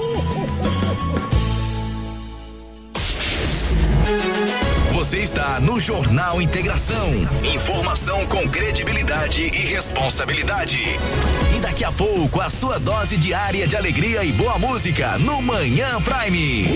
Você 5.00 5.20
está 5.20 5.58
no 5.58 5.80
Jornal 5.80 6.42
Integração. 6.42 7.08
Informação 7.42 8.26
com 8.26 8.46
credibilidade 8.46 9.44
e 9.44 9.48
responsabilidade. 9.48 10.78
E 11.56 11.58
daqui 11.58 11.84
a 11.84 11.90
pouco, 11.90 12.38
a 12.38 12.50
sua 12.50 12.78
dose 12.78 13.16
diária 13.16 13.66
de 13.66 13.74
alegria 13.74 14.22
e 14.22 14.30
boa 14.30 14.58
música 14.58 15.16
no 15.16 15.40
Manhã 15.40 15.98
Prime. 16.02 16.66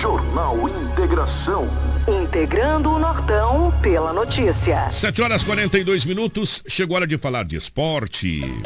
Jornal 0.00 0.68
Integração. 0.68 1.68
Integrando 2.06 2.90
o 2.90 3.00
Nortão 3.00 3.74
pela 3.82 4.12
notícia. 4.12 4.88
7 4.92 5.22
horas 5.22 5.42
42 5.42 6.04
minutos, 6.04 6.62
chegou 6.68 6.94
a 6.94 6.98
hora 6.98 7.06
de 7.08 7.18
falar 7.18 7.44
de 7.44 7.56
esporte. 7.56 8.62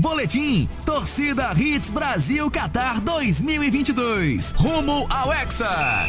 Boletim 0.00 0.68
Torcida 0.84 1.52
Hits 1.56 1.90
Brasil 1.90 2.50
Qatar 2.50 3.00
2022. 3.02 4.52
Rumo 4.52 5.06
ao 5.10 5.32
Hexa. 5.32 6.08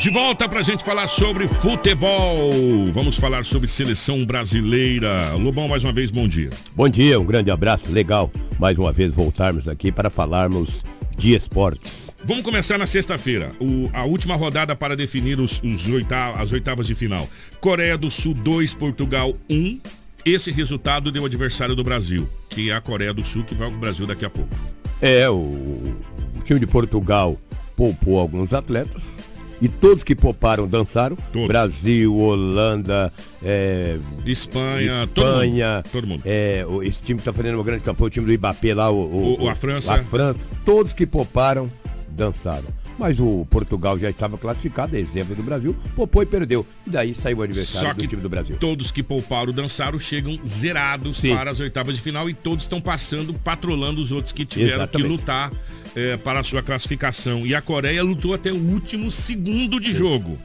De 0.00 0.10
volta 0.10 0.48
pra 0.48 0.62
gente 0.62 0.84
falar 0.84 1.08
sobre 1.08 1.48
futebol. 1.48 2.52
Vamos 2.92 3.16
falar 3.16 3.44
sobre 3.44 3.68
seleção 3.68 4.24
brasileira. 4.24 5.32
Lobão, 5.34 5.68
mais 5.68 5.82
uma 5.82 5.92
vez, 5.92 6.10
bom 6.10 6.28
dia. 6.28 6.50
Bom 6.74 6.88
dia, 6.88 7.18
um 7.18 7.24
grande 7.24 7.50
abraço, 7.50 7.90
legal 7.90 8.30
mais 8.62 8.78
uma 8.78 8.92
vez 8.92 9.12
voltarmos 9.12 9.66
aqui 9.66 9.90
para 9.90 10.08
falarmos 10.08 10.84
de 11.16 11.34
esportes. 11.34 12.14
Vamos 12.24 12.44
começar 12.44 12.78
na 12.78 12.86
sexta-feira. 12.86 13.50
A 13.92 14.04
última 14.04 14.36
rodada 14.36 14.76
para 14.76 14.94
definir 14.94 15.40
os, 15.40 15.60
os 15.64 15.88
oitavas, 15.88 16.40
as 16.40 16.52
oitavas 16.52 16.86
de 16.86 16.94
final. 16.94 17.28
Coreia 17.60 17.98
do 17.98 18.08
Sul 18.08 18.34
2, 18.34 18.74
Portugal 18.74 19.34
1. 19.50 19.80
Esse 20.24 20.50
resultado 20.50 21.10
deu 21.10 21.24
adversário 21.24 21.74
do 21.74 21.82
Brasil, 21.82 22.28
que 22.48 22.70
é 22.70 22.74
a 22.74 22.80
Coreia 22.80 23.12
do 23.12 23.24
Sul, 23.24 23.44
que 23.44 23.54
vai 23.54 23.66
ao 23.66 23.74
Brasil 23.74 24.06
daqui 24.06 24.24
a 24.24 24.30
pouco. 24.30 24.54
É, 25.00 25.28
o, 25.28 25.34
o 25.34 26.42
time 26.44 26.60
de 26.60 26.66
Portugal 26.66 27.36
poupou 27.76 28.18
alguns 28.20 28.54
atletas 28.54 29.22
e 29.60 29.68
todos 29.68 30.04
que 30.04 30.14
pouparam 30.14 30.66
dançaram. 30.66 31.16
Todos. 31.32 31.48
Brasil, 31.48 32.16
Holanda, 32.16 33.12
é, 33.42 33.98
Espanha, 34.24 35.04
Espanha, 35.04 35.84
todo 35.90 36.06
mundo. 36.06 36.22
É, 36.24 36.64
esse 36.82 37.02
time 37.02 37.18
está 37.18 37.32
fazendo 37.32 37.54
uma 37.54 37.64
grande 37.64 37.82
campanha, 37.82 38.06
o 38.06 38.10
time 38.10 38.26
do 38.26 38.32
Ibapê 38.32 38.74
lá, 38.74 38.90
o, 38.90 38.96
o, 38.96 39.42
o, 39.44 39.48
a 39.48 39.54
França. 39.54 39.94
A 39.94 40.04
França. 40.04 40.38
Todos 40.64 40.92
que 40.92 41.06
pouparam 41.06 41.70
dançaram. 42.08 42.81
Mas 42.98 43.18
o 43.18 43.46
Portugal 43.50 43.98
já 43.98 44.10
estava 44.10 44.36
classificado, 44.38 44.96
exemplo 44.96 45.34
do 45.34 45.42
Brasil, 45.42 45.74
poupou 45.96 46.22
e 46.22 46.26
perdeu. 46.26 46.66
E 46.86 46.90
daí 46.90 47.14
saiu 47.14 47.38
o 47.38 47.42
adversário 47.42 47.94
do 47.94 48.06
time 48.06 48.22
do 48.22 48.28
Brasil. 48.28 48.56
Todos 48.58 48.90
que 48.90 49.02
pouparam 49.02 49.52
dançaram 49.52 49.98
chegam 49.98 50.38
zerados 50.46 51.18
Sim. 51.18 51.34
para 51.34 51.50
as 51.50 51.60
oitavas 51.60 51.94
de 51.94 52.00
final 52.00 52.28
e 52.28 52.34
todos 52.34 52.64
estão 52.64 52.80
passando, 52.80 53.32
patrolando 53.34 54.00
os 54.00 54.12
outros 54.12 54.32
que 54.32 54.44
tiveram 54.44 54.84
Exatamente. 54.84 55.06
que 55.06 55.08
lutar 55.08 55.52
é, 55.96 56.16
para 56.16 56.40
a 56.40 56.44
sua 56.44 56.62
classificação. 56.62 57.46
E 57.46 57.54
a 57.54 57.62
Coreia 57.62 58.02
lutou 58.02 58.34
até 58.34 58.52
o 58.52 58.56
último 58.56 59.10
segundo 59.10 59.80
de 59.80 59.88
Sim. 59.88 59.96
jogo 59.96 60.38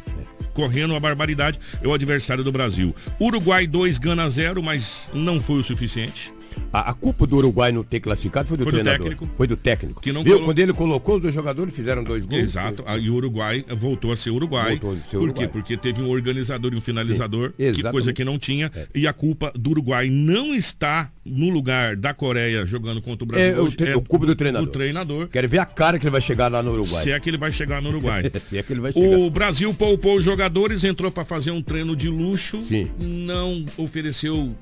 correndo 0.58 0.90
uma 0.90 1.00
barbaridade, 1.00 1.60
é 1.84 1.88
o 1.88 1.94
adversário 1.94 2.44
do 2.44 2.52
Brasil. 2.52 2.96
Uruguai 3.22 3.68
2, 3.68 4.00
Gana 4.00 4.28
0, 4.28 4.64
mas 4.64 5.08
não 5.14 5.40
foi 5.40 5.60
o 5.60 5.64
suficiente. 5.64 6.34
A, 6.72 6.92
a, 6.92 6.94
culpa 6.94 7.26
do 7.26 7.38
Uruguai 7.38 7.72
não 7.72 7.84
ter 7.84 8.00
classificado 8.00 8.48
foi 8.48 8.58
do, 8.58 8.64
foi 8.64 8.74
do 8.74 8.84
técnico. 8.84 9.30
Foi 9.36 9.48
do 9.48 9.58
técnico. 9.58 10.02
Que 10.02 10.12
não 10.12 10.24
Viu? 10.24 10.36
Colo... 10.36 10.46
Quando 10.46 10.60
ele 10.60 10.74
colocou 10.74 11.16
os 11.16 11.22
dois 11.22 11.34
jogadores, 11.34 11.74
fizeram 11.74 12.04
dois 12.04 12.26
gols. 12.26 12.42
Exato. 12.42 12.84
Foi... 12.84 13.00
E 13.00 13.10
o 13.10 13.16
Uruguai 13.16 13.66
voltou 13.70 14.12
a 14.12 14.16
ser 14.16 14.32
Uruguai. 14.32 14.78
Voltou 14.78 14.92
a 14.94 14.96
ser 14.96 15.18
Por 15.18 15.24
Uruguai. 15.24 15.46
quê? 15.46 15.52
Porque 15.52 15.78
teve 15.78 16.02
um 16.02 16.10
organizador 16.10 16.74
e 16.74 16.78
um 16.78 16.82
finalizador, 16.82 17.54
que 17.54 17.84
coisa 17.84 18.14
que 18.14 18.24
não 18.24 18.38
tinha. 18.38 18.72
É. 18.76 18.88
E 18.94 19.08
a 19.08 19.14
culpa 19.14 19.52
do 19.56 19.72
Uruguai 19.72 20.10
não 20.10 20.54
está 20.54 21.12
no 21.26 21.50
lugar 21.50 21.96
da 21.96 22.14
Coreia 22.14 22.66
jogando 22.66 23.02
contra 23.02 23.24
o 23.24 23.28
Brasil. 23.28 23.58
É, 23.58 23.60
hoje, 23.60 23.76
o, 23.76 23.78
tre... 23.78 23.90
é 23.92 23.96
o 23.96 24.02
culpa 24.02 24.26
do 24.26 24.36
treinador. 24.36 24.68
Do 24.68 24.72
treinador. 24.72 25.28
Quero 25.28 25.50
ver 25.50 25.60
a 25.60 25.66
cara 25.66 26.00
que 26.00 26.06
ele 26.06 26.12
vai 26.12 26.22
chegar 26.22 26.52
lá 26.52 26.64
no 26.64 26.72
Uruguai. 26.72 27.04
Se 27.04 27.12
é 27.12 27.20
que 27.20 27.30
ele 27.30 27.38
vai 27.38 27.52
chegar 27.52 27.82
no 27.82 27.90
Uruguai. 27.90 28.32
Se 28.48 28.58
é 28.58 28.64
que 28.64 28.72
ele 28.72 28.80
vai 28.80 28.92
chegar. 28.92 29.18
O 29.18 29.30
Brasil 29.30 29.74
poupou 29.74 30.18
os 30.18 30.24
jogadores, 30.24 30.84
entrou 30.84 31.12
para 31.12 31.24
fazer 31.24 31.52
um 31.52 31.62
treino 31.62 31.96
de 31.96 32.10
luxo. 32.10 32.62
Sim. 32.62 32.90
Não 33.00 33.66
ofereceu 33.78 34.56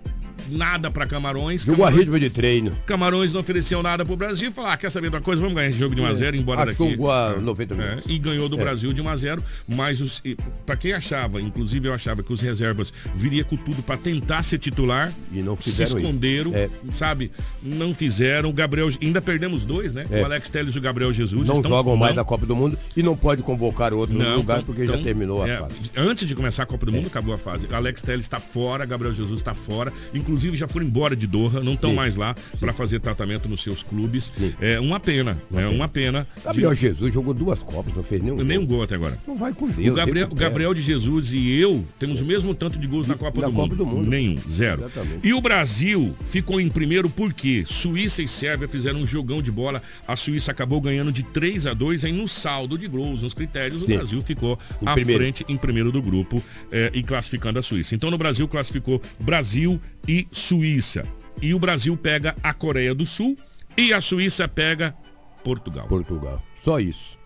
nada 0.49 0.91
para 0.91 1.05
Camarões. 1.05 1.63
Jogou 1.63 1.86
Camarões, 1.86 1.95
a 1.95 1.99
ritmo 1.99 2.19
de 2.19 2.29
treino. 2.29 2.77
Camarões 2.86 3.33
não 3.33 3.41
ofereceu 3.41 3.81
nada 3.81 4.05
pro 4.05 4.15
Brasil. 4.15 4.51
Falou, 4.51 4.71
ah, 4.71 4.77
quer 4.77 4.89
saber 4.89 5.09
de 5.09 5.15
uma 5.15 5.21
coisa? 5.21 5.41
Vamos 5.41 5.55
ganhar 5.55 5.69
esse 5.69 5.79
jogo 5.79 5.95
de 5.95 6.01
1x0 6.01 6.36
embora 6.36 6.69
Achou 6.69 6.89
daqui. 6.89 7.03
a 7.03 7.41
90 7.41 7.73
é, 7.73 7.77
minutos. 7.77 8.09
É, 8.09 8.11
e 8.11 8.19
ganhou 8.19 8.49
do 8.49 8.59
é. 8.59 8.63
Brasil 8.63 8.93
de 8.93 9.01
1x0. 9.01 9.41
Mas 9.67 10.01
os, 10.01 10.21
para 10.65 10.75
quem 10.75 10.93
achava, 10.93 11.41
inclusive 11.41 11.88
eu 11.88 11.93
achava 11.93 12.23
que 12.23 12.31
os 12.31 12.41
reservas 12.41 12.93
viria 13.15 13.43
com 13.43 13.55
tudo 13.55 13.81
para 13.81 13.97
tentar 13.97 14.43
ser 14.43 14.57
titular. 14.57 15.11
E 15.31 15.41
não 15.41 15.55
fizeram 15.55 15.91
Se 15.91 15.97
esconderam, 15.97 16.53
é. 16.53 16.69
sabe? 16.91 17.31
Não 17.61 17.93
fizeram. 17.93 18.49
O 18.49 18.53
Gabriel, 18.53 18.89
ainda 19.01 19.21
perdemos 19.21 19.63
dois, 19.63 19.93
né? 19.93 20.05
É. 20.09 20.21
O 20.21 20.25
Alex 20.25 20.49
Telles 20.49 20.75
e 20.75 20.77
o 20.77 20.81
Gabriel 20.81 21.11
Jesus. 21.11 21.47
Não 21.47 21.63
jogam 21.63 21.95
mais 21.95 22.15
na 22.15 22.23
Copa 22.23 22.45
do 22.45 22.55
Mundo 22.55 22.77
e 22.95 23.03
não 23.03 23.15
pode 23.15 23.41
convocar 23.43 23.93
outro 23.93 24.17
não, 24.17 24.31
no 24.31 24.38
lugar 24.38 24.63
porque 24.63 24.83
então, 24.83 24.97
já 24.97 25.03
terminou 25.03 25.43
a 25.43 25.47
fase. 25.47 25.91
Antes 25.95 26.27
de 26.27 26.36
começar 26.36 26.63
a 26.63 26.65
Copa 26.65 26.86
do 26.86 26.91
Mundo, 26.91 27.07
acabou 27.07 27.33
a 27.33 27.38
fase. 27.38 27.67
O 27.67 27.75
Alex 27.75 28.01
Telles 28.01 28.25
está 28.25 28.39
fora, 28.39 28.86
Gabriel 28.86 29.13
Jesus 29.13 29.39
está 29.39 29.53
fora. 29.53 29.91
Inclusive 30.26 30.57
já 30.57 30.67
foram 30.67 30.88
embora 30.88 31.15
de 31.15 31.28
Doha, 31.28 31.61
não 31.61 31.73
estão 31.73 31.93
mais 31.93 32.15
lá 32.15 32.36
para 32.59 32.73
fazer 32.73 32.99
tratamento 32.99 33.47
nos 33.47 33.61
seus 33.61 33.84
clubes. 33.84 34.32
Sim. 34.36 34.53
É 34.59 34.80
uma 34.80 34.99
pena, 34.99 35.38
uma 35.51 35.61
é 35.61 35.65
pena. 35.65 35.76
uma 35.76 35.88
pena. 35.88 36.28
Gabriel 36.43 36.73
de... 36.73 36.82
Jesus 36.82 37.13
jogou 37.13 37.32
duas 37.32 37.61
Copas, 37.61 37.93
não 37.95 38.03
fez 38.03 38.23
nenhum, 38.23 38.43
nenhum 38.43 38.65
gol. 38.65 38.82
até 38.82 38.95
agora. 38.95 39.17
Não 39.28 39.38
vai 39.38 39.53
com 39.53 39.69
Deus. 39.69 39.89
O 39.89 39.93
Gabriel, 39.93 40.28
o 40.32 40.36
Gabriel 40.36 40.73
de 40.73 40.82
Jesus 40.82 41.32
e 41.32 41.51
eu 41.59 41.86
temos 41.99 42.21
o 42.21 42.26
mesmo 42.26 42.55
tanto 42.55 42.80
de 42.80 42.88
gols 42.88 43.07
na 43.07 43.15
Copa, 43.15 43.41
na 43.41 43.47
do, 43.47 43.53
Copa 43.53 43.67
mundo. 43.67 43.76
do 43.78 43.86
Mundo. 43.86 44.09
Nenhum, 44.09 44.36
zero. 44.49 44.82
Exatamente. 44.82 45.28
E 45.28 45.32
o 45.32 45.39
Brasil 45.39 46.15
ficou 46.26 46.59
em 46.59 46.69
primeiro 46.69 47.07
porque 47.07 47.63
Suíça 47.65 48.23
e 48.23 48.28
Sérvia 48.28 48.67
fizeram 48.67 48.99
um 48.99 49.05
jogão 49.07 49.43
de 49.43 49.51
bola. 49.51 49.82
A 50.07 50.15
Suíça 50.15 50.49
acabou 50.49 50.82
ganhando 50.82 51.11
de 51.11 51.21
3 51.21 51.67
a 51.67 51.73
2 51.73 52.05
aí 52.05 52.11
no 52.11 52.28
saldo 52.28 52.78
de 52.78 52.88
gols, 52.88 53.21
nos 53.21 53.34
critérios, 53.36 53.84
Sim. 53.84 53.93
o 53.93 53.97
Brasil 53.97 54.21
ficou 54.21 54.57
em 54.82 54.88
à 54.88 54.93
primeiro. 54.93 55.21
frente 55.21 55.45
em 55.47 55.55
primeiro 55.55 55.91
do 55.91 56.01
grupo 56.01 56.41
é, 56.71 56.89
e 56.93 57.03
classificando 57.03 57.59
a 57.59 57.61
Suíça. 57.61 57.93
Então 57.93 58.09
no 58.09 58.17
Brasil 58.17 58.47
classificou 58.47 59.01
Brasil 59.19 59.80
e 60.08 60.28
Suíça 60.32 61.03
e 61.41 61.53
o 61.53 61.60
Brasil 61.60 61.95
pega 61.97 62.36
a 62.41 62.53
Coreia 62.53 62.93
do 62.93 63.06
Sul 63.06 63.38
e 63.78 63.93
a 63.93 64.01
Suíça 64.01 64.47
pega 64.47 64.95
Portugal. 65.43 65.88
Portugal. 65.88 66.41
Só 66.64 66.80
isso. 66.80 67.18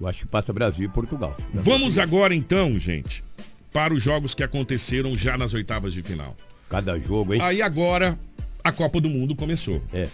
Eu 0.00 0.06
acho 0.06 0.22
que 0.22 0.28
passa 0.28 0.52
Brasil 0.52 0.86
e 0.86 0.88
Portugal. 0.88 1.36
Vamos 1.52 1.98
agora 1.98 2.34
então, 2.34 2.78
gente, 2.78 3.22
para 3.72 3.92
os 3.92 4.02
jogos 4.02 4.34
que 4.34 4.42
aconteceram 4.42 5.16
já 5.16 5.36
nas 5.36 5.52
oitavas 5.52 5.92
de 5.92 6.02
final. 6.02 6.36
Cada 6.68 6.98
jogo, 6.98 7.34
hein? 7.34 7.40
Aí 7.42 7.60
agora 7.60 8.18
a 8.64 8.72
Copa 8.72 9.00
do 9.00 9.10
Mundo 9.10 9.34
começou. 9.34 9.82
É. 9.92 10.08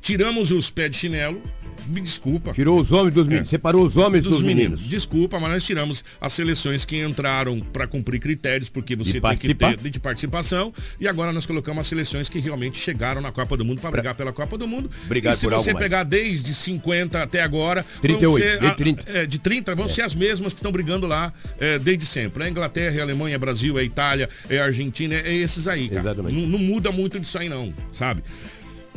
Tiramos 0.00 0.50
os 0.50 0.70
pés 0.70 0.90
de 0.90 0.96
chinelo, 0.96 1.42
me 1.86 2.00
desculpa. 2.00 2.52
Tirou 2.52 2.80
os 2.80 2.92
homens 2.92 3.14
dos 3.14 3.26
meninos, 3.26 3.48
é. 3.48 3.50
separou 3.50 3.84
os 3.84 3.96
homens 3.96 4.24
dos, 4.24 4.34
dos 4.34 4.42
meninos. 4.42 4.80
meninos. 4.80 4.90
Desculpa, 4.90 5.38
mas 5.40 5.50
nós 5.52 5.64
tiramos 5.64 6.04
as 6.20 6.32
seleções 6.32 6.84
que 6.84 7.02
entraram 7.02 7.60
para 7.60 7.86
cumprir 7.86 8.20
critérios, 8.20 8.68
porque 8.68 8.96
você 8.96 9.20
tem 9.20 9.36
que 9.36 9.54
ter 9.54 9.76
de 9.76 10.00
participação, 10.00 10.72
e 11.00 11.06
agora 11.06 11.32
nós 11.32 11.46
colocamos 11.46 11.80
as 11.80 11.86
seleções 11.86 12.28
que 12.28 12.38
realmente 12.38 12.78
chegaram 12.78 13.20
na 13.20 13.32
Copa 13.32 13.56
do 13.56 13.64
Mundo 13.64 13.80
para 13.80 13.90
brigar 13.90 14.14
pela 14.14 14.32
Copa 14.32 14.58
do 14.58 14.66
Mundo. 14.66 14.90
Obrigado 15.04 15.34
e 15.34 15.36
se 15.36 15.46
você 15.46 15.74
pegar 15.74 15.98
mais. 15.98 16.08
desde 16.08 16.54
50 16.54 17.22
até 17.22 17.42
agora, 17.42 17.84
38, 18.00 18.38
ser, 18.38 18.60
de 18.60 18.76
30. 18.76 19.10
É, 19.10 19.26
de 19.26 19.38
30 19.38 19.74
vão 19.74 19.86
é. 19.86 19.88
ser 19.88 20.02
as 20.02 20.14
mesmas 20.14 20.52
que 20.52 20.58
estão 20.58 20.72
brigando 20.72 21.06
lá 21.06 21.32
é, 21.58 21.78
desde 21.78 22.04
sempre. 22.06 22.44
É 22.44 22.48
Inglaterra, 22.48 22.98
é 22.98 23.02
Alemanha, 23.02 23.36
é 23.36 23.38
Brasil, 23.38 23.78
é 23.78 23.84
Itália, 23.84 24.28
é 24.48 24.58
Argentina, 24.58 25.14
é, 25.14 25.32
esses 25.32 25.68
aí, 25.68 25.88
cara. 25.88 26.00
Exatamente. 26.00 26.40
Não, 26.40 26.46
não 26.46 26.58
muda 26.58 26.90
muito 26.90 27.18
disso 27.20 27.38
aí 27.38 27.48
não, 27.48 27.72
sabe? 27.92 28.22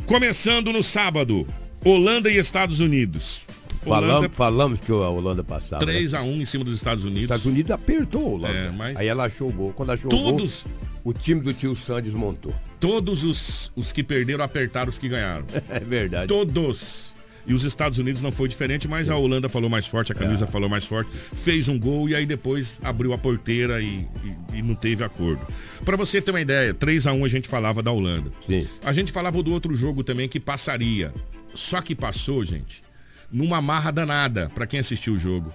Começando 0.06 0.72
no 0.72 0.82
sábado, 0.82 1.46
Holanda 1.84 2.30
e 2.30 2.36
Estados 2.36 2.80
Unidos. 2.80 3.46
Holanda, 3.84 4.06
falamos, 4.06 4.36
falamos 4.36 4.80
que 4.80 4.92
a 4.92 5.08
Holanda 5.08 5.42
passava. 5.42 5.84
3x1 5.84 6.24
né? 6.24 6.42
em 6.42 6.44
cima 6.44 6.64
dos 6.64 6.74
Estados 6.74 7.04
Unidos. 7.04 7.20
Os 7.20 7.24
Estados 7.24 7.46
Unidos 7.46 7.70
apertou 7.70 8.22
a 8.22 8.28
Holanda. 8.28 8.54
É, 8.54 8.70
mas... 8.70 8.96
Aí 8.98 9.08
ela 9.08 9.24
achou 9.24 9.48
o 9.48 9.52
gol. 9.52 9.72
Quando 9.72 9.90
achou 9.92 10.10
todos... 10.10 10.64
o 10.64 10.68
gol, 10.68 10.78
o 11.04 11.12
time 11.14 11.40
do 11.40 11.54
tio 11.54 11.74
Sam 11.74 12.02
desmontou. 12.02 12.54
Todos 12.78 13.24
os, 13.24 13.72
os 13.74 13.90
que 13.92 14.02
perderam 14.02 14.44
apertaram 14.44 14.90
os 14.90 14.98
que 14.98 15.08
ganharam. 15.08 15.46
é 15.70 15.80
verdade. 15.80 16.28
Todos. 16.28 17.14
E 17.46 17.54
os 17.54 17.64
Estados 17.64 17.98
Unidos 17.98 18.20
não 18.20 18.30
foi 18.30 18.48
diferente, 18.48 18.86
mas 18.86 19.08
a 19.08 19.16
Holanda 19.16 19.48
falou 19.48 19.70
mais 19.70 19.86
forte, 19.86 20.12
a 20.12 20.14
camisa 20.14 20.44
é. 20.44 20.46
falou 20.46 20.68
mais 20.68 20.84
forte, 20.84 21.10
fez 21.34 21.68
um 21.68 21.80
gol 21.80 22.06
e 22.06 22.14
aí 22.14 22.26
depois 22.26 22.78
abriu 22.82 23.14
a 23.14 23.18
porteira 23.18 23.80
e, 23.80 24.06
e, 24.52 24.58
e 24.58 24.62
não 24.62 24.74
teve 24.74 25.02
acordo. 25.02 25.40
Para 25.82 25.96
você 25.96 26.20
ter 26.20 26.30
uma 26.30 26.40
ideia, 26.40 26.74
3 26.74 27.06
a 27.06 27.12
1 27.14 27.24
a 27.24 27.28
gente 27.28 27.48
falava 27.48 27.82
da 27.82 27.90
Holanda. 27.90 28.30
Sim. 28.40 28.68
A 28.84 28.92
gente 28.92 29.10
falava 29.10 29.42
do 29.42 29.52
outro 29.52 29.74
jogo 29.74 30.04
também 30.04 30.28
que 30.28 30.38
passaria. 30.38 31.12
Só 31.54 31.80
que 31.80 31.94
passou, 31.94 32.44
gente, 32.44 32.82
numa 33.30 33.60
marra 33.60 33.90
danada 33.90 34.50
para 34.54 34.66
quem 34.66 34.80
assistiu 34.80 35.14
o 35.14 35.18
jogo. 35.18 35.52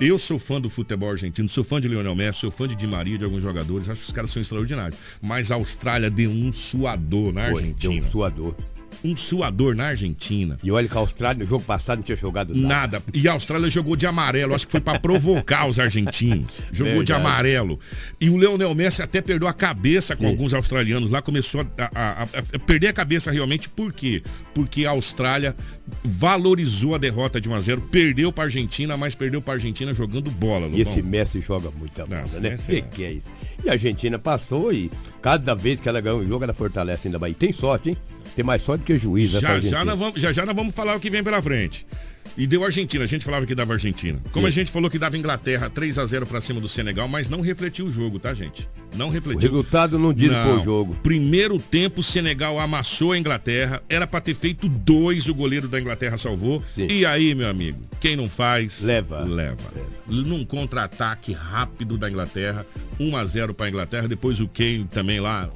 Eu 0.00 0.18
sou 0.18 0.38
fã 0.38 0.58
do 0.58 0.70
futebol 0.70 1.10
argentino, 1.10 1.46
sou 1.46 1.62
fã 1.62 1.78
de 1.78 1.86
Lionel 1.86 2.14
Messi, 2.14 2.40
sou 2.40 2.50
fã 2.50 2.66
de 2.66 2.74
Di 2.74 2.86
Maria, 2.86 3.18
de 3.18 3.24
alguns 3.24 3.42
jogadores, 3.42 3.90
acho 3.90 4.00
que 4.00 4.06
os 4.06 4.12
caras 4.12 4.30
são 4.30 4.40
extraordinários. 4.40 4.98
Mas 5.20 5.52
a 5.52 5.56
Austrália 5.56 6.10
deu 6.10 6.30
um 6.30 6.50
suador 6.54 7.34
na 7.34 7.50
Foi, 7.50 7.60
Argentina. 7.60 7.94
Deu 7.94 8.02
um 8.02 8.10
suador 8.10 8.54
um 9.04 9.16
suador 9.16 9.74
na 9.74 9.86
Argentina. 9.86 10.58
E 10.62 10.70
olha 10.70 10.88
que 10.88 10.96
a 10.96 11.00
Austrália 11.00 11.42
no 11.42 11.48
jogo 11.48 11.64
passado 11.64 11.98
não 11.98 12.04
tinha 12.04 12.16
jogado 12.16 12.54
nada. 12.54 12.80
Nada. 12.80 13.02
E 13.12 13.28
a 13.28 13.32
Austrália 13.32 13.68
jogou 13.68 13.96
de 13.96 14.06
amarelo, 14.06 14.54
acho 14.54 14.66
que 14.66 14.72
foi 14.72 14.80
para 14.80 14.98
provocar 14.98 15.68
os 15.68 15.78
argentinos. 15.78 16.52
Jogou 16.72 16.94
Verdade. 16.94 17.06
de 17.06 17.12
amarelo. 17.12 17.80
E 18.20 18.30
o 18.30 18.36
Leonel 18.36 18.74
Messi 18.74 19.02
até 19.02 19.20
perdeu 19.20 19.48
a 19.48 19.52
cabeça 19.52 20.16
com 20.16 20.24
Sim. 20.24 20.30
alguns 20.30 20.54
australianos 20.54 21.10
lá, 21.10 21.20
começou 21.20 21.60
a, 21.60 21.84
a, 21.94 22.22
a, 22.22 22.22
a, 22.22 22.58
perder 22.60 22.88
a 22.88 22.92
cabeça 22.92 23.30
realmente. 23.30 23.68
Por 23.68 23.92
quê? 23.92 24.22
Porque 24.54 24.86
a 24.86 24.90
Austrália 24.90 25.54
valorizou 26.04 26.94
a 26.94 26.98
derrota 26.98 27.40
de 27.40 27.48
1 27.48 27.54
a 27.54 27.60
0 27.60 27.80
perdeu 27.90 28.32
para 28.32 28.44
Argentina, 28.44 28.96
mas 28.96 29.14
perdeu 29.14 29.42
para 29.42 29.54
Argentina 29.54 29.92
jogando 29.92 30.30
bola. 30.30 30.68
E 30.72 30.80
esse 30.80 31.02
Messi 31.02 31.40
joga 31.40 31.70
muita 31.70 32.06
bola, 32.06 32.22
Nossa, 32.22 32.40
né? 32.40 32.56
Que, 32.56 32.76
é... 32.76 32.80
que 32.80 33.04
é 33.04 33.12
isso? 33.12 33.30
E 33.64 33.68
a 33.68 33.72
Argentina 33.72 34.18
passou 34.18 34.72
e 34.72 34.90
cada 35.20 35.54
vez 35.54 35.80
que 35.80 35.88
ela 35.88 36.00
ganha 36.00 36.16
um 36.16 36.26
jogo, 36.26 36.44
ela 36.44 36.54
fortalece 36.54 37.08
ainda 37.08 37.18
mais. 37.18 37.32
E 37.32 37.36
tem 37.36 37.52
sorte, 37.52 37.90
hein? 37.90 37.96
Tem 38.40 38.44
mais 38.46 38.62
sorte 38.62 38.84
que 38.84 38.96
juiz, 38.96 39.32
já, 39.32 39.60
já, 39.60 39.84
nós 39.84 39.98
vamos, 39.98 40.18
já 40.18 40.32
já 40.32 40.46
nós 40.46 40.56
vamos 40.56 40.74
falar 40.74 40.96
o 40.96 41.00
que 41.00 41.10
vem 41.10 41.22
pela 41.22 41.42
frente. 41.42 41.86
E 42.38 42.46
deu 42.46 42.64
Argentina, 42.64 43.04
a 43.04 43.06
gente 43.06 43.22
falava 43.22 43.44
que 43.44 43.54
dava 43.54 43.74
Argentina. 43.74 44.18
Como 44.32 44.46
Sim. 44.46 44.48
a 44.48 44.50
gente 44.50 44.70
falou 44.70 44.88
que 44.88 44.98
dava 44.98 45.18
Inglaterra 45.18 45.68
3 45.68 45.98
a 45.98 46.06
0 46.06 46.24
para 46.24 46.40
cima 46.40 46.58
do 46.58 46.66
Senegal, 46.66 47.06
mas 47.06 47.28
não 47.28 47.42
refletiu 47.42 47.84
o 47.84 47.92
jogo, 47.92 48.18
tá, 48.18 48.32
gente? 48.32 48.66
Não 48.96 49.10
refletiu. 49.10 49.40
O 49.40 49.42
resultado 49.42 49.98
não 49.98 50.10
diz 50.10 50.30
o 50.30 50.64
jogo. 50.64 50.96
Primeiro 51.02 51.58
tempo, 51.58 52.00
o 52.00 52.02
Senegal 52.02 52.58
amassou 52.58 53.12
a 53.12 53.18
Inglaterra. 53.18 53.82
Era 53.90 54.06
para 54.06 54.22
ter 54.22 54.34
feito 54.34 54.70
dois, 54.70 55.28
o 55.28 55.34
goleiro 55.34 55.68
da 55.68 55.78
Inglaterra 55.78 56.16
salvou. 56.16 56.64
Sim. 56.74 56.86
E 56.88 57.04
aí, 57.04 57.34
meu 57.34 57.50
amigo, 57.50 57.78
quem 58.00 58.16
não 58.16 58.26
faz, 58.26 58.80
leva. 58.80 59.20
Leva. 59.20 59.70
leva. 59.76 59.90
Num 60.06 60.46
contra-ataque 60.46 61.34
rápido 61.34 61.98
da 61.98 62.08
Inglaterra, 62.08 62.64
1 62.98 63.16
a 63.18 63.24
0 63.26 63.52
para 63.52 63.66
a 63.66 63.68
Inglaterra. 63.68 64.08
Depois 64.08 64.40
o 64.40 64.48
Kane 64.48 64.84
também 64.84 65.20
lá 65.20 65.50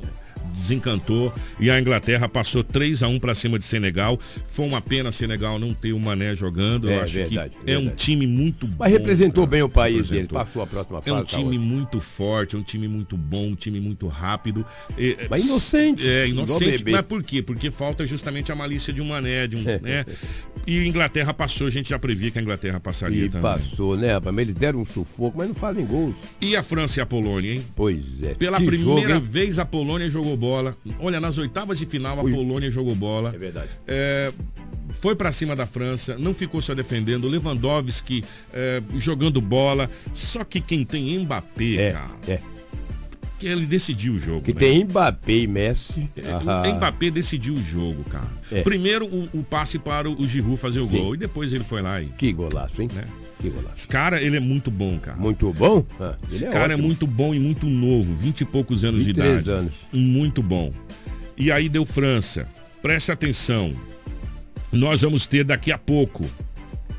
desencantou 0.53 1.33
e 1.61 1.71
a 1.71 1.81
Inglaterra 1.81 2.29
passou 2.29 2.63
3 2.63 3.03
a 3.03 3.09
1 3.09 3.19
para 3.19 3.35
cima 3.35 3.59
de 3.59 3.65
Senegal. 3.65 4.19
Foi 4.47 4.67
uma 4.67 4.81
pena 4.81 5.11
Senegal 5.13 5.59
não 5.59 5.73
ter 5.75 5.93
o 5.93 5.99
Mané 6.01 6.35
jogando. 6.35 6.89
É, 6.89 6.99
Eu 6.99 7.03
acho 7.03 7.15
verdade, 7.15 7.57
que 7.65 7.71
é 7.71 7.77
um 7.77 7.81
verdade. 7.83 7.97
time 8.03 8.27
muito 8.27 8.67
bom. 8.67 8.77
Mas 8.79 8.93
representou 8.93 9.45
cara. 9.45 9.51
bem 9.51 9.63
o 9.63 9.69
país 9.69 10.09
dele, 10.09 10.23
Representou. 10.23 10.39
passou 10.39 10.63
a 10.63 10.67
próxima 10.67 10.99
É 10.99 11.03
fase. 11.03 11.17
um 11.17 11.21
tá 11.25 11.37
time 11.37 11.59
muito 11.59 12.01
forte, 12.01 12.57
é 12.57 12.59
um 12.59 12.63
time 12.63 12.89
muito 12.89 13.17
bom, 13.17 13.49
um 13.49 13.55
time 13.55 13.81
muito 13.81 14.07
rápido. 14.07 14.65
É, 14.99 15.27
Mas 15.29 15.45
inocente, 15.45 16.09
É, 16.09 16.29
inocente. 16.29 16.85
Mas 16.91 17.03
por 17.03 17.23
quê? 17.23 17.43
Porque 17.43 17.71
falta 17.71 18.07
justamente 18.07 18.51
a 18.53 18.55
malícia 18.55 18.93
de 18.93 19.01
um 19.01 19.07
mané, 19.09 19.47
de 19.47 19.57
um, 19.57 19.63
né? 19.83 20.05
E 20.67 20.79
a 20.79 20.87
Inglaterra 20.87 21.35
passou, 21.35 21.67
a 21.67 21.71
gente 21.71 21.91
já 21.91 21.99
previa 21.99 22.31
que 22.31 22.39
a 22.39 22.43
Inglaterra 22.43 22.81
passaria 22.81 23.25
E 23.27 23.29
também. 23.29 23.43
passou, 23.43 23.97
né, 23.97 24.13
rapaz? 24.13 24.35
Mas 24.35 24.43
Eles 24.45 24.55
deram 24.55 24.81
um 24.81 24.87
sufoco, 24.87 25.37
mas 25.39 25.49
não 25.49 25.55
fazem 25.55 25.85
gols. 25.85 26.17
E 26.41 26.57
a 26.57 26.63
França 26.63 27.01
e 27.01 27.03
a 27.03 27.07
Polônia, 27.07 27.53
hein? 27.55 27.65
Pois 27.77 28.23
é. 28.23 28.35
Pela 28.35 28.59
Que 28.59 28.67
primeira 28.67 29.15
jogo, 29.15 29.27
vez 29.27 29.59
a 29.59 29.65
Polônia 29.65 30.09
jogou 30.09 30.34
bola. 30.37 30.77
Olha, 31.01 31.21
nas 31.21 31.39
oitavas 31.39 31.79
de 31.79 31.87
final 31.87 32.19
a 32.19 32.23
Polônia 32.23 32.71
jogou 32.71 32.95
bola. 32.95 33.33
É 33.35 33.39
verdade. 33.39 33.71
É, 33.87 34.33
foi 35.01 35.15
pra 35.15 35.33
cima 35.33 35.55
da 35.57 35.67
França, 35.67 36.17
não 36.19 36.33
ficou 36.35 36.61
só 36.61 36.75
defendendo. 36.75 37.29
Lewandowski 37.29 38.25
é, 38.53 38.83
jogando 38.97 39.41
bola. 39.41 39.91
Só 40.13 40.45
que 40.45 40.61
quem 40.61 40.85
tem 40.85 41.19
Mbappé, 41.19 41.75
É, 41.77 41.93
cara, 41.93 42.11
é. 42.29 42.41
que 43.39 43.47
ele 43.47 43.67
decidiu 43.67 44.15
o 44.15 44.19
jogo. 44.19 44.43
Que 44.43 44.53
né? 44.55 44.61
tem 44.61 44.85
Mbappé 44.85 45.33
e 45.33 45.47
Messi. 45.47 46.09
O 46.17 46.77
Mbappé 46.77 47.11
decidiu 47.11 47.55
o 47.55 47.63
jogo, 47.63 48.05
cara. 48.05 48.31
É. 48.51 48.63
Primeiro 48.63 49.07
o, 49.07 49.29
o 49.35 49.43
passe 49.43 49.79
para 49.79 50.09
o 50.09 50.27
Giroud 50.27 50.57
fazer 50.57 50.81
o 50.81 50.89
Sim. 50.89 50.99
gol 50.99 51.15
e 51.15 51.19
depois 51.19 51.53
ele 51.53 51.65
foi 51.65 51.83
lá 51.83 52.01
e. 52.01 52.07
Que 52.07 52.33
golaço, 52.33 52.81
hein? 52.81 52.89
Né? 52.95 53.05
Esse 53.75 53.89
cara, 53.89 54.21
ele 54.23 54.37
é 54.37 54.41
muito 54.41 54.71
bom, 54.71 54.99
cara. 54.99 55.17
Muito 55.17 55.53
bom? 55.53 55.85
Ah, 56.01 56.15
Esse 56.31 56.45
é 56.45 56.51
cara 56.51 56.73
é 56.73 56.75
ótimo. 56.75 56.87
muito 56.89 57.07
bom 57.07 57.35
e 57.35 57.39
muito 57.41 57.67
novo, 57.67 58.15
20 58.15 58.41
e 58.43 58.45
poucos 58.45 58.85
anos 58.85 59.01
de 59.01 59.07
23 59.07 59.43
idade. 59.43 59.59
anos. 59.61 59.87
Muito 59.93 60.43
bom. 60.43 60.73
E 61.37 61.51
aí 61.51 61.69
deu 61.69 61.85
França. 61.85 62.49
Preste 62.83 63.11
atenção. 63.13 63.73
Nós 64.73 65.03
vamos 65.03 65.27
ter 65.27 65.45
daqui 65.45 65.71
a 65.73 65.79
pouco, 65.79 66.25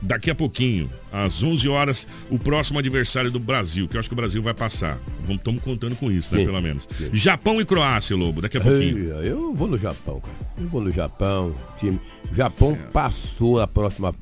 daqui 0.02 0.30
a 0.32 0.36
pouquinho, 0.36 0.90
às 1.12 1.44
11 1.44 1.68
horas, 1.68 2.08
o 2.30 2.40
próximo 2.40 2.80
adversário 2.80 3.30
do 3.30 3.40
Brasil, 3.40 3.88
que 3.88 3.96
eu 3.96 4.00
acho 4.00 4.10
que 4.10 4.14
o 4.14 4.16
Brasil 4.16 4.42
vai 4.42 4.54
passar. 4.54 4.98
Estamos 5.30 5.62
contando 5.62 5.96
com 5.96 6.12
isso, 6.12 6.34
né, 6.34 6.42
Sim. 6.42 6.46
pelo 6.48 6.62
menos. 6.62 6.88
Japão 7.12 7.60
e 7.60 7.66
Croácia, 7.66 8.16
Lobo, 8.16 8.42
daqui 8.42 8.58
a 8.58 8.62
pouquinho. 8.62 9.10
Eu 9.22 9.54
vou 9.54 9.68
no 9.68 9.78
Japão, 9.78 10.20
cara. 10.22 10.34
Eu 10.60 10.68
vou 10.68 10.82
no 10.82 10.92
Japão. 10.92 11.54
Time. 11.78 12.00
O 12.32 12.36
Japão 12.36 12.78
passou 12.94 13.60
a 13.60 13.68
próxima. 13.68 14.14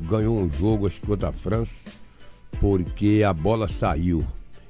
Ganhou 0.00 0.38
um 0.40 0.50
jogo, 0.50 0.86
acho 0.86 1.00
que 1.00 1.06
contra 1.06 1.28
a 1.28 1.32
França, 1.32 1.90
porque 2.60 3.22
a 3.26 3.32
bola 3.32 3.68
saiu. 3.68 4.24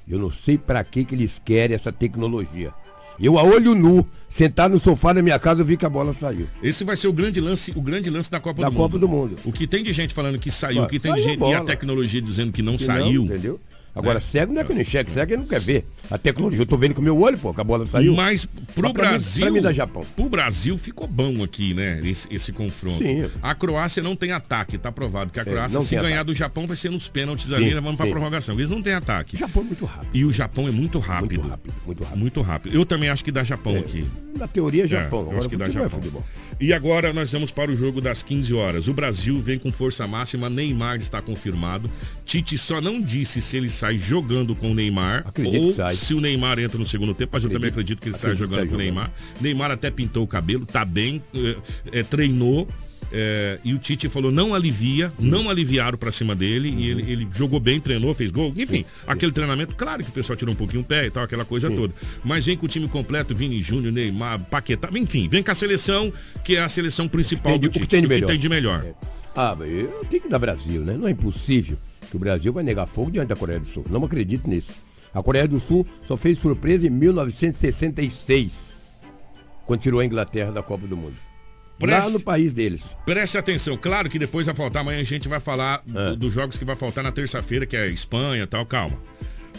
Eu 0.07 0.19
não 0.19 0.31
sei 0.31 0.57
pra 0.57 0.83
que, 0.83 1.03
que 1.03 1.15
eles 1.15 1.41
querem 1.43 1.75
essa 1.75 1.91
tecnologia. 1.91 2.71
Eu 3.19 3.39
a 3.39 3.43
olho 3.43 3.73
nu, 3.73 4.05
sentado 4.29 4.73
no 4.73 4.79
sofá 4.79 5.13
da 5.13 5.21
minha 5.21 5.39
casa, 5.39 5.61
eu 5.61 5.65
vi 5.65 5.77
que 5.77 5.85
a 5.85 5.89
bola 5.89 6.11
saiu. 6.11 6.47
Esse 6.61 6.83
vai 6.83 6.97
ser 6.97 7.07
o 7.07 7.13
grande 7.13 7.39
lance, 7.39 7.71
o 7.75 7.81
grande 7.81 8.09
lance 8.09 8.29
da 8.29 8.41
Copa 8.41 8.61
Da 8.61 8.69
do 8.69 8.75
Copa 8.75 8.95
Mundo. 8.95 8.99
do 8.99 9.07
Mundo. 9.07 9.35
O 9.45 9.53
que 9.53 9.65
tem 9.65 9.83
de 9.83 9.93
gente 9.93 10.13
falando 10.13 10.37
que 10.37 10.51
saiu, 10.51 10.83
o 10.83 10.87
que 10.87 10.99
tem 10.99 11.13
de 11.15 11.21
gente 11.23 11.37
bola. 11.39 11.53
e 11.53 11.55
a 11.55 11.63
tecnologia 11.63 12.21
dizendo 12.21 12.51
que 12.51 12.61
não 12.61 12.75
Que 12.75 12.83
saiu. 12.83 13.23
Não, 13.23 13.33
entendeu? 13.33 13.59
Agora, 13.95 14.19
cego 14.19 14.53
não 14.53 14.61
é 14.61 14.63
que 14.65 14.71
eu 14.71 14.75
não 14.75 14.81
enxergo, 14.81 15.09
cego 15.09 15.31
ele 15.31 15.41
não 15.41 15.47
quer 15.47 15.61
ver. 15.61 15.85
A 16.11 16.17
tecnologia, 16.17 16.61
eu 16.61 16.65
tô 16.65 16.77
vendo 16.77 16.93
com 16.93 17.01
o 17.01 17.03
meu 17.03 17.17
olho, 17.19 17.37
pô, 17.37 17.53
que 17.53 17.61
a 17.61 17.63
bola 17.63 17.85
saiu. 17.87 18.13
Mas 18.13 18.45
pro 18.45 18.83
Mas 18.83 18.91
pra 18.91 19.03
mim- 19.05 19.09
Brasil, 19.09 19.41
pra 19.45 19.51
mim 19.51 19.61
dá 19.61 19.71
Japão. 19.71 20.03
pro 20.15 20.29
Brasil 20.29 20.77
ficou 20.77 21.07
bom 21.07 21.41
aqui, 21.43 21.73
né? 21.73 22.01
Esse, 22.03 22.27
esse 22.29 22.51
confronto. 22.51 22.97
Sim. 22.97 23.29
A 23.41 23.55
Croácia 23.55 24.03
não 24.03 24.15
tem 24.15 24.31
ataque, 24.31 24.77
tá 24.77 24.91
provado 24.91 25.31
que 25.31 25.39
a 25.39 25.43
É, 25.43 25.45
Croácia, 25.45 25.79
não 25.79 25.85
se 25.85 25.95
ganhar 25.95 26.07
ataque. 26.21 26.25
do 26.25 26.35
Japão, 26.35 26.67
vai 26.67 26.75
ser 26.75 26.91
nos 26.91 27.07
pênaltis 27.07 27.47
Sim, 27.47 27.55
ali, 27.55 27.73
vamos 27.75 27.95
pra 27.95 28.05
sim. 28.05 28.11
prorrogação. 28.11 28.55
Eles 28.55 28.69
não 28.69 28.81
têm 28.81 28.93
ataque. 28.93 29.35
O 29.35 29.39
Japão 29.39 29.63
é 29.63 29.65
muito 29.65 29.85
rápido. 29.85 30.09
E 30.13 30.25
o 30.25 30.31
Japão 30.31 30.67
é 30.67 30.71
muito 30.71 30.99
rápido. 30.99 31.35
Muito 31.39 31.47
rápido, 31.49 31.73
muito 31.85 32.03
rápido. 32.03 32.19
Muito 32.19 32.41
rápido. 32.41 32.75
Eu 32.75 32.85
também 32.85 33.09
acho 33.09 33.23
que 33.23 33.31
dá 33.31 33.43
Japão 33.43 33.77
aqui. 33.77 34.05
Na 34.37 34.47
teoria, 34.47 34.83
É, 34.83 34.87
Japão. 34.87 35.19
eu 35.19 35.25
Agora, 35.27 35.39
acho 35.39 35.49
que 35.49 35.55
dá 35.57 35.65
é 35.65 35.71
Japão. 35.71 35.89
futebol. 35.89 36.23
E 36.59 36.73
agora 36.73 37.13
nós 37.13 37.31
vamos 37.31 37.51
para 37.51 37.71
o 37.71 37.75
jogo 37.75 38.01
das 38.01 38.21
15 38.21 38.53
horas. 38.53 38.87
O 38.87 38.93
Brasil 38.93 39.39
vem 39.39 39.57
com 39.57 39.71
força 39.71 40.05
máxima, 40.07 40.49
Neymar 40.49 40.97
está 40.97 41.21
confirmado. 41.21 41.89
Tite 42.25 42.57
só 42.57 42.81
não 42.81 43.01
disse 43.01 43.41
se 43.41 43.55
ele 43.57 43.69
sai 43.69 43.97
jogando 43.97 44.55
com 44.55 44.71
o 44.71 44.73
Neymar 44.73 45.23
Acredito 45.27 45.63
ou 45.63 45.71
sai. 45.71 45.95
se 45.95 46.13
o 46.13 46.19
Neymar 46.21 46.59
entra 46.59 46.77
no 46.77 46.85
segundo 46.85 47.13
tempo, 47.13 47.29
mas 47.33 47.43
eu 47.43 47.49
também 47.49 47.69
acredito 47.69 48.01
que 48.01 48.09
ele 48.09 48.17
sai 48.17 48.31
Acredito 48.31 48.49
que 48.49 48.55
jogando 48.55 48.59
sai 48.59 48.67
com 48.69 48.75
o. 48.75 48.77
Neymar. 48.77 49.11
Neymar 49.39 49.71
até 49.71 49.89
pintou 49.89 50.23
o 50.23 50.27
cabelo, 50.27 50.65
tá 50.65 50.83
bem, 50.83 51.23
é, 51.33 51.99
é, 51.99 52.03
treinou. 52.03 52.67
É, 53.11 53.59
e 53.63 53.73
o 53.73 53.77
Tite 53.77 54.09
falou 54.09 54.31
não 54.31 54.53
alivia, 54.53 55.11
Uhum. 55.19 55.25
não 55.25 55.49
aliviaram 55.49 55.97
pra 55.97 56.11
cima 56.11 56.35
dele 56.35 56.69
e 56.77 56.89
ele, 56.89 57.11
ele 57.11 57.27
jogou 57.33 57.59
bem, 57.59 57.79
treinou, 57.79 58.13
fez 58.13 58.31
gol, 58.31 58.53
enfim, 58.57 58.83
aquele 59.07 59.31
treinamento, 59.31 59.75
claro 59.75 60.03
que 60.03 60.09
o 60.09 60.13
pessoal 60.13 60.35
tirou 60.35 60.53
um 60.53 60.57
pouquinho 60.57 60.81
o 60.81 60.85
pé 60.85 61.05
e 61.05 61.11
tal, 61.11 61.23
aquela 61.23 61.45
coisa 61.45 61.69
toda. 61.69 61.93
Mas 62.23 62.45
vem 62.45 62.57
com 62.57 62.65
o 62.65 62.69
time 62.69 62.87
completo, 62.87 63.33
Vini 63.35 63.61
Júnior, 63.61 63.93
Neymar, 63.93 64.39
Paquetá, 64.45 64.89
enfim, 64.93 65.27
vem 65.27 65.41
com 65.43 65.51
a 65.51 65.55
seleção, 65.55 66.11
que 66.43 66.55
é 66.55 66.61
a 66.63 66.69
seleção 66.69 67.07
principal 67.07 67.53
Tem 67.53 67.61
do 67.61 67.67
o 67.67 67.71
que 67.71 67.79
Tite, 67.79 67.89
tem 67.91 68.01
de 68.01 68.07
melhor. 68.07 68.27
tem 68.27 68.39
de 68.39 68.49
melhor. 68.49 68.85
Ah, 69.35 69.55
mas 69.57 69.69
eu 69.71 70.05
tenho 70.09 70.23
que 70.23 70.29
dar 70.29 70.39
Brasil, 70.39 70.81
né? 70.81 70.95
Não 70.97 71.07
é 71.07 71.11
impossível 71.11 71.77
que 72.09 72.15
o 72.15 72.19
Brasil 72.19 72.53
vai 72.53 72.63
negar 72.63 72.85
fogo 72.85 73.11
diante 73.11 73.27
da 73.29 73.35
Coreia 73.35 73.59
do 73.59 73.67
Sul. 73.67 73.85
Não 73.89 74.03
acredito 74.05 74.49
nisso. 74.49 74.71
A 75.13 75.21
Coreia 75.21 75.47
do 75.47 75.59
Sul 75.59 75.85
só 76.05 76.15
fez 76.17 76.37
surpresa 76.39 76.87
em 76.87 76.89
1966, 76.89 78.51
quando 79.65 79.81
tirou 79.81 79.99
a 79.99 80.05
Inglaterra 80.05 80.51
da 80.51 80.61
Copa 80.63 80.85
do 80.87 80.95
Mundo. 80.97 81.15
Lá 81.81 81.99
Preste- 81.99 82.13
no 82.13 82.19
país 82.21 82.53
deles. 82.53 82.95
Preste 83.05 83.37
atenção, 83.37 83.75
claro 83.77 84.09
que 84.09 84.17
depois 84.17 84.45
vai 84.45 84.55
faltar, 84.55 84.81
amanhã 84.81 85.01
a 85.01 85.03
gente 85.03 85.27
vai 85.27 85.39
falar 85.41 85.83
É. 85.93 86.09
do- 86.11 86.15
dos 86.17 86.33
jogos 86.33 86.57
que 86.57 86.63
vai 86.65 86.75
faltar 86.75 87.03
na 87.03 87.11
terça-feira, 87.11 87.65
que 87.65 87.75
é 87.75 87.87
Espanha 87.87 88.43
e 88.43 88.47
tal, 88.47 88.65
calma. 88.65 88.97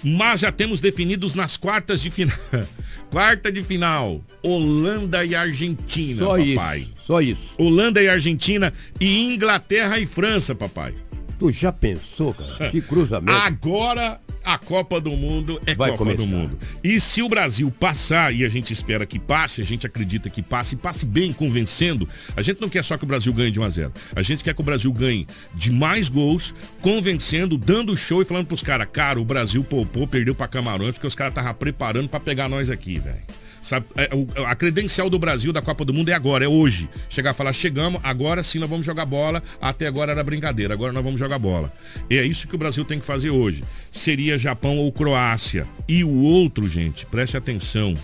Mas 0.02 0.40
já 0.40 0.52
temos 0.52 0.80
definidos 0.80 1.34
nas 1.34 1.56
quartas 1.56 2.00
de 2.00 2.10
final. 2.10 2.36
Quarta 3.10 3.50
de 3.52 3.62
final, 3.62 4.20
Holanda 4.42 5.24
e 5.24 5.34
Argentina, 5.34 6.18
Só 6.18 6.36
papai. 6.36 6.78
isso. 6.80 6.92
Só 7.00 7.20
isso. 7.20 7.54
Holanda 7.58 8.02
e 8.02 8.08
Argentina 8.08 8.72
e 9.00 9.32
Inglaterra 9.34 9.98
e 9.98 10.06
França, 10.06 10.54
papai. 10.54 10.92
Tu 11.38 11.50
já 11.52 11.70
pensou, 11.72 12.34
cara? 12.34 12.70
Que 12.70 12.80
cruzamento. 12.82 13.32
Agora 13.38 14.20
a 14.46 14.56
Copa 14.56 15.00
do 15.00 15.10
Mundo 15.10 15.60
é 15.66 15.74
Vai 15.74 15.90
Copa 15.90 16.04
começar. 16.04 16.22
do 16.22 16.26
Mundo. 16.26 16.58
E 16.82 17.00
se 17.00 17.20
o 17.20 17.28
Brasil 17.28 17.68
passar, 17.68 18.32
e 18.32 18.44
a 18.44 18.48
gente 18.48 18.72
espera 18.72 19.04
que 19.04 19.18
passe, 19.18 19.60
a 19.60 19.64
gente 19.64 19.84
acredita 19.84 20.30
que 20.30 20.40
passe, 20.40 20.76
e 20.76 20.78
passe 20.78 21.04
bem, 21.04 21.32
convencendo, 21.32 22.08
a 22.36 22.42
gente 22.42 22.60
não 22.60 22.68
quer 22.68 22.84
só 22.84 22.96
que 22.96 23.02
o 23.02 23.06
Brasil 23.08 23.32
ganhe 23.32 23.50
de 23.50 23.58
1 23.58 23.64
a 23.64 23.68
0 23.68 23.92
A 24.14 24.22
gente 24.22 24.44
quer 24.44 24.54
que 24.54 24.60
o 24.60 24.64
Brasil 24.64 24.92
ganhe 24.92 25.26
de 25.52 25.72
mais 25.72 26.08
gols, 26.08 26.54
convencendo, 26.80 27.58
dando 27.58 27.96
show 27.96 28.22
e 28.22 28.24
falando 28.24 28.46
pros 28.46 28.62
caras, 28.62 28.86
cara, 28.92 29.20
o 29.20 29.24
Brasil 29.24 29.64
poupou, 29.64 30.06
perdeu 30.06 30.34
pra 30.34 30.46
Camarões, 30.46 30.92
porque 30.92 31.08
os 31.08 31.16
caras 31.16 31.32
estavam 31.32 31.52
preparando 31.52 32.08
pra 32.08 32.20
pegar 32.20 32.48
nós 32.48 32.70
aqui, 32.70 33.00
velho. 33.00 33.22
Sabe, 33.66 33.84
é, 33.96 34.08
o- 34.14 34.28
a 34.46 34.54
credencial 34.54 35.10
do 35.10 35.18
Brasil 35.18 35.52
da 35.52 35.60
Copa 35.60 35.84
do 35.84 35.92
Mundo 35.92 36.08
é 36.08 36.12
agora, 36.12 36.44
é 36.44 36.48
hoje. 36.48 36.88
Chegar 37.10 37.32
a 37.32 37.34
falar, 37.34 37.52
chegamos, 37.52 38.00
agora 38.04 38.40
sim 38.44 38.60
nós 38.60 38.70
vamos 38.70 38.86
jogar 38.86 39.04
bola. 39.04 39.42
Até 39.60 39.88
agora 39.88 40.12
era 40.12 40.22
brincadeira, 40.22 40.72
agora 40.72 40.92
nós 40.92 41.02
vamos 41.02 41.18
jogar 41.18 41.36
bola. 41.40 41.72
E 42.08 42.16
é 42.16 42.24
isso 42.24 42.46
que 42.46 42.54
o 42.54 42.58
Brasil 42.58 42.84
tem 42.84 43.00
que 43.00 43.04
fazer 43.04 43.30
hoje. 43.30 43.64
Seria 43.90 44.38
Japão 44.38 44.76
ou 44.78 44.92
Croácia. 44.92 45.66
E 45.88 46.04
o 46.04 46.10
outro, 46.22 46.68
gente, 46.68 47.04
preste 47.06 47.36
atenção, 47.36 47.96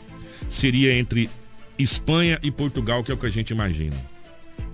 seria 0.49 0.93
entre 0.99 1.31
Espanha 1.79 2.41
e 2.43 2.51
Portugal, 2.51 3.05
que 3.05 3.13
é 3.13 3.15
o 3.15 3.19
que 3.19 3.27
a 3.27 3.31
gente 3.31 3.51
imagina. 3.51 3.95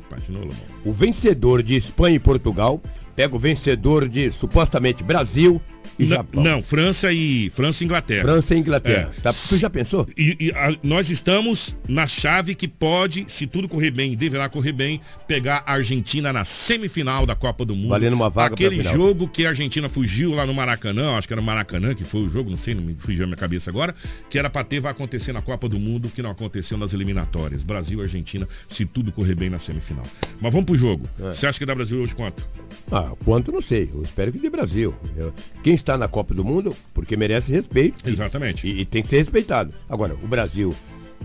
Patinou, 0.09 0.41
Lomão. 0.41 0.57
O 0.87 0.93
vencedor 0.93 1.63
de 1.63 1.77
Espanha 1.77 2.17
e 2.17 2.19
Portugal 2.19 2.83
pega 3.19 3.35
o 3.35 3.39
vencedor 3.39 4.09
de 4.09 4.31
supostamente 4.31 5.03
Brasil 5.03 5.61
e 5.99 6.05
Não, 6.05 6.17
Japão. 6.19 6.41
não, 6.45 6.63
França 6.63 7.13
e 7.13 7.51
França 7.51 7.83
e 7.83 7.85
Inglaterra. 7.87 8.23
França 8.23 8.55
e 8.55 8.59
Inglaterra. 8.59 9.11
É. 9.19 9.21
Tá, 9.21 9.33
tu 9.33 9.57
já 9.57 9.69
pensou? 9.69 10.07
E, 10.17 10.37
e 10.39 10.51
a- 10.53 10.77
nós 10.85 11.11
estamos 11.11 11.75
na 11.89 12.07
chave 12.07 12.55
que 12.55 12.69
pode, 12.69 13.25
se 13.27 13.49
tudo 13.49 13.69
correr 13.69 13.91
bem, 13.91 14.13
e 14.13 14.17
deverá 14.17 14.49
correr 14.49 14.71
bem, 14.71 15.01
pegar 15.27 15.65
a 15.67 15.73
Argentina 15.73 16.33
na 16.33 16.45
semifinal 16.45 17.27
da 17.27 17.35
Copa 17.35 17.65
do 17.65 17.75
Mundo. 17.75 17.89
Valendo 17.89 18.13
uma 18.15 18.31
vaga 18.31 18.55
Aquele 18.55 18.81
jogo 18.83 19.27
que 19.27 19.45
a 19.45 19.49
Argentina 19.49 19.89
fugiu 19.89 20.31
lá 20.31 20.47
no 20.47 20.55
Maracanã, 20.55 21.17
acho 21.17 21.27
que 21.27 21.35
era 21.35 21.43
Maracanã 21.43 21.95
que 21.95 22.05
foi 22.05 22.21
o 22.21 22.31
jogo, 22.31 22.49
não 22.51 22.57
sei, 22.57 22.77
não 22.77 22.83
me 22.85 22.95
fugiu 22.97 23.25
a 23.25 23.27
minha 23.27 23.37
cabeça 23.37 23.69
agora, 23.69 23.93
que 24.31 24.39
era 24.39 24.49
pra 24.49 24.63
ter, 24.63 24.79
vai 24.79 24.93
acontecer 24.93 25.33
na 25.33 25.43
Copa 25.43 25.69
do 25.69 25.81
Mundo, 25.81 26.09
que 26.09 26.23
não 26.23 26.31
aconteceu 26.31 26.79
nas 26.79 26.95
eliminatórias. 26.95 27.65
Brasil 27.65 27.99
e 27.99 28.03
Argentina, 28.03 28.47
se 28.69 28.85
tudo 28.85 29.11
correr 29.11 29.35
bem 29.35 29.51
na 29.51 29.59
semifinal. 29.59 30.05
Mas 30.41 30.53
vamos 30.53 30.67
pro 30.67 30.79
jogo. 30.79 31.09
É. 31.19 31.33
Você 31.33 31.45
acha 31.49 31.59
que 31.59 31.67
dá 31.67 31.75
Brasil 31.75 32.01
hoje 32.01 32.15
quanto? 32.15 32.47
Ah, 32.93 33.08
quanto 33.25 33.51
não 33.53 33.61
sei. 33.61 33.91
Eu 33.95 34.03
espero 34.03 34.33
que 34.33 34.39
de 34.39 34.51
Brasil. 34.51 34.95
Eu- 35.17 35.33
quem 35.63 35.75
está 35.75 35.97
na 35.97 36.09
Copa 36.09 36.35
do 36.35 36.45
Mundo, 36.45 36.75
porque 36.95 37.17
merece 37.17 37.53
respeito. 37.53 38.09
Exatamente. 38.09 38.67
E, 38.67 38.81
e 38.81 38.85
tem 38.85 39.03
que 39.03 39.09
ser 39.09 39.19
respeitado. 39.19 39.73
Agora, 39.89 40.15
o 40.23 40.27
Brasil, 40.27 40.75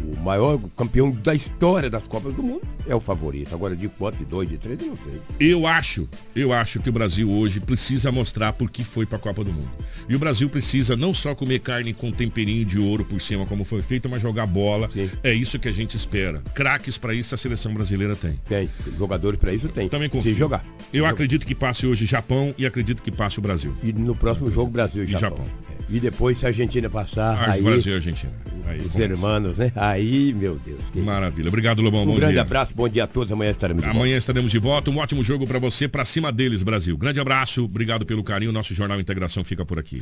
o 0.01 0.17
maior 0.21 0.59
campeão 0.77 1.11
da 1.11 1.33
história 1.35 1.89
das 1.89 2.07
Copas 2.07 2.33
do 2.33 2.43
Mundo, 2.43 2.61
é 2.87 2.95
o 2.95 2.99
favorito. 2.99 3.53
Agora, 3.53 3.75
de 3.75 3.87
quanto, 3.87 4.17
de 4.17 4.25
dois, 4.25 4.49
de 4.49 4.57
três, 4.57 4.79
eu 4.81 4.87
não 4.87 4.97
sei. 4.97 5.21
Eu 5.39 5.65
acho, 5.67 6.07
eu 6.35 6.51
acho 6.51 6.79
que 6.79 6.89
o 6.89 6.91
Brasil 6.93 7.29
hoje 7.31 7.59
precisa 7.59 8.11
mostrar 8.11 8.53
por 8.53 8.69
que 8.69 8.83
foi 8.83 9.05
para 9.05 9.17
a 9.17 9.21
Copa 9.21 9.43
do 9.43 9.51
Mundo. 9.53 9.69
E 10.09 10.15
o 10.15 10.19
Brasil 10.19 10.49
precisa 10.49 10.95
não 10.97 11.13
só 11.13 11.33
comer 11.35 11.59
carne 11.59 11.93
com 11.93 12.11
temperinho 12.11 12.65
de 12.65 12.77
ouro 12.79 13.05
por 13.05 13.21
cima, 13.21 13.45
como 13.45 13.63
foi 13.63 13.81
feito, 13.81 14.09
mas 14.09 14.21
jogar 14.21 14.45
bola. 14.45 14.87
É 15.23 15.33
isso 15.33 15.57
que 15.59 15.67
a 15.67 15.71
gente 15.71 15.95
espera. 15.95 16.41
Craques 16.53 16.97
para 16.97 17.13
isso 17.13 17.33
a 17.33 17.37
seleção 17.37 17.73
brasileira 17.73 18.15
tem. 18.15 18.39
Tem. 18.47 18.69
Jogadores 18.97 19.39
para 19.39 19.53
isso 19.53 19.67
tem. 19.69 19.87
Também 19.89 20.09
Se 20.09 20.17
confio. 20.17 20.35
jogar. 20.35 20.65
Eu 20.93 21.05
acredito 21.05 21.45
que 21.45 21.55
passe 21.55 21.87
hoje 21.87 22.05
Japão 22.05 22.53
e 22.57 22.65
acredito 22.65 23.01
que 23.01 23.11
passe 23.11 23.39
o 23.39 23.41
Brasil. 23.41 23.73
E 23.83 23.93
no 23.93 24.15
próximo 24.15 24.51
jogo, 24.51 24.69
Brasil 24.71 25.03
e 25.03 25.05
E 25.05 25.09
Japão. 25.09 25.37
Japão. 25.37 25.72
E 25.95 25.99
depois, 25.99 26.39
se 26.39 26.45
a 26.45 26.49
Argentina 26.49 26.89
passar, 26.89 27.49
aí... 27.49 27.61
Brasil 27.61 27.93
e 27.93 27.95
Argentina. 27.95 28.31
Aí, 28.65 28.79
Os 28.79 28.93
começa. 28.93 29.11
irmãos, 29.13 29.57
né? 29.59 29.71
Aí, 29.75 30.33
meu 30.33 30.55
Deus. 30.65 30.79
que- 30.91 30.99
Maravilha. 30.99 31.49
Obrigado, 31.49 31.81
Lobão. 31.81 32.01
Um 32.01 32.05
Bom 32.07 32.15
grande 32.15 32.33
dia. 32.33 32.41
abraço, 32.41 32.73
bom 32.75 32.89
dia 32.89 33.03
a 33.03 33.07
todos. 33.07 33.31
Amanhã 33.31 33.51
estaremos 33.51 33.83
de 33.83 33.89
Amanhã 33.89 34.17
estaremos 34.17 34.49
de 34.51 34.57
volta. 34.57 34.89
Um 34.89 34.97
ótimo 34.97 35.23
jogo 35.23 35.45
pra 35.45 35.59
você, 35.59 35.87
pra 35.87 36.03
cima 36.03 36.31
deles, 36.31 36.63
Brasil. 36.63 36.97
Grande 36.97 37.19
abraço, 37.19 37.65
obrigado 37.65 38.05
pelo 38.05 38.23
carinho. 38.23 38.51
Nosso 38.51 38.73
Jornal 38.73 38.99
Integração 38.99 39.43
fica 39.43 39.63
por 39.65 39.77
aqui. 39.77 40.01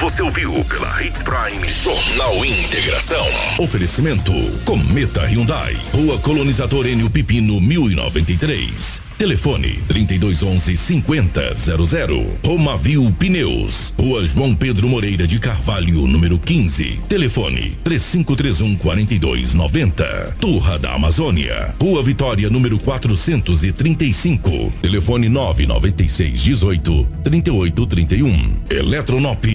Você 0.00 0.22
ouviu 0.22 0.64
pela 0.64 1.02
Hits 1.02 1.22
Prime 1.22 1.68
Jornal 1.68 2.44
Integração. 2.44 3.26
Oferecimento 3.58 4.32
Cometa 4.64 5.26
Hyundai. 5.26 5.76
Rua 5.92 6.16
Colonizador 6.18 6.86
Enio 6.86 7.10
Pipino 7.10 7.60
1093. 7.60 9.08
Telefone 9.18 9.80
3211 9.88 10.76
5000. 10.76 12.38
Romavil 12.46 13.12
Pneus. 13.18 13.92
Rua 13.98 14.24
João 14.24 14.54
Pedro 14.54 14.88
Moreira 14.88 15.26
de 15.26 15.40
Carvalho, 15.40 16.06
número 16.06 16.38
15. 16.38 17.00
Telefone 17.08 17.76
3531 17.82 18.76
4290. 18.76 20.36
Turra 20.40 20.78
da 20.78 20.94
Amazônia. 20.94 21.74
Rua 21.82 22.00
Vitória, 22.00 22.48
número 22.48 22.78
435. 22.78 24.72
Telefone 24.80 25.28
996 25.28 26.40
18 26.40 27.08
3831. 27.24 28.56
Eletronop 28.70 29.44